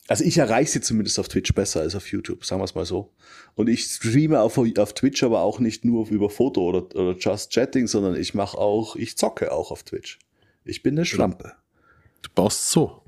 [0.07, 2.85] also ich erreiche sie zumindest auf Twitch besser als auf YouTube, sagen wir es mal
[2.85, 3.13] so.
[3.55, 7.51] Und ich streame auf, auf Twitch aber auch nicht nur über Foto oder, oder Just
[7.51, 10.19] Chatting, sondern ich mache auch, ich zocke auch auf Twitch.
[10.65, 11.53] Ich bin eine Schlampe.
[12.21, 13.01] Du baust so.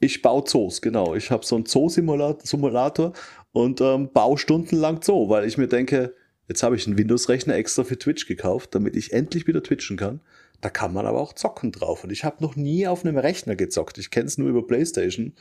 [0.00, 1.14] Ich baue Zoos, genau.
[1.14, 3.12] Ich habe so einen Zoo-Simulator
[3.52, 6.14] und ähm, baue stundenlang Zoo, weil ich mir denke,
[6.46, 10.20] jetzt habe ich einen Windows-Rechner extra für Twitch gekauft, damit ich endlich wieder twitchen kann.
[10.60, 12.04] Da kann man aber auch zocken drauf.
[12.04, 13.98] Und ich habe noch nie auf einem Rechner gezockt.
[13.98, 15.34] Ich kenne es nur über PlayStation.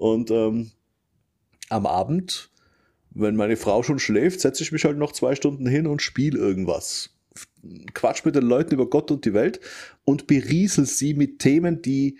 [0.00, 0.70] Und ähm,
[1.68, 2.50] am Abend,
[3.10, 6.38] wenn meine Frau schon schläft, setze ich mich halt noch zwei Stunden hin und spiele
[6.38, 7.10] irgendwas.
[7.92, 9.60] Quatsch mit den Leuten über Gott und die Welt
[10.04, 12.16] und beriesel sie mit Themen, die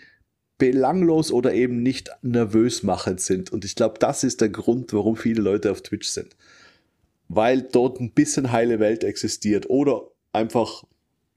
[0.59, 3.51] belanglos oder eben nicht nervös machend sind.
[3.51, 6.37] Und ich glaube, das ist der Grund, warum viele Leute auf Twitch sind.
[7.29, 10.03] Weil dort ein bisschen heile Welt existiert oder
[10.35, 10.85] einfach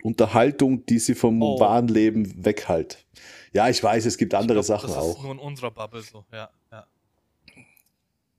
[0.03, 1.57] Unterhaltung, die sie vom Oh.
[1.61, 3.05] wahren Leben weghält.
[3.53, 5.17] Ja, ich weiß, es gibt andere glaub, Sachen das auch.
[5.17, 6.87] ist nur in unserer Bubble so, ja, ja.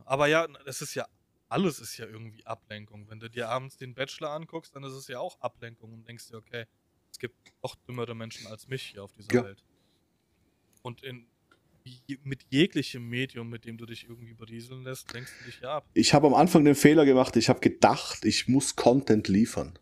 [0.05, 1.07] Aber ja, es ist ja,
[1.49, 3.09] alles ist ja irgendwie Ablenkung.
[3.09, 6.29] Wenn du dir abends den Bachelor anguckst, dann ist es ja auch Ablenkung und denkst
[6.29, 6.67] dir, okay,
[7.11, 9.45] es gibt doch dümmere Menschen als mich hier auf dieser Ja.
[9.45, 9.65] Welt.
[10.83, 11.27] Und in,
[12.25, 15.87] mit jeglichem Medium, mit dem du dich irgendwie berieseln lässt, lenkst du dich ja ab.
[15.95, 19.79] Ich habe am Anfang den Fehler gemacht, ich habe gedacht, ich muss Content liefern.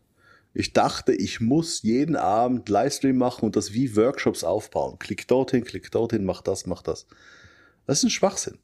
[0.53, 4.99] Ich dachte, ich muss jeden Abend Livestream machen und das wie Workshops aufbauen.
[4.99, 7.07] Klick dorthin, klick dorthin, mach das, mach das.
[7.85, 8.59] Das ist ein Schwachsinn.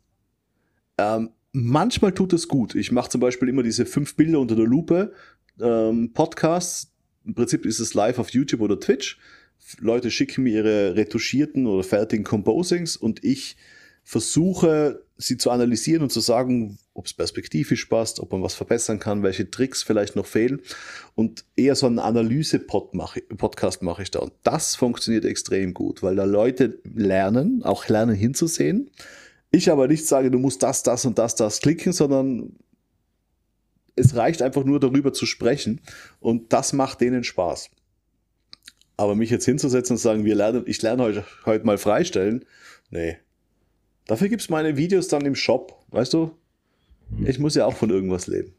[0.97, 2.75] Ähm, manchmal tut es gut.
[2.75, 5.13] Ich mache zum Beispiel immer diese fünf Bilder unter der Lupe
[5.59, 6.93] ähm, Podcasts.
[7.25, 9.19] Im Prinzip ist es live auf YouTube oder Twitch.
[9.79, 13.57] Leute schicken mir ihre retuschierten oder fertigen Composings und ich
[14.09, 18.97] versuche, sie zu analysieren und zu sagen, ob es perspektivisch passt, ob man was verbessern
[18.97, 20.61] kann, welche Tricks vielleicht noch fehlen.
[21.13, 24.17] Und eher so einen Analyse-Podcast mache ich da.
[24.17, 28.89] Und das funktioniert extrem gut, weil da Leute lernen, auch lernen hinzusehen.
[29.51, 32.55] Ich aber nicht sage, du musst das, das und das, das klicken, sondern
[33.95, 35.81] es reicht einfach nur darüber zu sprechen
[36.19, 37.69] und das macht denen Spaß.
[38.97, 42.43] Aber mich jetzt hinzusetzen und sagen, wir lernen, ich lerne heute, heute mal freistellen,
[42.89, 43.19] nee,
[44.09, 46.31] Dafür gibt es meine Videos dann im Shop, weißt du?
[47.15, 47.27] Hm.
[47.27, 48.55] Ich muss ja auch von irgendwas leben.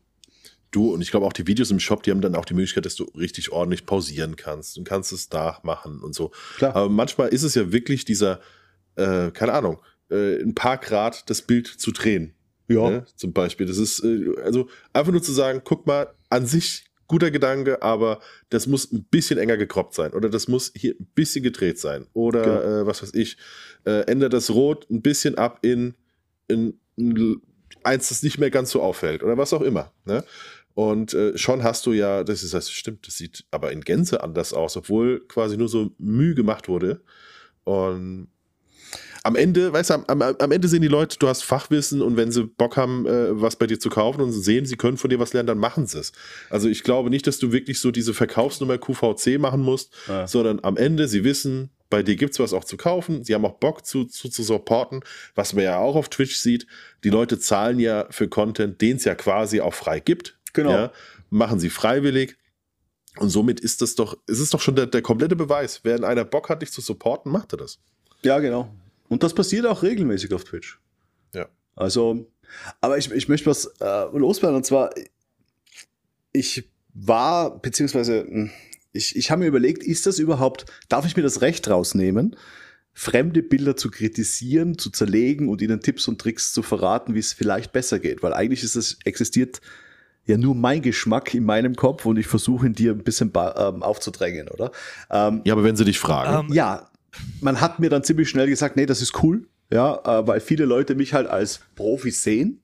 [0.70, 2.86] Du, und ich glaube auch die Videos im Shop, die haben dann auch die Möglichkeit,
[2.86, 6.30] dass du richtig ordentlich pausieren kannst und kannst es nachmachen und so.
[6.56, 6.76] Klar.
[6.76, 8.38] Aber manchmal ist es ja wirklich dieser,
[8.94, 9.78] äh, keine Ahnung,
[10.08, 12.32] äh, ein paar Grad das Bild zu drehen.
[12.68, 12.88] Ja.
[12.88, 13.06] Ne?
[13.16, 13.66] Zum Beispiel.
[13.66, 18.20] Das ist, äh, also einfach nur zu sagen, guck mal, an sich guter Gedanke, aber
[18.50, 22.06] das muss ein bisschen enger gekroppt sein oder das muss hier ein bisschen gedreht sein
[22.12, 22.82] oder genau.
[22.82, 23.36] äh, was weiß ich,
[23.84, 25.94] äh, ändert das Rot ein bisschen ab in,
[26.46, 27.42] in, in,
[27.82, 29.92] eins, das nicht mehr ganz so auffällt oder was auch immer.
[30.04, 30.22] Ne?
[30.74, 34.22] Und äh, schon hast du ja, das ist das stimmt, das sieht aber in Gänze
[34.22, 37.02] anders aus, obwohl quasi nur so Mühe gemacht wurde.
[37.64, 38.28] Und
[39.22, 42.32] am Ende, weißt du, am, am, Ende sehen die Leute, du hast Fachwissen und wenn
[42.32, 45.18] sie Bock haben, äh, was bei dir zu kaufen und sehen, sie können von dir
[45.18, 46.12] was lernen, dann machen sie es.
[46.48, 50.26] Also ich glaube nicht, dass du wirklich so diese Verkaufsnummer QVC machen musst, ja.
[50.26, 53.44] sondern am Ende, sie wissen, bei dir gibt es was auch zu kaufen, sie haben
[53.44, 55.00] auch Bock zu, zu, zu supporten,
[55.34, 56.66] was man ja auch auf Twitch sieht.
[57.04, 60.38] Die Leute zahlen ja für Content, den es ja quasi auch frei gibt.
[60.52, 60.70] Genau.
[60.70, 60.92] Ja,
[61.30, 62.36] machen sie freiwillig.
[63.18, 65.80] Und somit ist das doch, ist es doch schon der, der komplette Beweis.
[65.82, 67.80] Wenn einer Bock hat, dich zu supporten, macht er das.
[68.22, 68.72] Ja, genau.
[69.10, 70.80] Und das passiert auch regelmäßig auf Twitch.
[71.34, 71.48] Ja.
[71.74, 72.30] Also,
[72.80, 74.56] aber ich, ich möchte was äh, loswerden.
[74.56, 74.90] Und zwar,
[76.32, 78.50] ich war, beziehungsweise, hm,
[78.92, 82.36] ich, ich habe mir überlegt, ist das überhaupt, darf ich mir das Recht rausnehmen,
[82.92, 87.32] fremde Bilder zu kritisieren, zu zerlegen und ihnen Tipps und Tricks zu verraten, wie es
[87.32, 88.22] vielleicht besser geht?
[88.22, 89.60] Weil eigentlich ist es, existiert
[90.26, 93.82] ja nur mein Geschmack in meinem Kopf und ich versuche ihn dir ein bisschen ähm,
[93.82, 94.70] aufzudrängen, oder?
[95.10, 96.48] Ähm, ja, aber wenn sie dich fragen.
[96.48, 96.89] Ähm, ja,
[97.40, 100.64] man hat mir dann ziemlich schnell gesagt, nee, das ist cool, ja, äh, weil viele
[100.64, 102.62] Leute mich halt als Profi sehen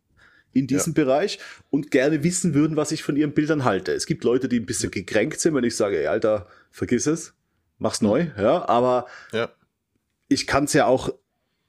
[0.52, 1.04] in diesem ja.
[1.04, 1.38] Bereich
[1.70, 3.92] und gerne wissen würden, was ich von ihren Bildern halte.
[3.92, 7.34] Es gibt Leute, die ein bisschen gekränkt sind, wenn ich sage, ey, Alter, vergiss es,
[7.78, 9.50] mach's neu, ja, aber ja.
[10.28, 11.12] ich kann es ja auch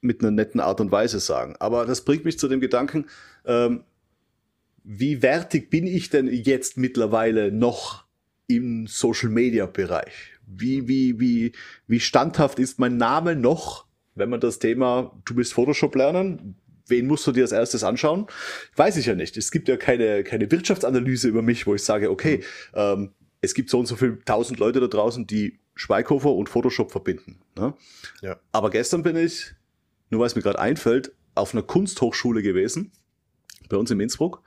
[0.00, 1.56] mit einer netten Art und Weise sagen.
[1.58, 3.06] Aber das bringt mich zu dem Gedanken,
[3.44, 3.84] ähm,
[4.84, 8.04] wie wertig bin ich denn jetzt mittlerweile noch
[8.46, 10.37] im Social Media Bereich?
[10.48, 11.52] Wie, wie, wie,
[11.86, 17.06] wie standhaft ist mein Name noch, wenn man das Thema, du willst Photoshop lernen, wen
[17.06, 18.26] musst du dir als erstes anschauen?
[18.76, 19.36] Weiß ich ja nicht.
[19.36, 22.42] Es gibt ja keine, keine Wirtschaftsanalyse über mich, wo ich sage, okay,
[22.74, 26.90] ähm, es gibt so und so viele tausend Leute da draußen, die Schweighofer und Photoshop
[26.90, 27.40] verbinden.
[27.56, 27.74] Ne?
[28.20, 28.40] Ja.
[28.50, 29.52] Aber gestern bin ich,
[30.10, 32.90] nur weil es mir gerade einfällt, auf einer Kunsthochschule gewesen,
[33.68, 34.42] bei uns in Innsbruck,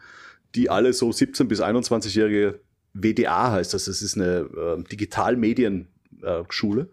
[0.56, 2.60] die alle so 17- bis 21-jährige
[2.94, 6.90] WDA heißt das, das ist eine äh, Digitalmedienschule.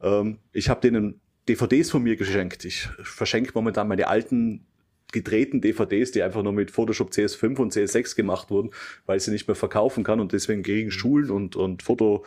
[0.00, 2.64] Äh, ähm, ich habe denen DVDs von mir geschenkt.
[2.64, 4.66] Ich verschenke momentan meine alten
[5.12, 8.70] gedrehten DVDs, die einfach nur mit Photoshop CS5 und CS6 gemacht wurden,
[9.06, 12.24] weil sie nicht mehr verkaufen kann und deswegen gegen Schulen und, und Foto,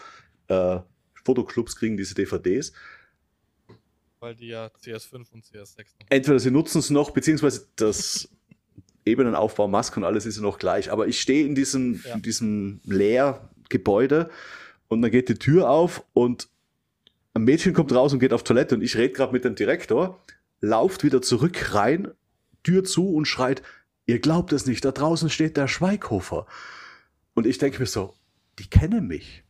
[0.47, 0.80] äh,
[1.26, 2.72] Fotoclubs kriegen diese DVDs.
[4.20, 6.07] Weil die ja CS5 und CS6 noch.
[6.09, 8.30] Entweder sie nutzen es noch, beziehungsweise das
[9.07, 10.91] Ebenenaufbau, Masken und alles ist ja noch gleich.
[10.91, 12.15] Aber ich stehe in diesem, ja.
[12.15, 14.29] in diesem Lehrgebäude
[14.88, 16.49] und dann geht die Tür auf und
[17.34, 20.23] ein Mädchen kommt raus und geht auf Toilette und ich rede gerade mit dem Direktor,
[20.59, 22.11] lauft wieder zurück rein,
[22.63, 23.61] Tür zu und schreit,
[24.05, 26.47] ihr glaubt es nicht, da draußen steht der Schweighofer.
[27.34, 28.15] Und ich denke mir so,
[28.57, 29.43] die kennen mich.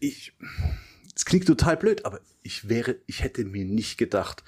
[0.00, 0.32] Ich,
[1.14, 4.42] es klingt total blöd, aber ich wäre, ich hätte mir nicht gedacht,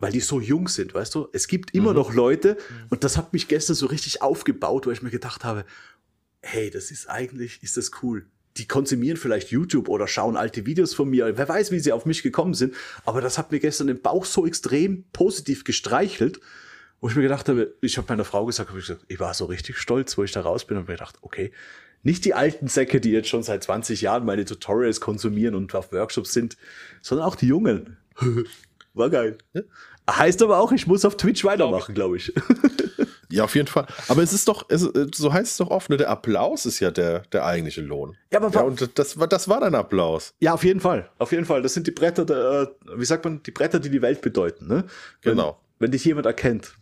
[0.00, 1.28] weil die so jung sind, weißt du?
[1.32, 1.96] Es gibt immer mhm.
[1.96, 2.86] noch Leute, mhm.
[2.88, 5.64] und das hat mich gestern so richtig aufgebaut, weil ich mir gedacht habe,
[6.42, 8.26] hey, das ist eigentlich, ist das cool.
[8.56, 11.36] Die konsumieren vielleicht YouTube oder schauen alte Videos von mir.
[11.36, 12.74] Wer weiß, wie sie auf mich gekommen sind.
[13.04, 16.40] Aber das hat mir gestern den Bauch so extrem positiv gestreichelt,
[17.00, 19.44] wo ich mir gedacht habe, ich habe meiner Frau gesagt, ich, gesagt, ich war so
[19.44, 21.52] richtig stolz, wo ich da raus bin und mir gedacht, okay,
[22.02, 25.92] nicht die alten Säcke, die jetzt schon seit 20 Jahren meine Tutorials konsumieren und auf
[25.92, 26.56] Workshops sind,
[27.02, 27.98] sondern auch die Jungen.
[28.94, 29.38] War geil.
[30.10, 32.32] Heißt aber auch, ich muss auf Twitch weitermachen, glaube ich.
[33.32, 33.86] Ja, auf jeden Fall.
[34.08, 34.80] Aber es ist doch, es,
[35.14, 35.96] so heißt es doch oft, ne?
[35.96, 38.16] der Applaus ist ja der, der eigentliche Lohn.
[38.32, 40.34] Ja, aber ja, und das, das war dein Applaus.
[40.40, 41.08] Ja, auf jeden Fall.
[41.18, 41.62] Auf jeden Fall.
[41.62, 44.66] Das sind die Bretter, der, wie sagt man, die Bretter, die die Welt bedeuten.
[44.66, 44.84] Ne?
[45.22, 45.60] Wenn, genau.
[45.78, 46.74] Wenn dich jemand erkennt.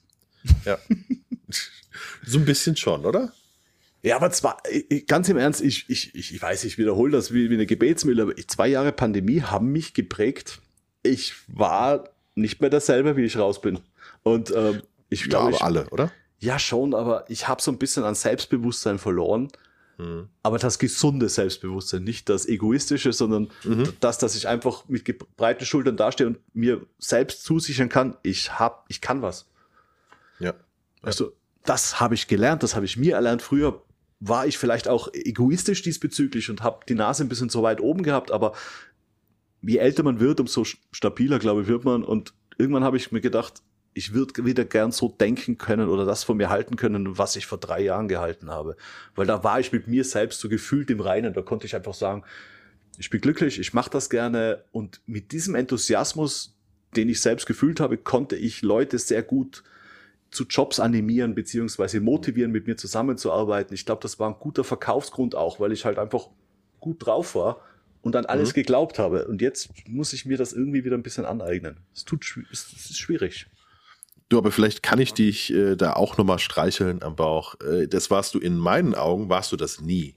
[0.65, 0.79] Ja.
[2.27, 3.31] so ein bisschen schon, oder?
[4.03, 4.63] Ja, aber zwar,
[5.07, 8.37] ganz im Ernst, ich, ich, ich weiß, ich wiederhole das wie, wie eine Gebetsmühle, aber
[8.47, 10.61] zwei Jahre Pandemie haben mich geprägt.
[11.09, 12.05] Ich war
[12.35, 13.81] nicht mehr dasselbe, wie ich raus bin.
[14.23, 16.11] Und ähm, ich Ja, glaube, ich, alle, oder?
[16.39, 19.49] ja schon, aber ich habe so ein bisschen an Selbstbewusstsein verloren.
[19.97, 20.29] Hm.
[20.45, 23.93] Aber das gesunde Selbstbewusstsein, nicht das egoistische, sondern Mhm.
[23.99, 25.05] das, dass ich einfach mit
[25.37, 29.47] breiten Schultern dastehe und mir selbst zusichern kann, ich hab, ich kann was.
[30.39, 30.55] Ja.
[31.03, 31.33] Also,
[31.65, 33.43] das habe ich gelernt, das habe ich mir erlernt.
[33.43, 33.83] Früher
[34.21, 38.03] war ich vielleicht auch egoistisch diesbezüglich und habe die Nase ein bisschen so weit oben
[38.03, 38.53] gehabt, aber
[39.63, 42.05] je älter man wird, umso stabiler, glaube ich, wird man.
[42.05, 43.63] Und irgendwann habe ich mir gedacht,
[43.95, 47.47] ich würde wieder gern so denken können oder das von mir halten können, was ich
[47.47, 48.77] vor drei Jahren gehalten habe.
[49.17, 51.35] Weil da war ich mit mir selbst so gefühlt im Reinen.
[51.35, 52.23] Da konnte ich einfach sagen,
[52.99, 54.65] ich bin glücklich, ich mache das gerne.
[54.71, 56.57] Und mit diesem Enthusiasmus,
[56.95, 59.65] den ich selbst gefühlt habe, konnte ich Leute sehr gut
[60.31, 63.75] zu Jobs animieren beziehungsweise motivieren, mit mir zusammenzuarbeiten.
[63.75, 66.29] Ich glaube, das war ein guter Verkaufsgrund auch, weil ich halt einfach
[66.81, 67.63] gut drauf war
[68.09, 68.55] und an alles Mhm.
[68.55, 69.29] geglaubt habe.
[69.29, 71.77] Und jetzt muss ich mir das irgendwie wieder ein bisschen aneignen.
[71.95, 73.47] Es tut, es ist schwierig.
[74.31, 77.55] Du, aber vielleicht kann ich dich äh, da auch nochmal streicheln am Bauch.
[77.61, 80.15] Äh, das warst du in meinen Augen, warst du das nie.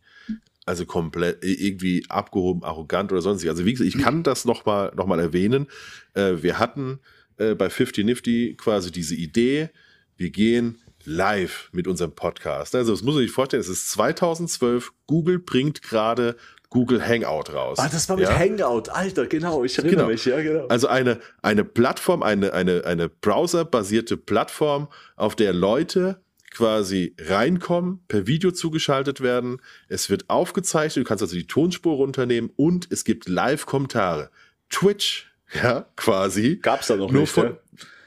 [0.66, 3.50] Also komplett äh, irgendwie abgehoben, arrogant oder sonstig.
[3.50, 5.68] Also wie gesagt, ich kann das nochmal noch mal erwähnen.
[6.14, 7.00] Äh, wir hatten
[7.38, 9.70] äh, bei 50 Nifty quasi diese Idee,
[10.18, 12.76] wir gehen live mit unserem Podcast.
[12.76, 16.36] Also das muss man sich vorstellen, es ist 2012, Google bringt gerade
[16.72, 17.78] Google Hangout raus.
[17.80, 18.40] Ah, das war mit Ja?
[18.40, 20.08] Hangout, Alter, genau, ich erinnere Genau.
[20.08, 20.68] mich, ja, genau.
[20.68, 24.88] Also eine, eine Plattform, eine, eine, eine browserbasierte Plattform,
[25.18, 29.58] auf der Leute quasi reinkommen, per Video zugeschaltet werden.
[29.90, 34.30] Es wird aufgezeichnet, du kannst also die Tonspur runternehmen und es gibt Live-Kommentare.
[34.70, 36.56] Twitch, ja, quasi.
[36.62, 37.58] Gab's da noch nur nicht, von, ja?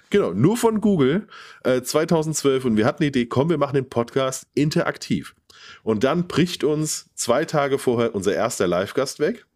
[0.09, 1.27] Genau, nur von Google
[1.65, 5.35] äh, 2012 und wir hatten die Idee, komm, wir machen den Podcast interaktiv.
[5.85, 9.47] Und dann bricht uns zwei Tage vorher unser erster Live-Gast weg.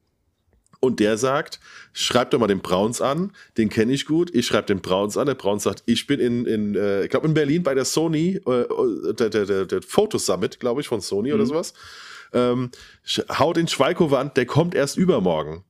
[0.80, 1.58] Und der sagt,
[1.92, 4.32] schreib doch mal den Browns an, den kenne ich gut.
[4.32, 5.26] Ich schreibe den Browns an.
[5.26, 8.40] Der Browns sagt, ich bin in, in äh, ich glaube in Berlin bei der Sony,
[8.46, 11.48] äh, der, der, der, der Fotosummit, glaube ich, von Sony oder Mhm.
[11.48, 11.74] sowas.
[12.32, 12.70] Ähm,
[13.30, 15.64] hau den Schweikowand, der kommt erst übermorgen.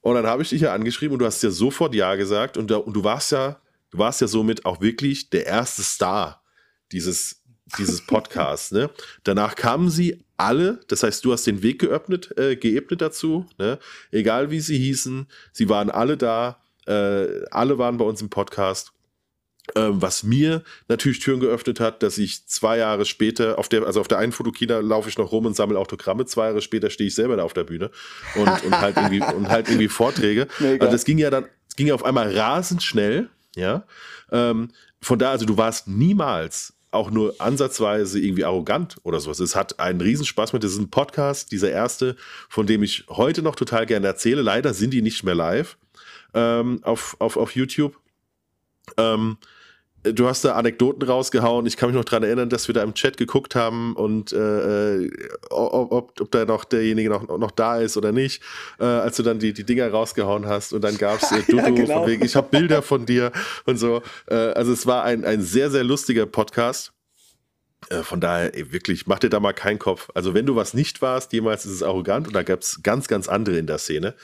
[0.00, 2.70] Und dann habe ich dich ja angeschrieben und du hast ja sofort Ja gesagt und,
[2.70, 6.42] da, und du warst ja, du warst ja somit auch wirklich der erste Star
[6.92, 7.42] dieses,
[7.78, 8.72] dieses Podcasts.
[8.72, 8.90] ne?
[9.24, 13.78] Danach kamen sie alle, das heißt, du hast den Weg geöffnet, äh, geebnet dazu, ne?
[14.10, 18.92] egal wie sie hießen, sie waren alle da, äh, alle waren bei uns im Podcast.
[19.74, 24.00] Ähm, was mir natürlich Türen geöffnet hat, dass ich zwei Jahre später auf der, also
[24.00, 26.24] auf der einen Fotokina laufe ich noch rum und sammle Autogramme.
[26.24, 27.90] Zwei Jahre später stehe ich selber da auf der Bühne
[28.36, 30.46] und, und halt irgendwie und halt irgendwie Vorträge.
[30.60, 30.84] Mega.
[30.84, 33.84] Also das ging ja dann, ging ja auf einmal rasend schnell, ja.
[34.30, 34.70] Ähm,
[35.00, 39.40] von da, also du warst niemals auch nur ansatzweise irgendwie arrogant oder sowas.
[39.40, 42.16] Es hat einen Riesenspaß mit diesem Podcast, dieser erste,
[42.48, 44.42] von dem ich heute noch total gerne erzähle.
[44.42, 45.76] Leider sind die nicht mehr live
[46.34, 47.96] ähm, auf, auf, auf YouTube.
[48.96, 49.38] Ähm,
[50.12, 51.66] du hast da Anekdoten rausgehauen.
[51.66, 54.96] Ich kann mich noch dran erinnern, dass wir da im Chat geguckt haben und äh,
[54.96, 55.10] äh,
[55.50, 58.42] ob, ob, ob da noch derjenige noch, noch da ist oder nicht,
[58.78, 60.72] äh, als du dann die, die Dinger rausgehauen hast.
[60.72, 62.00] Und dann gab es äh, Dudu Ja, genau.
[62.00, 63.32] von wegen, ich habe Bilder von dir
[63.64, 64.02] und so.
[64.26, 66.92] Äh, also es war ein, ein sehr, sehr lustiger Podcast.
[67.90, 70.08] Äh, Von daher, ey, wirklich, mach dir da mal keinen Kopf.
[70.14, 73.06] Also, wenn du was nicht warst, jemals ist es arrogant und da gab es ganz,
[73.08, 74.14] ganz andere in der Szene.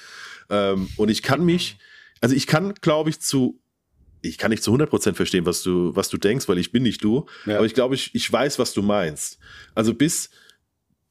[0.51, 1.79] Ähm, und ich kann mich,
[2.21, 3.61] also ich kann, glaube ich, zu,
[4.23, 7.03] ich kann nicht zu 100% verstehen, was du, was du denkst, weil ich bin nicht
[7.03, 7.27] du.
[7.45, 7.57] Ja.
[7.57, 9.39] Aber ich glaube, ich, ich weiß, was du meinst.
[9.75, 10.31] Also bis,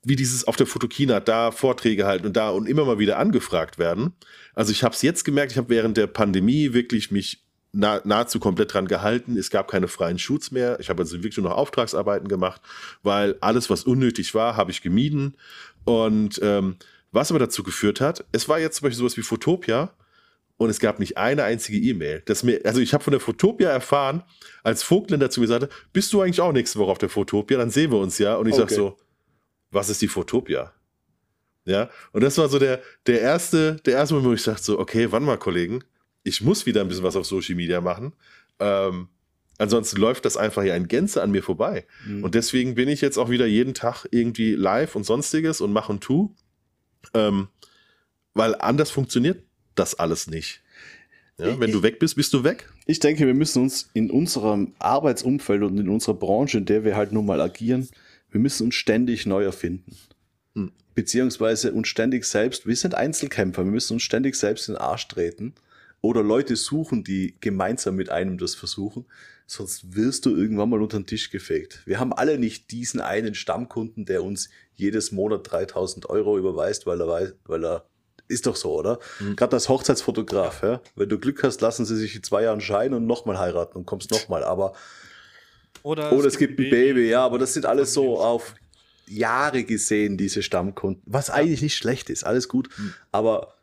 [0.03, 3.77] wie dieses auf der Fotokina da Vorträge halten und da und immer mal wieder angefragt
[3.77, 4.13] werden.
[4.55, 7.43] Also ich habe es jetzt gemerkt, ich habe während der Pandemie wirklich mich
[7.73, 9.37] nah, nahezu komplett dran gehalten.
[9.37, 10.79] Es gab keine freien Shoots mehr.
[10.79, 12.61] Ich habe also wirklich nur noch Auftragsarbeiten gemacht,
[13.03, 15.35] weil alles, was unnötig war, habe ich gemieden.
[15.83, 16.77] Und ähm,
[17.11, 19.91] was aber dazu geführt hat, es war jetzt zum Beispiel sowas wie Fotopia
[20.61, 22.23] und es gab nicht eine einzige E-Mail.
[22.63, 24.21] Also ich habe von der Fotopia erfahren,
[24.61, 27.57] als Vogtländer zu mir sagte, bist du eigentlich auch nächste Woche auf der Fotopia?
[27.57, 28.35] Dann sehen wir uns ja.
[28.35, 28.75] Und ich Okay.
[28.75, 28.95] so,
[29.71, 30.71] was ist die Fotopia?
[31.65, 34.77] Ja, und das war so der, der erste, der erste Moment, wo ich dachte so,
[34.77, 35.83] okay, wann mal, Kollegen,
[36.21, 38.13] ich muss wieder ein bisschen was auf Social Media machen.
[38.59, 39.07] Ähm,
[39.57, 41.87] ansonsten läuft das einfach hier in Gänze an mir vorbei.
[42.05, 42.23] Mhm.
[42.23, 45.89] Und deswegen bin ich jetzt auch wieder jeden Tag irgendwie live und sonstiges und mach
[45.89, 46.35] und tu.
[47.15, 47.47] Ähm,
[48.35, 49.43] weil anders funktioniert
[49.75, 50.61] das alles nicht.
[51.37, 52.69] Ja, wenn du weg bist, bist du weg.
[52.85, 56.95] Ich denke, wir müssen uns in unserem Arbeitsumfeld und in unserer Branche, in der wir
[56.95, 57.89] halt nun mal agieren,
[58.29, 59.97] wir müssen uns ständig neu erfinden.
[60.55, 60.71] Hm.
[60.93, 65.07] Beziehungsweise uns ständig selbst, wir sind Einzelkämpfer, wir müssen uns ständig selbst in den Arsch
[65.07, 65.53] treten
[66.01, 69.05] oder Leute suchen, die gemeinsam mit einem das versuchen,
[69.45, 71.81] sonst wirst du irgendwann mal unter den Tisch gefegt.
[71.85, 77.01] Wir haben alle nicht diesen einen Stammkunden, der uns jedes Monat 3000 Euro überweist, weil
[77.01, 77.85] er, weiß, weil er
[78.31, 78.99] Ist doch so, oder?
[79.19, 79.35] Mhm.
[79.35, 80.81] Gerade als Hochzeitsfotograf, ja?
[80.95, 83.85] wenn du Glück hast, lassen sie sich in zwei Jahren scheiden und nochmal heiraten und
[83.85, 84.43] kommst nochmal.
[84.43, 84.73] Aber
[85.83, 88.53] Oder, oder es gibt ein Baby, ja, aber das sind alles so auf
[89.07, 91.01] Jahre gesehen, diese Stammkunden.
[91.05, 92.69] Was eigentlich nicht schlecht ist, alles gut.
[92.77, 92.93] Mhm.
[93.11, 93.55] Aber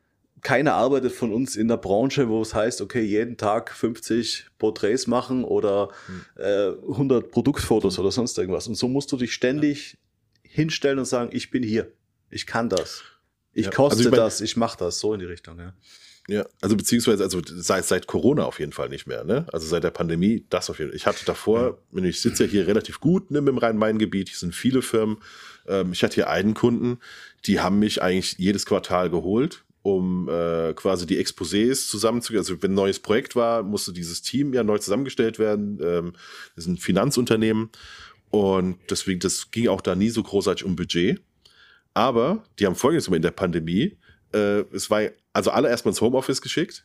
[0.42, 5.06] keiner arbeitet von uns in der Branche, wo es heißt, okay, jeden Tag 50 Porträts
[5.06, 6.24] machen oder Mhm.
[6.42, 8.68] äh, 100 Produktfotos oder sonst irgendwas.
[8.68, 9.96] Und so musst du dich ständig
[10.42, 11.90] hinstellen und sagen, ich bin hier,
[12.30, 13.02] ich kann das,
[13.58, 15.58] ich Ja, koste also ich mein- das, ich mache das, so in die Richtung.
[15.58, 15.74] Ja.
[16.30, 19.46] Ja, also beziehungsweise also seit, seit Corona auf jeden Fall nicht mehr, ne?
[19.50, 20.96] Also seit der Pandemie, das auf jeden Fall.
[20.96, 24.54] Ich hatte davor, wenn ich sitze ja hier relativ gut ne, dem Rhein-Main-Gebiet, hier sind
[24.54, 25.16] viele Firmen.
[25.66, 26.98] Ähm, ich hatte hier einen Kunden,
[27.46, 32.40] die haben mich eigentlich jedes Quartal geholt, um äh, quasi die Exposés zusammenzugehen.
[32.40, 35.78] Also wenn ein neues Projekt war, musste dieses Team ja neu zusammengestellt werden.
[35.82, 36.12] Ähm,
[36.54, 37.70] das ist ein Finanzunternehmen
[38.28, 41.22] und deswegen, das ging auch da nie so großartig um Budget.
[41.98, 43.98] Aber die haben folgendes in der Pandemie.
[44.32, 45.02] Äh, es war
[45.32, 46.84] also alle erstmal ins Homeoffice geschickt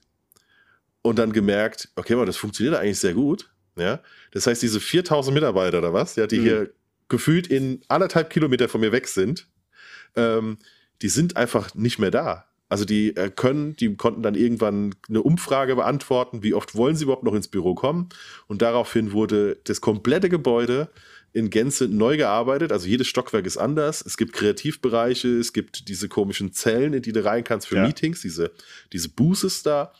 [1.03, 3.53] und dann gemerkt, okay, mal, das funktioniert eigentlich sehr gut.
[3.75, 3.99] Ja?
[4.31, 6.43] Das heißt, diese 4000 Mitarbeiter oder was, ja, die Mhm.
[6.43, 6.73] hier
[7.09, 9.47] gefühlt in anderthalb Kilometer von mir weg sind,
[10.15, 10.57] ähm,
[11.03, 12.45] die sind einfach nicht mehr da.
[12.67, 17.03] Also die äh, können, die konnten dann irgendwann eine Umfrage beantworten, wie oft wollen sie
[17.03, 18.09] überhaupt noch ins Büro kommen.
[18.47, 20.89] Und daraufhin wurde das komplette Gebäude
[21.33, 22.71] in Gänze neu gearbeitet.
[22.71, 24.03] Also jedes Stockwerk ist anders.
[24.05, 27.85] Es gibt Kreativbereiche, es gibt diese komischen Zellen, in die du rein kannst für Ja.
[27.85, 28.51] Meetings, diese,
[28.93, 29.93] diese Boosters da.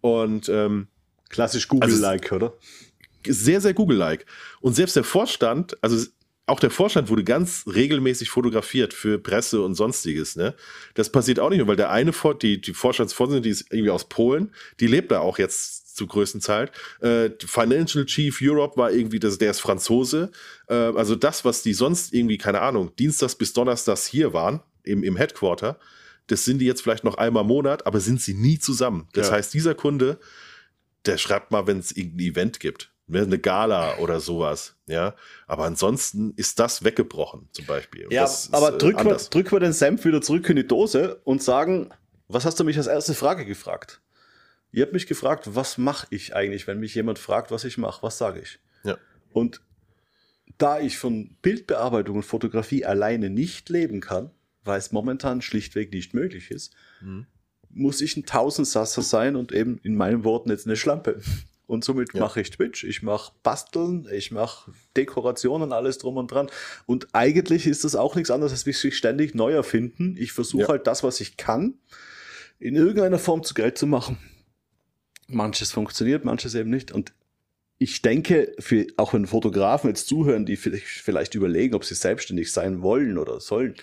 [0.00, 0.88] Und ähm,
[1.28, 2.54] Klassisch Google-like, oder?
[3.26, 4.26] sehr, sehr Google-like.
[4.60, 6.06] Und selbst der Vorstand, also
[6.46, 10.36] auch der Vorstand wurde ganz regelmäßig fotografiert für Presse und sonstiges.
[10.36, 10.54] Ne?
[10.94, 12.12] Das passiert auch nicht mehr, weil der eine,
[12.42, 16.40] die, die Vorstandsvorsitzende, die ist irgendwie aus Polen, die lebt da auch jetzt zu größten
[16.40, 16.72] Zeit.
[17.02, 20.30] Äh, Financial Chief Europe war irgendwie, das, der ist Franzose.
[20.68, 25.02] Äh, also das, was die sonst irgendwie, keine Ahnung, Dienstags bis Donnerstags hier waren, im,
[25.04, 25.78] im Headquarter,
[26.28, 29.08] das sind die jetzt vielleicht noch einmal im Monat, aber sind sie nie zusammen.
[29.12, 29.34] Das Ja.
[29.34, 30.18] heißt, dieser Kunde,
[31.04, 32.90] der schreibt mal, wenn es irgendein Event gibt.
[33.08, 35.14] ne, Eine Gala oder sowas, ja.
[35.48, 38.06] Aber ansonsten ist das weggebrochen, zum Beispiel.
[38.06, 40.56] Und Ja, das ist, aber äh, drücken wir, drücken wir den Senf wieder zurück in
[40.56, 41.90] die Dose und sagen,
[42.28, 44.00] was hast du mich als erste Frage gefragt?
[44.72, 48.02] Ihr habt mich gefragt, was mache ich eigentlich, wenn mich jemand fragt, was ich mache?
[48.02, 48.58] Was sage ich?
[48.84, 48.96] Ja.
[49.32, 49.60] Und
[50.58, 54.30] da ich von Bildbearbeitung und Fotografie alleine nicht leben kann,
[54.64, 57.26] weil es momentan schlichtweg nicht möglich ist, Mhm.
[57.70, 61.20] muss ich ein Tausendsasser sein und eben in meinen Worten jetzt eine Schlampe.
[61.66, 62.20] Und somit Ja.
[62.20, 66.50] mache ich Twitch, ich mache Basteln, ich mache Dekorationen, alles drum und dran.
[66.84, 70.16] Und eigentlich ist das auch nichts anderes, als sich ständig neu erfinden.
[70.18, 70.68] Ich versuche Ja.
[70.68, 71.74] halt das, was ich kann,
[72.58, 74.18] in irgendeiner Form zu Geld zu machen.
[75.30, 76.92] Manches funktioniert, manches eben nicht.
[76.92, 77.12] Und
[77.78, 82.82] ich denke, für, auch wenn Fotografen jetzt zuhören, die vielleicht, überlegen, ob sie selbstständig sein
[82.82, 83.74] wollen oder sollen,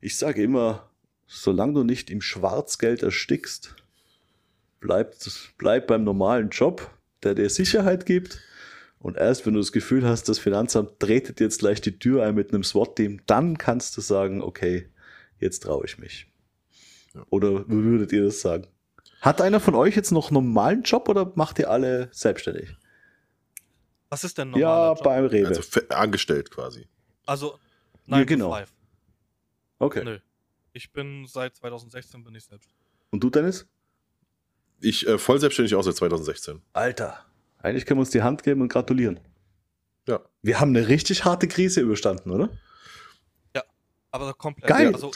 [0.00, 0.90] ich sage immer,
[1.26, 3.74] solange du nicht im Schwarzgeld erstickst,
[4.80, 5.14] bleib,
[5.56, 6.90] bleib beim normalen Job,
[7.22, 8.40] der dir Sicherheit gibt.
[8.98, 12.34] Und erst wenn du das Gefühl hast, das Finanzamt tretet jetzt gleich die Tür ein
[12.34, 14.88] mit einem SWAT-Team, dann kannst du sagen, okay,
[15.40, 16.26] jetzt traue ich mich.
[17.14, 17.24] Ja.
[17.30, 18.66] Oder wie würdet ihr das sagen?
[19.22, 22.76] Hat einer von euch jetzt noch einen normalen Job oder macht ihr alle selbstständig?
[24.10, 25.04] Was ist denn ja, normaler Job?
[25.04, 25.48] beim Rewe.
[25.48, 26.86] Also angestellt quasi.
[27.24, 27.52] Also,
[28.06, 28.50] Ja, nein, genau.
[28.52, 28.74] Five.
[29.78, 30.04] okay.
[30.04, 30.18] Nö.
[30.74, 32.68] Ich bin seit 2016 bin ich selbst.
[33.10, 33.66] Und du, Dennis?
[34.80, 36.60] Ich äh, voll selbstständig auch seit 2016.
[36.74, 37.24] Alter,
[37.58, 39.20] eigentlich können wir uns die Hand geben und gratulieren.
[40.06, 40.20] Ja.
[40.42, 42.50] Wir haben eine richtig harte Krise überstanden, oder?
[44.12, 44.68] Aber komplett.
[44.68, 44.92] Geil.
[44.92, 45.10] Also,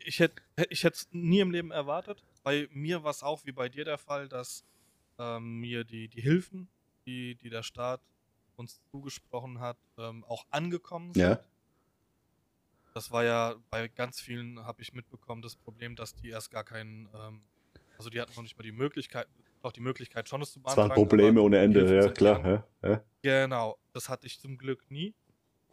[0.00, 2.22] ich hätte ich hätte es nie im Leben erwartet.
[2.44, 4.64] Bei mir war es auch wie bei dir der Fall, dass
[5.18, 6.68] ähm, mir die, die Hilfen,
[7.06, 8.00] die, die der Staat
[8.56, 11.22] uns zugesprochen hat, ähm, auch angekommen sind.
[11.22, 11.40] Ja.
[12.92, 16.62] Das war ja bei ganz vielen, habe ich mitbekommen, das Problem, dass die erst gar
[16.62, 17.42] keinen, ähm,
[17.98, 19.26] also die hatten noch nicht mal die Möglichkeit,
[19.62, 21.08] auch die Möglichkeit schon es zu Es waren beantragen.
[21.08, 22.46] Probleme ohne Ende, ja klar.
[22.82, 23.04] Ja, ja.
[23.22, 25.14] Genau, das hatte ich zum Glück nie.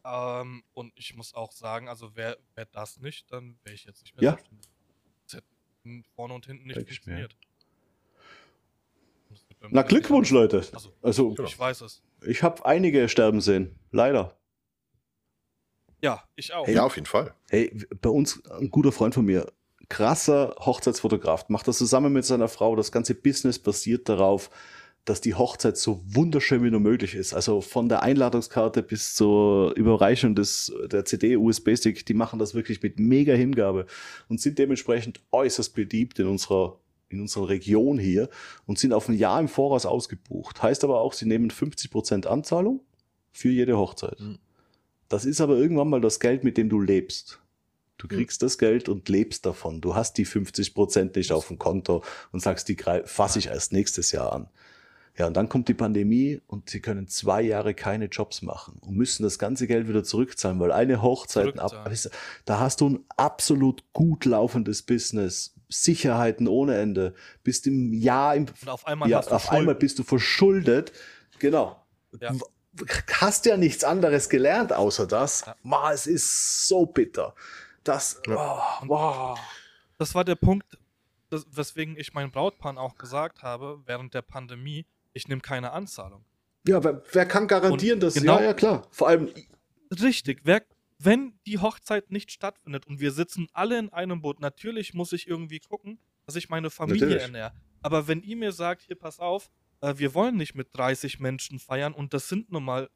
[0.03, 4.02] Ähm, und ich muss auch sagen, also wäre wär das nicht, dann wäre ich jetzt
[4.02, 4.31] nicht mehr Ja.
[4.31, 4.72] selbstständig.
[6.15, 7.35] Vorne und hinten nicht Denk funktioniert.
[9.69, 10.31] Na, Glückwunsch.
[10.31, 10.57] Leute.
[10.73, 11.47] Also, Also, Genau.
[11.47, 12.01] ich weiß es.
[12.25, 13.75] ich habe einige sterben sehen.
[13.91, 14.37] Leider.
[16.01, 16.67] Ja, ich auch.
[16.67, 17.33] Ja, auf jeden Fall.
[17.49, 17.71] Hey,
[18.01, 19.51] bei uns ein guter Freund von mir,
[19.87, 22.75] krasser Hochzeitsfotograf, macht das zusammen mit seiner Frau.
[22.75, 24.49] Das ganze Business basiert darauf,
[25.05, 27.33] dass die Hochzeit so wunderschön wie nur möglich ist.
[27.33, 32.99] Also von der Einladungskarte bis zur Überreichung des, der CD-USB-Stick, die machen das wirklich mit
[32.99, 33.87] mega Hingabe
[34.29, 36.79] und sind dementsprechend äußerst beliebt in unserer,
[37.09, 38.29] in unserer Region hier
[38.65, 40.61] und sind auf ein Jahr im Voraus ausgebucht.
[40.61, 42.81] Heißt aber auch, sie nehmen 50% Anzahlung
[43.31, 44.19] für jede Hochzeit.
[44.19, 44.37] Mhm.
[45.09, 47.41] Das ist aber irgendwann mal das Geld, mit dem du lebst.
[47.97, 49.79] Du kriegst das Geld und lebst davon.
[49.79, 53.73] Du hast die 50 Prozent nicht auf dem Konto und sagst, die fasse ich erst
[53.73, 54.49] nächstes Jahr an.
[55.17, 58.95] Ja, und dann kommt die Pandemie und sie können zwei Jahre keine Jobs machen und
[58.95, 61.89] müssen das ganze Geld wieder zurückzahlen, weil eine Hochzeit ab,
[62.45, 67.13] da hast du ein absolut gut laufendes Business, Sicherheiten ohne Ende,
[67.43, 70.91] bist im Jahr im, und auf einmal, ja, auf einmal bist du verschuldet.
[71.39, 71.83] Genau.
[72.19, 72.33] Ja.
[73.19, 75.43] Hast ja nichts anderes gelernt außer das.
[75.45, 75.55] Ja.
[75.63, 77.35] Ma, es ist so bitter.
[77.83, 79.39] Das, oh, wow.
[79.97, 80.77] das war der Punkt,
[81.29, 86.25] das, weswegen ich meinem Brautpaar auch gesagt habe, während der Pandemie, ich nehme keine Anzahlung.
[86.67, 88.88] Ja, wer, wer kann garantieren, dass genau, ja, ja klar.
[88.91, 89.29] Vor allem.
[90.01, 90.61] Richtig, wer,
[90.99, 95.27] wenn die Hochzeit nicht stattfindet und wir sitzen alle in einem Boot, natürlich muss ich
[95.27, 97.23] irgendwie gucken, dass ich meine Familie natürlich.
[97.23, 97.53] ernähre.
[97.81, 99.49] Aber wenn ihr mir sagt, hier pass auf,
[99.81, 102.89] äh, wir wollen nicht mit 30 Menschen feiern und das sind nun mal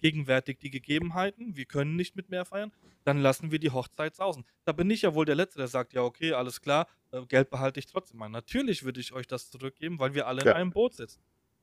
[0.00, 2.72] gegenwärtig die Gegebenheiten, wir können nicht mit mehr feiern,
[3.04, 4.44] dann lassen wir die Hochzeit sausen.
[4.64, 7.50] Da bin ich ja wohl der Letzte, der sagt, ja, okay, alles klar, äh, Geld
[7.50, 8.28] behalte ich trotzdem mal.
[8.28, 10.50] Natürlich würde ich euch das zurückgeben, weil wir alle ja.
[10.50, 11.20] in einem Boot sitzen.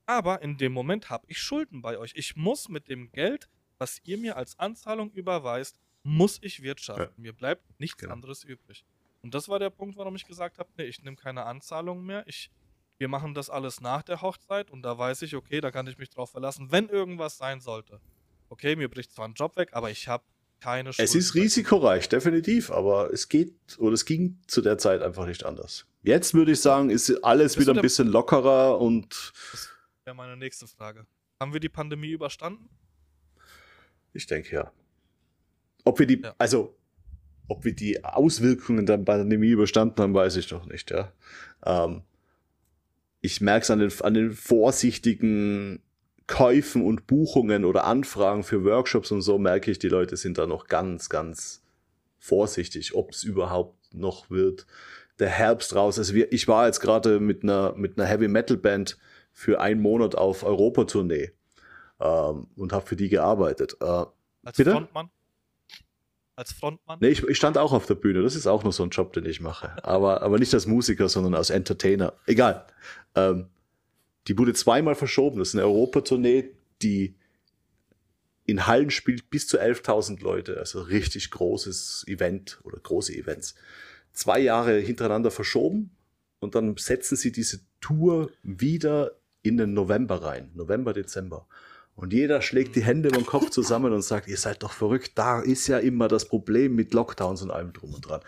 [0.07, 2.13] Aber in dem Moment habe ich Schulden bei euch.
[2.15, 7.13] Ich muss mit dem Geld, was ihr mir als Anzahlung überweist, muss ich wirtschaften.
[7.17, 7.21] Ja.
[7.21, 8.13] Mir bleibt nichts genau.
[8.13, 8.85] anderes übrig.
[9.21, 12.23] Und das war der Punkt, warum ich gesagt habe, nee, ich nehme keine Anzahlungen mehr.
[12.25, 12.49] Ich,
[12.97, 15.97] wir machen das alles nach der Hochzeit und da weiß ich, okay, da kann ich
[15.97, 17.99] mich drauf verlassen, wenn irgendwas sein sollte.
[18.47, 20.23] Okay, mir bricht zwar ein Job weg, aber ich habe
[20.61, 21.03] keine Schulden.
[21.03, 25.45] Es ist risikoreich, definitiv, aber es geht oder es ging zu der Zeit einfach nicht
[25.45, 25.85] anders.
[26.03, 29.33] Jetzt würde ich sagen, ist alles das wieder ein bisschen lockerer und.
[29.51, 29.69] Das
[30.07, 31.05] wäre meine nächste Frage.
[31.39, 32.69] Haben wir die Pandemie überstanden?
[34.13, 34.71] Ich denke ja.
[35.83, 36.33] Ob wir die, ja.
[36.37, 36.75] also,
[37.47, 41.11] ob wir die Auswirkungen der Pandemie überstanden haben, weiß ich noch nicht, ja.
[41.65, 42.03] Ähm,
[43.21, 45.83] ich merke es an den, an den vorsichtigen
[46.25, 50.47] Käufen und Buchungen oder Anfragen für Workshops und so merke ich, die Leute sind da
[50.47, 51.63] noch ganz, ganz
[52.17, 54.65] vorsichtig, ob es überhaupt noch wird.
[55.19, 55.97] Der Herbst raus.
[55.97, 58.97] Also wir, ich war jetzt gerade mit einer, mit einer Heavy Metal Band
[59.37, 61.31] für einen Monat auf Europatournee
[61.99, 63.77] ähm, und habe für die gearbeitet.
[63.79, 64.71] Äh, Als bitte?
[64.71, 65.11] Frontmann?
[66.35, 66.97] Als Frontmann?
[67.01, 68.23] Nee, ich, ich, stand auch auf der Bühne.
[68.23, 69.77] Das ist auch nur so ein Job, den ich mache.
[69.85, 72.13] Aber, aber nicht als Musiker, sondern als Entertainer.
[72.25, 72.65] Egal.
[73.13, 73.45] Ähm,
[74.27, 75.37] die wurde zweimal verschoben.
[75.37, 76.49] Das ist eine Europatournee,
[76.81, 77.13] die
[78.43, 80.57] in Hallen spielt bis zu 11.000 Leute.
[80.57, 83.53] Also richtig großes Event oder große Events.
[84.13, 85.91] Zwei Jahre hintereinander verschoben
[86.39, 89.11] und dann setzen sie diese Tour wieder
[89.47, 90.51] in den November rein.
[90.55, 91.47] November, Dezember.
[91.95, 95.13] Und jeder schlägt die Hände über den Kopf zusammen und sagt, ihr seid doch verrückt,
[95.15, 98.21] da ist ja immer das Problem mit Lockdowns und allem drum und dran.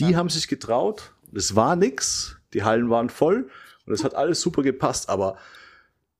[0.00, 0.18] Die ja.
[0.18, 3.48] haben sich getraut, es war nix, die Hallen waren voll
[3.86, 5.36] und es hat alles super gepasst, aber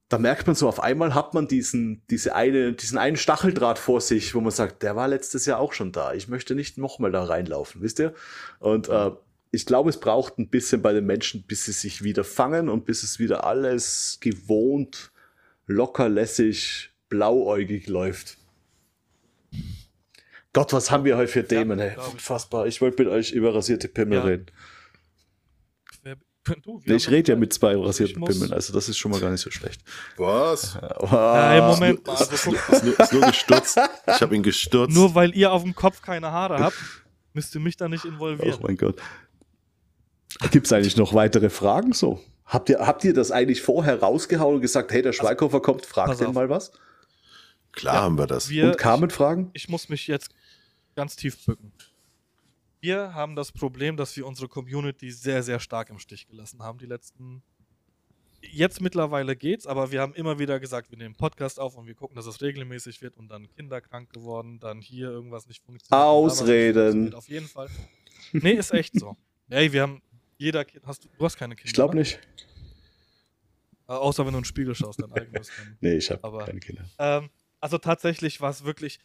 [0.09, 4.01] da merkt man so, auf einmal hat man diesen, diese eine, diesen einen Stacheldraht vor
[4.01, 6.13] sich, wo man sagt, der war letztes Jahr auch schon da.
[6.13, 8.15] Ich möchte nicht nochmal da reinlaufen, wisst ihr?
[8.59, 9.11] Und äh,
[9.53, 12.87] ich glaube, es braucht ein bisschen bei den Menschen, bis sie sich wieder fangen und
[12.87, 15.13] bis es wieder alles gewohnt,
[15.67, 18.39] locker, lässig, blauäugig läuft.
[20.55, 21.97] Gott, was haben wir heute für Themen, ja, ey.
[22.13, 22.67] Unfassbar.
[22.67, 24.25] Ich wollte mit euch über rasierte Pimmel ja.
[24.25, 24.47] reden.
[26.65, 29.31] Du, nee, ich rede ja mit zwei rasierten Pimmeln, also das ist schon mal gar
[29.31, 29.81] nicht so schlecht.
[30.17, 30.77] Was?
[31.09, 32.15] Ja, im Moment mal.
[32.15, 33.79] Ist, ist, nur, ist nur gestürzt.
[34.09, 34.93] Ich habe ihn gestürzt.
[34.93, 36.77] Nur weil ihr auf dem Kopf keine Haare habt,
[37.33, 38.59] müsst ihr mich da nicht involvieren.
[38.59, 39.01] Oh mein Gott.
[40.51, 42.21] Gibt es eigentlich noch weitere Fragen so?
[42.45, 46.21] Habt ihr, habt ihr das eigentlich vorher rausgehauen und gesagt, hey, der also, kommt, fragt
[46.21, 46.73] den mal was?
[47.73, 48.51] Klar ja, haben wir das.
[48.51, 49.51] Wir, und kamen Fragen?
[49.55, 50.35] Ich muss mich jetzt
[50.95, 51.73] ganz tief bücken.
[52.81, 56.79] Wir haben das Problem, dass wir unsere Community sehr, sehr stark im Stich gelassen haben,
[56.79, 57.43] die letzten.
[58.43, 61.95] Jetzt mittlerweile geht's, aber wir haben immer wieder gesagt, wir nehmen Podcast auf und wir
[61.95, 66.05] gucken, dass es regelmäßig wird und dann Kinder krank geworden, dann hier irgendwas nicht funktioniert.
[66.05, 67.05] Ausreden.
[67.05, 67.69] Nicht auf jeden Fall.
[68.33, 69.17] Nee, ist echt so.
[69.49, 70.03] Ey, wir haben
[70.43, 70.87] jeder Kind.
[70.87, 71.67] Hast du, du hast keine Kinder.
[71.67, 72.19] Ich glaube nicht.
[73.89, 75.51] Äh, außer wenn du in den Spiegel schaust, dein eigenes.
[75.57, 76.85] Dann, nee, ich habe keine Kinder.
[76.99, 78.99] Ähm, also tatsächlich war es wirklich,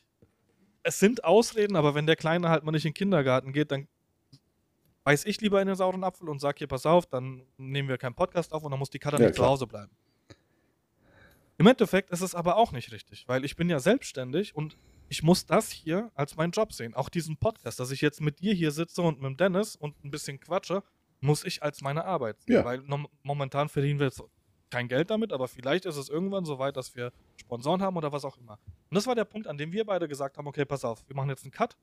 [0.84, 3.88] es sind Ausreden, aber wenn der Kleine halt mal nicht in den Kindergarten geht, dann
[5.04, 7.98] beiß ich lieber in den sauren Apfel und sag hier, pass auf, dann nehmen wir
[7.98, 9.92] keinen Podcast auf und dann muss die Katze ja, zu Hause bleiben.
[11.60, 14.78] Im Endeffekt ist es aber auch nicht richtig, weil ich bin ja selbstständig und
[15.10, 16.94] ich muss das hier als meinen Job sehen.
[16.94, 20.04] Auch diesen Podcast, dass ich jetzt mit dir hier sitze und mit dem Dennis und
[20.04, 20.84] ein bisschen quatsche,
[21.20, 22.56] muss ich als meine Arbeit sehen.
[22.56, 22.66] Ja.
[22.66, 22.84] Weil
[23.24, 24.24] momentan verdienen wir jetzt
[24.70, 28.12] kein Geld damit, aber vielleicht ist es irgendwann so weit, dass wir Sponsoren haben oder
[28.12, 28.60] was auch immer.
[28.90, 31.16] Und das war der Punkt, an dem wir beide gesagt haben, okay, pass auf, wir
[31.16, 31.78] machen jetzt einen Cut.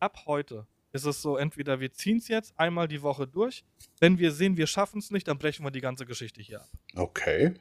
[0.00, 3.64] Ab heute ist es so, entweder wir ziehen es jetzt einmal die Woche durch.
[4.00, 6.68] Wenn wir sehen, wir schaffen es nicht, dann brechen wir die ganze Geschichte hier ab.
[6.96, 7.54] Okay.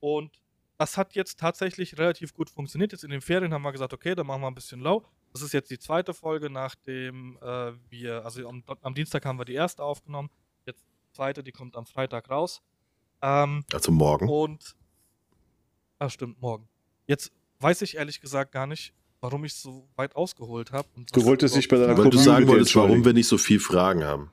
[0.00, 0.42] Und
[0.78, 2.92] das hat jetzt tatsächlich relativ gut funktioniert.
[2.92, 5.04] Jetzt in den Ferien haben wir gesagt, okay, dann machen wir ein bisschen low.
[5.32, 9.44] Das ist jetzt die zweite Folge, nachdem äh, wir, also am, am, Dienstag haben wir
[9.44, 10.30] die erste aufgenommen,
[10.66, 12.60] jetzt die zweite, die kommt am Freitag raus.
[13.22, 14.28] Ähm, also morgen.
[14.28, 14.76] Und,
[15.98, 16.68] ah stimmt, morgen.
[17.06, 20.88] Jetzt weiß ich ehrlich gesagt gar nicht, warum ich so weit ausgeholt habe.
[21.12, 24.04] Du wolltest dich bei deiner Weil du sagen wolltest, warum wir nicht so viel Fragen
[24.04, 24.30] haben.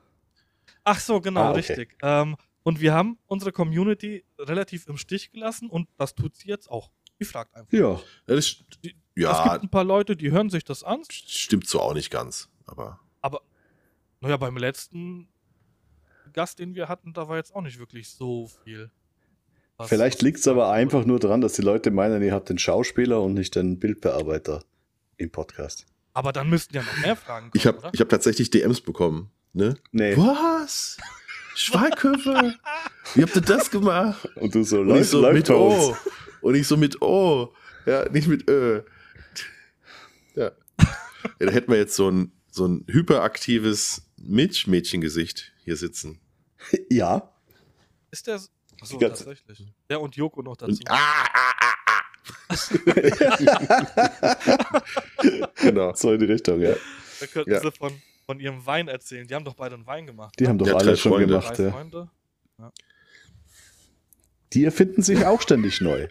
[0.84, 1.58] Ach so, genau, ah, okay.
[1.58, 1.96] richtig.
[2.02, 6.70] Ähm, und wir haben unsere Community relativ im Stich gelassen und das tut sie jetzt
[6.70, 6.90] auch.
[7.20, 7.72] Die fragt einfach.
[7.72, 8.00] Ja.
[8.26, 8.56] Das,
[9.14, 9.44] ja.
[9.44, 11.02] Es gibt ein paar Leute, die hören sich das an.
[11.10, 12.98] Stimmt so auch nicht ganz, aber.
[13.20, 13.42] Aber,
[14.20, 15.28] naja, beim letzten
[16.32, 18.90] Gast, den wir hatten, da war jetzt auch nicht wirklich so viel.
[19.86, 23.22] Vielleicht liegt es aber einfach nur daran, dass die Leute meinen, ihr habt den Schauspieler
[23.22, 24.62] und nicht den Bildbearbeiter
[25.16, 25.86] im Podcast.
[26.12, 27.52] Aber dann müssten ja noch mehr Fragen kommen.
[27.54, 29.30] Ich habe hab tatsächlich DMs bekommen.
[29.52, 29.76] Ne?
[29.90, 30.16] Nee.
[30.16, 30.96] Was?
[31.54, 32.54] Schweighöfer?
[33.14, 34.28] Wie habt ihr das gemacht?
[34.36, 35.96] Und du so, ich so mit O.
[36.40, 37.54] Und ich so mit O.
[37.86, 38.82] Ja, nicht mit Ö.
[40.34, 40.52] Ja.
[40.78, 40.86] ja
[41.38, 46.20] da hätten wir jetzt so ein, so ein hyperaktives Milchmädchengesicht hier sitzen.
[46.90, 47.32] Ja.
[48.10, 48.40] Ist der.
[48.82, 49.66] Achso, tatsächlich.
[49.88, 50.72] Ja, und Joko noch dazu.
[50.72, 51.70] Und, ah, ah, ah,
[55.56, 55.94] genau.
[55.94, 56.74] So in die Richtung, ja.
[57.20, 57.60] Da könnten ja.
[57.60, 57.92] sie von,
[58.26, 59.26] von ihrem Wein erzählen.
[59.26, 60.34] Die haben doch beide einen Wein gemacht.
[60.38, 60.50] Die ne?
[60.50, 61.28] haben doch ja, alle schon Freunde.
[61.28, 61.86] gemacht, ja.
[62.58, 62.72] ja.
[64.52, 66.08] Die erfinden sich auch ständig neu.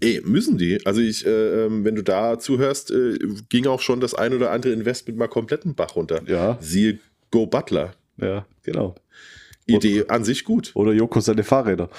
[0.00, 0.84] Ey, müssen die.
[0.86, 3.18] Also ich, äh, ähm, wenn du da zuhörst, äh,
[3.48, 6.22] ging auch schon das ein oder andere Investment mal komplett einen Bach runter.
[6.26, 6.58] Ja.
[6.60, 6.98] Siehe
[7.30, 7.94] Go Butler.
[8.18, 8.94] Ja, genau.
[9.66, 10.72] Idee oder, an sich gut.
[10.74, 11.90] Oder Joko seine Fahrräder.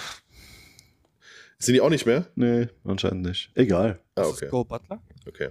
[1.59, 2.27] Sind die auch nicht mehr?
[2.35, 3.51] Nee, anscheinend nicht.
[3.55, 3.99] Egal.
[4.15, 4.47] Ah, okay.
[4.49, 5.01] Go Butler?
[5.27, 5.49] Okay.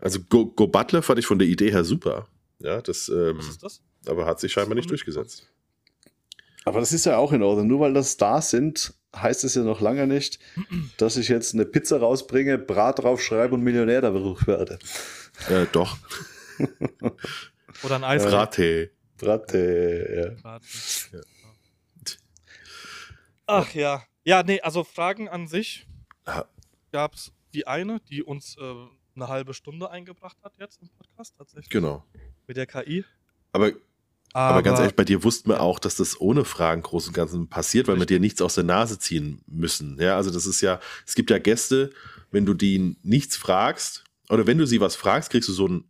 [0.00, 2.28] Also Go, Go, Butler fand ich von der Idee her super.
[2.58, 3.82] Ja, das, ähm, Was ist das?
[4.06, 5.48] Aber hat sich scheinbar nicht durchgesetzt.
[6.64, 7.66] Aber das ist ja auch in Ordnung.
[7.68, 10.38] Nur weil das Stars sind, heißt es ja noch lange nicht,
[10.96, 14.78] dass ich jetzt eine Pizza rausbringe, Brat draufschreibe und Millionär dadurch werde.
[15.48, 15.98] Äh, doch.
[17.82, 18.24] Oder ein Eis.
[18.24, 18.90] Bratte.
[19.18, 20.58] Bratte, ja.
[21.12, 21.20] ja.
[23.46, 24.02] Ach ja.
[24.24, 25.86] Ja, nee, also Fragen an sich
[26.92, 28.74] gab es die eine, die uns äh,
[29.14, 31.70] eine halbe Stunde eingebracht hat jetzt im Podcast tatsächlich.
[31.70, 32.04] Genau.
[32.46, 33.04] Mit der KI.
[33.52, 33.72] Aber,
[34.32, 37.14] aber, aber ganz ehrlich, bei dir wussten wir auch, dass das ohne Fragen groß und
[37.14, 39.98] ganzen passiert, weil wir dir nichts aus der Nase ziehen müssen.
[40.00, 41.90] Ja, also das ist ja, es gibt ja Gäste,
[42.30, 45.84] wenn du die nichts fragst, oder wenn du sie was fragst, kriegst du so einen,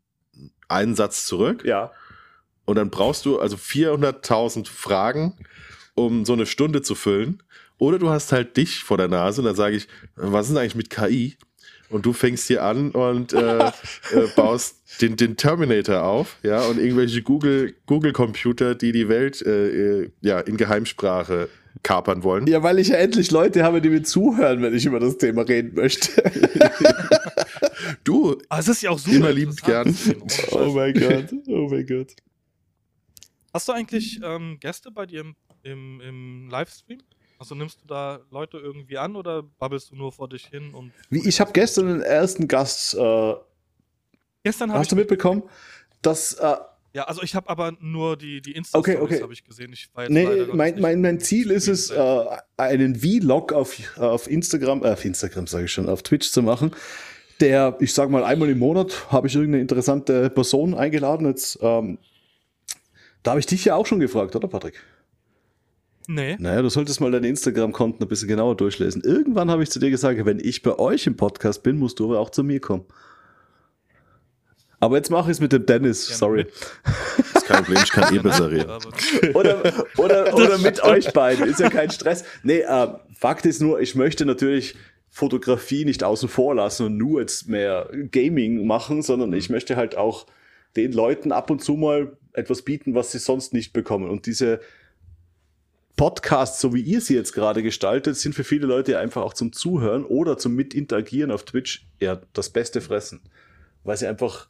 [0.69, 1.65] einen Satz zurück.
[1.65, 1.93] Ja.
[2.65, 5.39] Und dann brauchst du also 400.000 Fragen,
[5.95, 7.43] um so eine Stunde zu füllen.
[7.79, 10.59] Oder du hast halt dich vor der Nase und dann sage ich, was ist denn
[10.59, 11.37] eigentlich mit KI?
[11.93, 13.71] Und du fängst hier an und äh, äh,
[14.35, 20.11] baust den, den Terminator auf, ja, und irgendwelche Google, Google-Computer, die die Welt äh, äh,
[20.23, 21.49] ja, in Geheimsprache
[21.83, 22.47] kapern wollen.
[22.47, 25.43] Ja, weil ich ja endlich Leute habe, die mir zuhören, wenn ich über das Thema
[25.43, 26.23] reden möchte.
[28.05, 29.17] du, Aber es ist ja auch super.
[29.17, 29.95] Immer liebend gern.
[30.53, 32.15] Oh mein Gott, oh mein Gott.
[33.53, 37.01] Hast du eigentlich ähm, Gäste bei dir im, im, im Livestream?
[37.43, 40.73] Also nimmst du da Leute irgendwie an oder babbelst du nur vor dich hin?
[40.75, 42.95] Und ich habe gestern den ersten Gast.
[42.95, 43.35] Äh,
[44.45, 45.43] gestern hast du mitbekommen,
[46.03, 46.35] dass.
[46.35, 46.55] Äh,
[46.93, 49.21] ja, also ich habe aber nur die, die insta okay, okay.
[49.21, 49.73] habe ich gesehen.
[49.73, 52.25] Ich nee, mein, mein, mein Ziel ist es, äh,
[52.57, 56.71] einen Vlog auf, auf Instagram, äh, auf Instagram sage ich schon, auf Twitch zu machen.
[57.41, 61.27] Der, ich sag mal, einmal im Monat habe ich irgendeine interessante Person eingeladen.
[61.27, 61.99] Jetzt, ähm,
[63.25, 64.81] da habe ich dich ja auch schon gefragt, oder Patrick?
[66.09, 66.37] Nee.
[66.39, 69.03] Naja, du solltest mal deine Instagram-Konten ein bisschen genauer durchlesen.
[69.03, 72.07] Irgendwann habe ich zu dir gesagt, wenn ich bei euch im Podcast bin, musst du
[72.07, 72.85] aber auch zu mir kommen.
[74.81, 76.47] Aber jetzt mache ich es mit dem Dennis, ja, sorry.
[76.85, 78.71] Das ist kein Problem, ich kann eh besser reden.
[79.35, 79.63] oder,
[79.97, 82.25] oder, oder mit euch beiden, ist ja kein Stress.
[82.43, 84.75] Nee, äh, Fakt ist nur, ich möchte natürlich
[85.09, 89.97] Fotografie nicht außen vor lassen und nur jetzt mehr Gaming machen, sondern ich möchte halt
[89.97, 90.27] auch
[90.75, 94.11] den Leuten ab und zu mal etwas bieten, was sie sonst nicht bekommen.
[94.11, 94.61] Und diese
[95.97, 99.53] Podcasts, so wie ihr sie jetzt gerade gestaltet, sind für viele Leute einfach auch zum
[99.53, 103.21] Zuhören oder zum Mitinteragieren auf Twitch ja das beste Fressen.
[103.85, 104.49] Weil sie einfach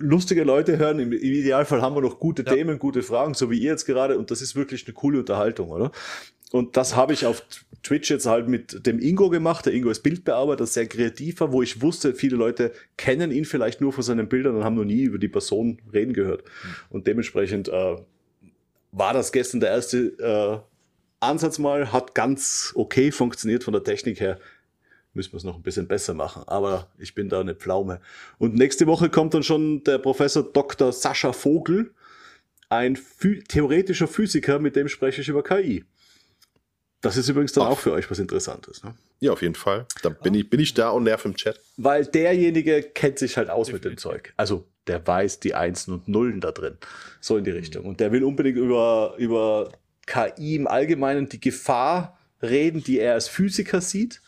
[0.00, 0.98] lustige Leute hören.
[0.98, 2.52] Im Idealfall haben wir noch gute ja.
[2.52, 4.18] Themen, gute Fragen, so wie ihr jetzt gerade.
[4.18, 5.92] Und das ist wirklich eine coole Unterhaltung, oder?
[6.50, 7.44] Und das habe ich auf
[7.82, 9.66] Twitch jetzt halt mit dem Ingo gemacht.
[9.66, 13.92] Der Ingo ist Bildbearbeiter, sehr kreativer, wo ich wusste, viele Leute kennen ihn vielleicht nur
[13.92, 16.44] von seinen Bildern und haben noch nie über die Person reden gehört.
[16.44, 16.74] Mhm.
[16.90, 17.96] Und dementsprechend äh,
[18.92, 20.58] war das gestern der erste äh,
[21.20, 24.38] Ansatz mal, hat ganz okay funktioniert von der Technik her.
[25.12, 28.00] Müssen wir es noch ein bisschen besser machen, aber ich bin da eine Pflaume.
[28.38, 30.92] Und nächste Woche kommt dann schon der Professor Dr.
[30.92, 31.92] Sascha Vogel,
[32.68, 35.84] ein Phy theoretischer Physiker, mit dem spreche ich über KI.
[37.02, 38.82] Das ist übrigens dann Auf- auch für euch was Interessantes.
[38.84, 38.94] Ne?
[39.20, 39.86] Ja, auf jeden Fall.
[40.02, 41.58] Da bin, ich, bin ich da und nerv im Chat.
[41.78, 44.02] Weil derjenige kennt sich halt aus mit dem Definitiv.
[44.02, 44.34] Zeug.
[44.36, 46.76] Also der weiß die Einsen und Nullen da drin.
[47.20, 47.84] So in die Richtung.
[47.86, 49.72] Und der will unbedingt über, über
[50.06, 54.20] KI im Allgemeinen die Gefahr reden, die er als Physiker sieht.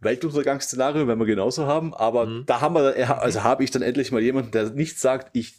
[0.00, 2.46] Weltuntergangsszenario werden wir genauso haben, aber Mhm.
[2.46, 5.54] da haben wir, also habe ich dann endlich mal jemanden, der nicht sagt, ich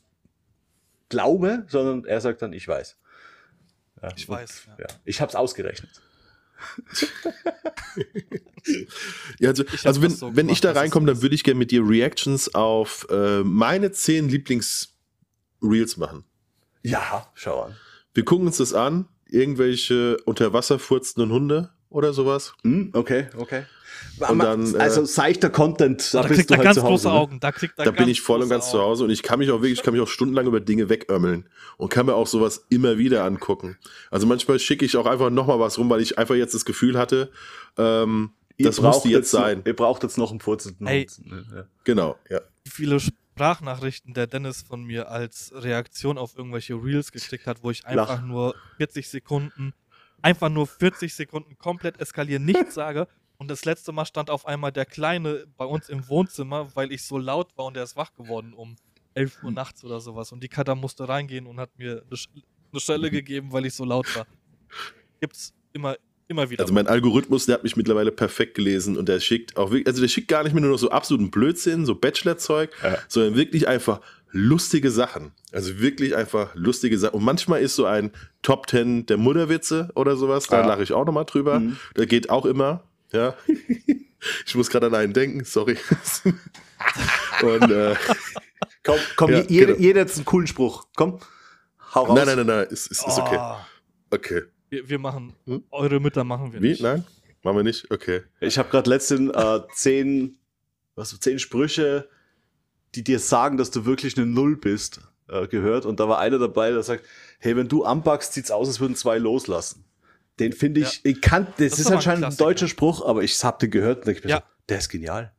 [1.09, 2.97] glaube, sondern er sagt dann, ich weiß.
[4.01, 4.63] Ja, Ich und- weiß.
[4.67, 4.75] Ja.
[4.79, 5.89] Ja, ich habe es ausgerechnet.
[9.39, 11.85] Ja, also, also wenn, so wenn ich da reinkomme, dann würde ich gerne mit dir
[11.85, 16.23] Reactions auf äh, meine zehn Lieblings-Reels machen.
[16.81, 17.75] Ja, schau an.
[18.13, 19.07] Wir gucken uns das an.
[19.27, 22.53] Irgendwelche unter Wasser furzenden Hunde oder sowas.
[22.63, 23.63] Hm, okay, okay.
[24.29, 26.83] Und dann, äh, also seichter Content, da, Da bist kriegt du er halt ganz zu
[26.83, 26.91] Hause.
[26.91, 27.13] große ne?
[27.13, 27.39] Augen.
[27.39, 28.85] Da, kriegt er Da bin ich voll und ganz zu Augen.
[28.85, 31.49] Hause und ich kann mich auch wirklich, ich kann mich auch stundenlang über Dinge wegömmeln
[31.77, 33.77] und kann mir auch sowas immer wieder angucken.
[34.11, 36.97] Also manchmal schicke ich auch einfach nochmal was rum, weil ich einfach jetzt das Gefühl
[36.97, 37.31] hatte,
[37.77, 39.63] ähm, das braucht musste jetzt sein.
[39.65, 41.07] Ihr braucht jetzt noch einen furzenden Ey.
[41.07, 41.31] Hund.
[41.31, 41.45] ne?
[41.55, 41.63] Ja.
[41.83, 42.41] Genau, ja.
[42.65, 47.71] Wie viele Sprachnachrichten der Dennis von mir als Reaktion auf irgendwelche Reels gekriegt hat, wo
[47.71, 48.25] ich einfach Lach.
[48.25, 49.73] nur 40 Sekunden,
[50.21, 53.07] einfach nur 40 Sekunden komplett eskalieren, nichts sage.
[53.37, 57.03] Und das letzte Mal stand auf einmal der Kleine bei uns im Wohnzimmer, weil ich
[57.03, 58.75] so laut war und er ist wach geworden um
[59.15, 60.31] 11 Uhr nachts oder sowas.
[60.31, 62.29] Und die Katha musste reingehen und hat mir eine, Sch
[62.71, 64.25] eine Schelle gegeben, weil ich so laut war.
[65.19, 65.95] Gibt's immer,
[66.27, 66.61] immer wieder.
[66.63, 70.01] Also mein Algorithmus, der hat mich mittlerweile perfekt gelesen und der schickt auch wirklich, also
[70.01, 72.97] der schickt gar nicht mehr nur noch so absoluten Blödsinn, so Bachelor-Zeug, Ja.
[73.07, 74.01] sondern wirklich einfach
[74.31, 75.31] lustige Sachen.
[75.51, 77.15] Also wirklich einfach lustige Sachen.
[77.15, 78.11] Und manchmal ist so ein
[78.41, 80.65] Top 10 der Mutterwitze oder sowas, da Ja.
[80.67, 81.59] lache ich auch nochmal drüber.
[81.59, 81.77] Mhm.
[81.95, 82.83] Der geht auch immer,
[83.13, 83.35] ja.
[84.45, 85.77] Ich muss gerade an einen denken, sorry.
[87.41, 87.95] Und äh,
[88.83, 89.79] Komm, komm Ja, je- jeder, genau.
[89.79, 90.87] jeder jetzt einen coolen Spruch.
[90.95, 91.19] Komm,
[91.95, 92.15] hau raus.
[92.17, 93.37] nein, nein, nein, nein, ist, ist, ist okay.
[93.39, 93.55] Oh,
[94.11, 94.43] Okay.
[94.69, 95.63] wir, wir machen, Hm?
[95.71, 96.69] eure Mütter machen wir Wie?
[96.69, 96.81] nicht.
[96.81, 97.05] Nein?
[97.43, 97.89] Machen wir nicht?
[97.91, 98.21] Okay.
[98.39, 100.37] Ich habe gerade letztens äh, zehn,
[100.95, 102.07] was, zehn Sprüche,
[102.95, 105.85] die dir sagen, dass du wirklich eine Null bist, äh, gehört.
[105.85, 107.03] Und da war einer dabei, der sagt,
[107.39, 109.83] hey, wenn du anpackst, sieht's aus, als würden zwei loslassen.
[110.39, 113.43] Den finde ich, ich kann, das, ist ist ein anscheinend ein deutscher Spruch, aber ich
[113.43, 114.37] hab den gehört und denke mir Ja.
[114.37, 115.31] so, der ist genial.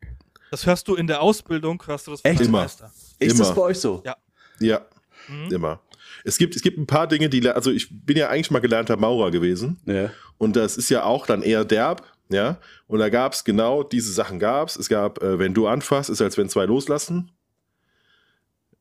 [0.50, 2.40] Das hörst du in der Ausbildung, hörst du das von Echt?
[2.42, 2.60] Immer.
[2.62, 2.92] Meister.
[3.18, 3.44] Ist Immer.
[3.44, 4.02] das bei euch so?
[4.04, 4.16] Ja.
[4.60, 4.82] Ja,
[5.28, 5.52] Mhm.
[5.52, 5.80] immer.
[6.22, 8.96] Es gibt, es gibt ein paar Dinge, die, also ich bin ja eigentlich mal gelernter
[8.96, 9.80] Maurer gewesen.
[9.86, 10.10] Ja.
[10.38, 12.58] Und das ist ja auch dann eher derb, ja.
[12.86, 14.76] Und da gab es genau diese Sachen gab's.
[14.76, 17.32] Es gab, äh, wenn du anfasst, ist als wenn zwei loslassen.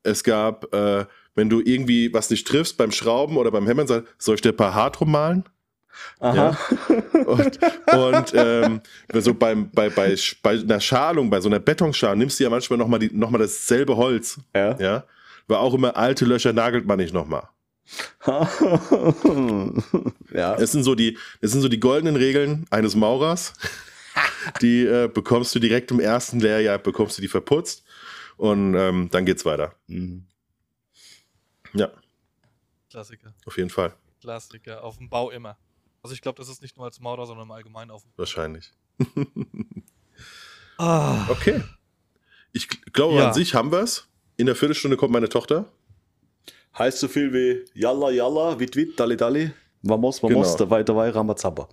[0.03, 3.87] Es gab, äh, wenn du irgendwie was nicht triffst beim Schrauben oder beim Hämmern,
[4.17, 5.45] soll ich dir ein paar hart rummalen?
[6.19, 6.57] Aha.
[7.25, 7.59] Und,
[7.93, 8.81] und ähm,
[9.13, 12.79] so beim, bei, bei, bei einer Schalung, bei so einer Betonschale, nimmst du ja manchmal
[12.79, 14.39] nochmal noch mal dasselbe Holz.
[14.55, 14.77] Ja.
[14.79, 15.03] Ja.
[15.47, 17.49] War auch immer alte Löcher nagelt man nicht nochmal.
[20.33, 20.55] ja.
[20.55, 23.53] Es sind so die, es sind so die goldenen Regeln eines Maurers.
[24.61, 27.83] Die äh, bekommst du direkt im ersten Lehrjahr, bekommst du die verputzt
[28.37, 29.73] und ähm, dann geht's weiter.
[29.87, 30.27] Mhm.
[31.73, 31.89] Ja,
[32.89, 33.33] Klassiker.
[33.45, 33.93] auf jeden Fall.
[34.21, 34.83] Klassiker.
[34.83, 35.57] Auf dem Bau immer.
[36.03, 38.71] Also ich glaube, das ist nicht nur als Maurer, sondern im Allgemeinen auf Wahrscheinlich.
[40.77, 41.61] Ah, Okay.
[42.51, 43.27] Ich glaube, Ja.
[43.29, 44.07] an sich haben wir's.
[44.37, 45.65] In der Viertelstunde kommt meine Tochter.
[46.77, 49.51] Heißt so viel wie Yalla Yalla, Wit Wit, Dalli Dalli,
[49.83, 50.57] Vamos, Vamos, Genau.
[50.57, 51.67] dabei, dabei, Ramazamba.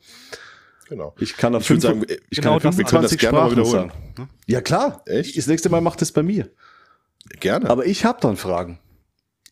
[0.89, 1.15] Genau.
[1.19, 3.51] Ich kann auf Ich würde fünf- sagen, ich Genau kann, wir das 25 gerne mal
[3.51, 3.93] Sprachen wiederholen.
[4.16, 4.31] sagen.
[4.47, 5.02] Ja, klar.
[5.07, 5.36] Echt?
[5.36, 6.51] Das nächste Mal macht es bei mir.
[7.40, 7.69] Gerne.
[7.70, 8.78] Aber ich habe dann Fragen.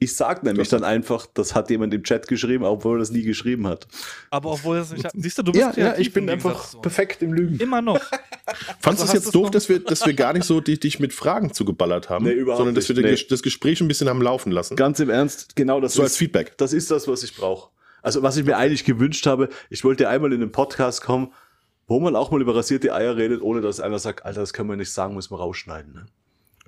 [0.01, 3.11] Ich sag nämlich Das- dann einfach, das hat jemand im Chat geschrieben, obwohl er das
[3.11, 3.89] nie geschrieben hat.
[4.31, 5.09] aber obwohl es nicht.
[5.15, 6.81] Siehst du, du bist Ja, ja, ich bin einfach uns.
[6.83, 7.59] perfekt im Lügen.
[7.59, 7.99] Immer noch.
[8.81, 11.01] Fandest Also du es jetzt doof, dass wir, dass wir gar nicht so dich, dich
[11.01, 14.09] mit Fragen zugeballert haben, Nee, überhaupt sondern dass wir nicht, den das Gespräch ein bisschen
[14.09, 14.77] haben laufen lassen?
[14.77, 16.57] Ganz im Ernst, genau das so als ist, Feedback.
[16.59, 17.71] das ist das, was ich brauche.
[18.01, 21.33] Also was ich mir eigentlich gewünscht habe, ich wollte einmal in einen Podcast kommen,
[21.89, 24.69] wo man auch mal über rasierte Eier redet, ohne dass einer sagt, Alter, das können
[24.69, 25.93] wir nicht sagen, müssen wir rausschneiden.
[25.93, 26.07] Ne?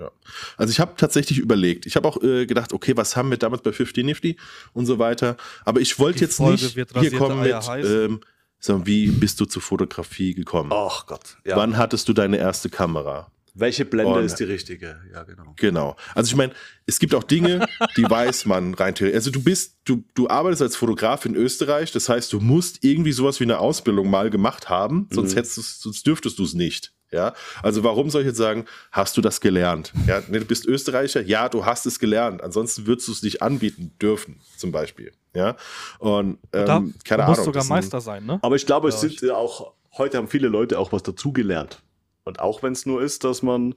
[0.01, 0.11] Ja.
[0.57, 1.87] Also ich habe tatsächlich überlegt.
[1.87, 4.37] Ich habe auch äh, gedacht, okay, was haben wir damals bei 50 Nifty
[4.73, 5.37] und so weiter.
[5.65, 8.05] Aber ich wollte jetzt Folge nicht hier kommen mit, Eier heißen.
[8.05, 8.21] ähm,
[8.59, 10.71] sagen, wie bist du zur Fotografie gekommen?
[10.73, 11.37] Ach Gott.
[11.45, 11.57] Ja.
[11.57, 13.31] Wann hattest du deine erste Kamera?
[13.53, 15.01] Welche Blende Und- ist die richtige?
[15.13, 15.55] Ja, genau.
[15.57, 15.97] Genau.
[16.15, 16.53] Also ich meine,
[16.87, 17.67] es gibt auch Dinge,
[17.97, 19.17] die weiß man rein theoretisch.
[19.19, 23.11] Also du bist, du, du arbeitest als Fotograf in Österreich, das heißt, du musst irgendwie
[23.13, 25.37] sowas wie eine Ausbildung mal gemacht haben, sonst Mhm.
[25.39, 26.93] hättest du's, sonst dürftest du es nicht.
[27.13, 29.93] Ja, also warum soll ich jetzt sagen, hast du das gelernt?
[30.07, 32.41] Ja, ne, du bist Österreicher, ja, du hast es gelernt.
[32.43, 35.13] Ansonsten würdest du es nicht anbieten dürfen, zum Beispiel.
[35.35, 35.57] Ja,
[35.99, 37.27] und ähm, da, keine du Ahnung.
[37.31, 38.39] musst sogar Meister sein, ne?
[38.43, 41.83] Aber ich glaube, es Ja, sind ja auch, heute haben viele Leute auch was dazugelernt.
[42.25, 43.75] Und auch wenn es nur ist, dass man,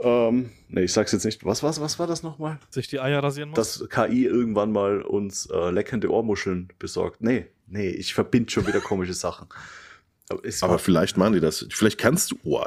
[0.00, 2.58] ähm, nee, ich sag's jetzt nicht, was, was, was war das nochmal?
[2.70, 3.56] Sich die Eier rasieren muss.
[3.56, 7.20] Dass KI irgendwann mal uns äh, leckende Ohrmuscheln besorgt.
[7.20, 9.48] Nee, nee, ich verbinde schon wieder komische Sachen.
[10.30, 11.66] Aber, aber vielleicht machen die das.
[11.70, 12.62] Vielleicht kannst du, oh,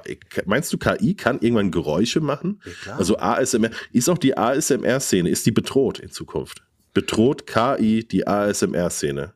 [0.46, 2.62] meinst du, KI kann irgendwann Geräusche machen?
[2.86, 6.64] Ja, also ASMR, ist auch die ASMR-Szene, ist die bedroht in Zukunft?
[6.94, 9.34] Bedroht KI die ASMR-Szene?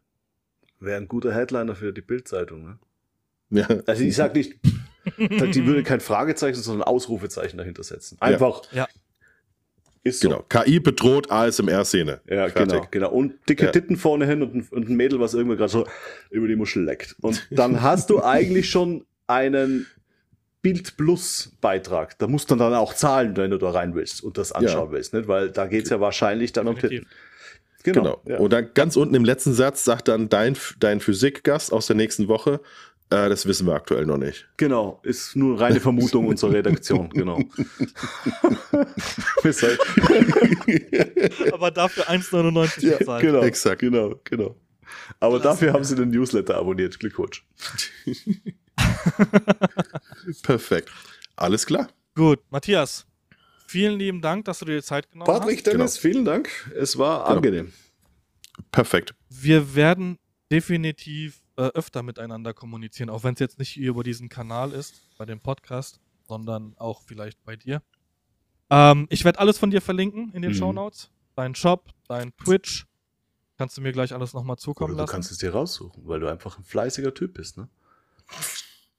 [0.79, 2.79] Wäre ein guter Headliner für die Bildzeitung, ne?
[3.51, 3.67] Ja.
[3.85, 4.55] Also ich sag nicht,
[5.17, 8.17] die würde kein Fragezeichen, sondern ein Ausrufezeichen dahinter setzen.
[8.19, 8.63] Einfach.
[8.71, 8.87] Ja.
[10.05, 10.29] Ist so.
[10.29, 10.45] Genau.
[10.47, 12.21] KI bedroht ASMR-Szene.
[12.29, 12.69] Ja, Fertig.
[12.69, 13.11] genau, genau.
[13.11, 13.71] Und dicke ja.
[13.71, 15.87] Titten vorne hin und ein, und ein Mädel, was irgendwie gerade so
[16.29, 17.15] über die Muschel leckt.
[17.21, 19.87] Und dann hast du eigentlich schon einen
[20.61, 22.19] Bild Plus Beitrag.
[22.19, 24.91] Da musst du dann auch zahlen, wenn du da rein willst und das anschauen ja.
[24.91, 25.27] willst, nicht?
[25.27, 27.07] Weil da geht es ja wahrscheinlich dann um Titten.
[27.81, 28.01] Genau.
[28.01, 28.21] genau.
[28.25, 28.37] Ja.
[28.37, 32.27] Und dann ganz unten im letzten Satz sagt dann dein, dein Physikgast aus der nächsten
[32.27, 32.61] Woche,
[33.11, 34.47] äh, das wissen wir aktuell noch nicht.
[34.57, 37.37] Genau, ist nur reine Vermutung unserer Redaktion, genau.
[41.51, 43.21] Aber dafür 1,99 ja, bezahlt.
[43.21, 44.55] Genau, exakt, genau, genau.
[45.19, 45.59] Aber Klasse.
[45.59, 46.99] dafür haben sie den Newsletter abonniert.
[46.99, 47.45] Glückwunsch.
[50.43, 50.91] Perfekt.
[51.35, 51.89] Alles klar.
[52.15, 53.05] Gut, Matthias,
[53.67, 55.63] vielen lieben Dank, dass du dir die Zeit genommen Patrick, hast.
[55.63, 56.13] Patrick, Dennis, genau.
[56.13, 56.49] vielen Dank.
[56.75, 57.35] Es war genau.
[57.37, 57.73] angenehm.
[58.71, 59.13] Perfekt.
[59.29, 60.17] Wir werden
[60.51, 65.25] definitiv äh, öfter miteinander kommunizieren, auch wenn es jetzt nicht über diesen Kanal ist, bei
[65.25, 67.81] dem Podcast, sondern auch vielleicht bei dir.
[68.69, 70.55] Ähm, ich werde alles von dir verlinken in den mhm.
[70.55, 71.11] Show Notes.
[71.35, 72.85] Dein Shop, dein Twitch.
[73.57, 75.11] Kannst du mir gleich alles nochmal zukommen Oder du lassen?
[75.11, 77.69] Du kannst es dir raussuchen, weil du einfach ein fleißiger Typ bist, ne?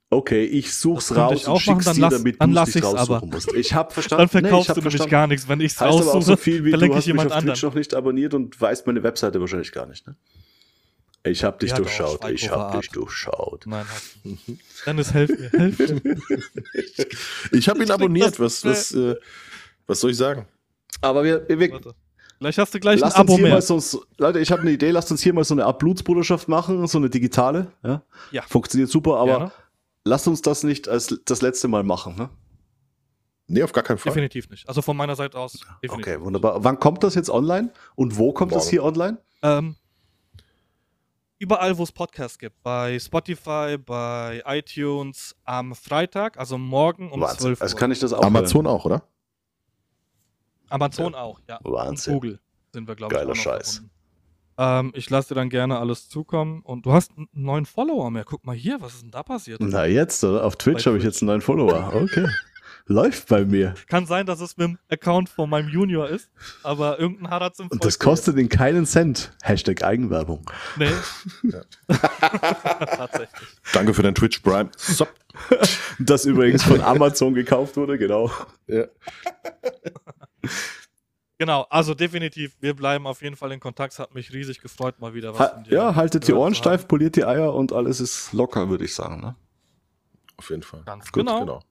[0.09, 3.25] Okay, ich such's raus ich auch machen, dann lass, damit dann lass ich's aber.
[3.25, 3.53] Musst.
[3.53, 4.21] Ich habe verstanden.
[4.21, 6.09] Dann verkaufst nee, du nämlich gar nichts, wenn ich's heißt raussuche.
[6.11, 7.47] Aber auch so viel wie du hast mich auf anderen.
[7.47, 10.15] Twitch noch nicht abonniert und weißt meine Webseite wahrscheinlich gar nicht, ne?
[11.29, 12.29] Ich habe dich durchschaut.
[12.29, 13.65] Ich habe dich durchschaut.
[13.65, 13.85] Nein,
[14.85, 16.17] Dennis, helf mir, helf mir.
[17.51, 18.39] ich habe ihn abonniert.
[18.39, 19.15] Was, was, äh,
[19.85, 20.45] was soll ich sagen?
[21.01, 21.81] Aber wir, wir
[22.37, 23.61] Vielleicht hast du gleich ein Abo mehr.
[23.61, 24.91] So, Leute, ich habe eine Idee.
[24.91, 27.71] Lasst uns hier mal so eine Art Blutsbruderschaft machen, so eine digitale.
[27.83, 28.41] Ja, ja.
[28.43, 29.17] funktioniert super.
[29.17, 29.51] Aber Gerne.
[30.03, 32.15] lasst uns das nicht als das letzte Mal machen.
[32.15, 32.29] Ne?
[33.47, 34.11] Nee, auf gar keinen Fall.
[34.11, 34.67] Definitiv nicht.
[34.67, 35.59] Also von meiner Seite aus.
[35.87, 36.63] Okay, wunderbar.
[36.63, 37.71] Wann kommt das jetzt online?
[37.95, 38.61] Und wo kommt Morgen.
[38.61, 39.17] das hier online?
[39.41, 39.75] Ähm,
[41.39, 42.61] überall, wo es Podcasts gibt.
[42.63, 47.39] Bei Spotify, bei iTunes am Freitag, also morgen um Wahnsinn.
[47.39, 47.63] 12 Uhr.
[47.63, 48.75] Also kann ich das auch Amazon hören.
[48.75, 49.03] auch, oder?
[50.69, 51.19] Amazon ja.
[51.19, 51.59] auch, ja.
[51.63, 52.13] Wahnsinn.
[52.13, 52.39] Und Google
[52.73, 53.83] sind wir, glaube ich, Geiler Scheiß.
[54.57, 56.61] Ähm, ich lasse dir dann gerne alles zukommen.
[56.61, 58.25] Und du hast einen neuen Follower mehr.
[58.25, 59.61] Guck mal hier, was ist denn da passiert?
[59.61, 60.43] Na jetzt, oder?
[60.43, 61.93] Auf Twitch habe ich jetzt einen neuen Follower.
[61.93, 62.27] Okay.
[62.89, 63.75] Läuft bei mir.
[63.87, 66.31] Kann sein, dass es mit dem Account von meinem Junior ist,
[66.63, 69.33] aber irgendein hat er zum Und das kostet ihn keinen Cent.
[69.43, 70.49] Hashtag Eigenwerbung.
[70.77, 70.89] Nee.
[71.43, 71.61] Ja.
[71.97, 73.29] Tatsächlich.
[73.73, 74.69] Danke für dein Twitch Prime.
[74.77, 75.05] So.
[75.99, 78.31] Das übrigens von Amazon gekauft wurde, genau.
[78.67, 78.85] Ja.
[81.37, 83.93] Genau, also definitiv, wir bleiben auf jeden Fall in Kontakt.
[83.93, 87.15] Es hat mich riesig gefreut, mal wieder was ha Ja, haltet die Ohren steif, poliert
[87.15, 89.19] die Eier und alles ist locker, würde ich sagen.
[89.19, 89.35] Ne?
[90.37, 90.83] Auf jeden Fall.
[90.85, 91.39] Ganz Gut, genau.
[91.41, 91.63] genau.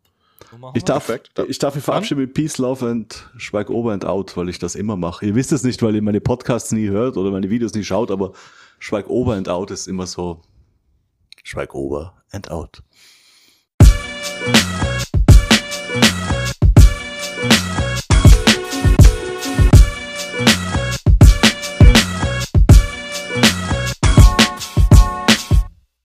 [0.74, 1.12] Ich darf,
[1.48, 4.74] ich darf mich verabschieden mit Peace, Love and Schweig Ober and Out, weil ich das
[4.74, 5.26] immer mache.
[5.26, 8.10] Ihr wisst es nicht, weil ihr meine Podcasts nie hört oder meine Videos nie schaut,
[8.10, 8.32] aber
[8.78, 10.42] Schweig Ober and Out ist immer so
[11.42, 12.82] Schweig Ober and Out.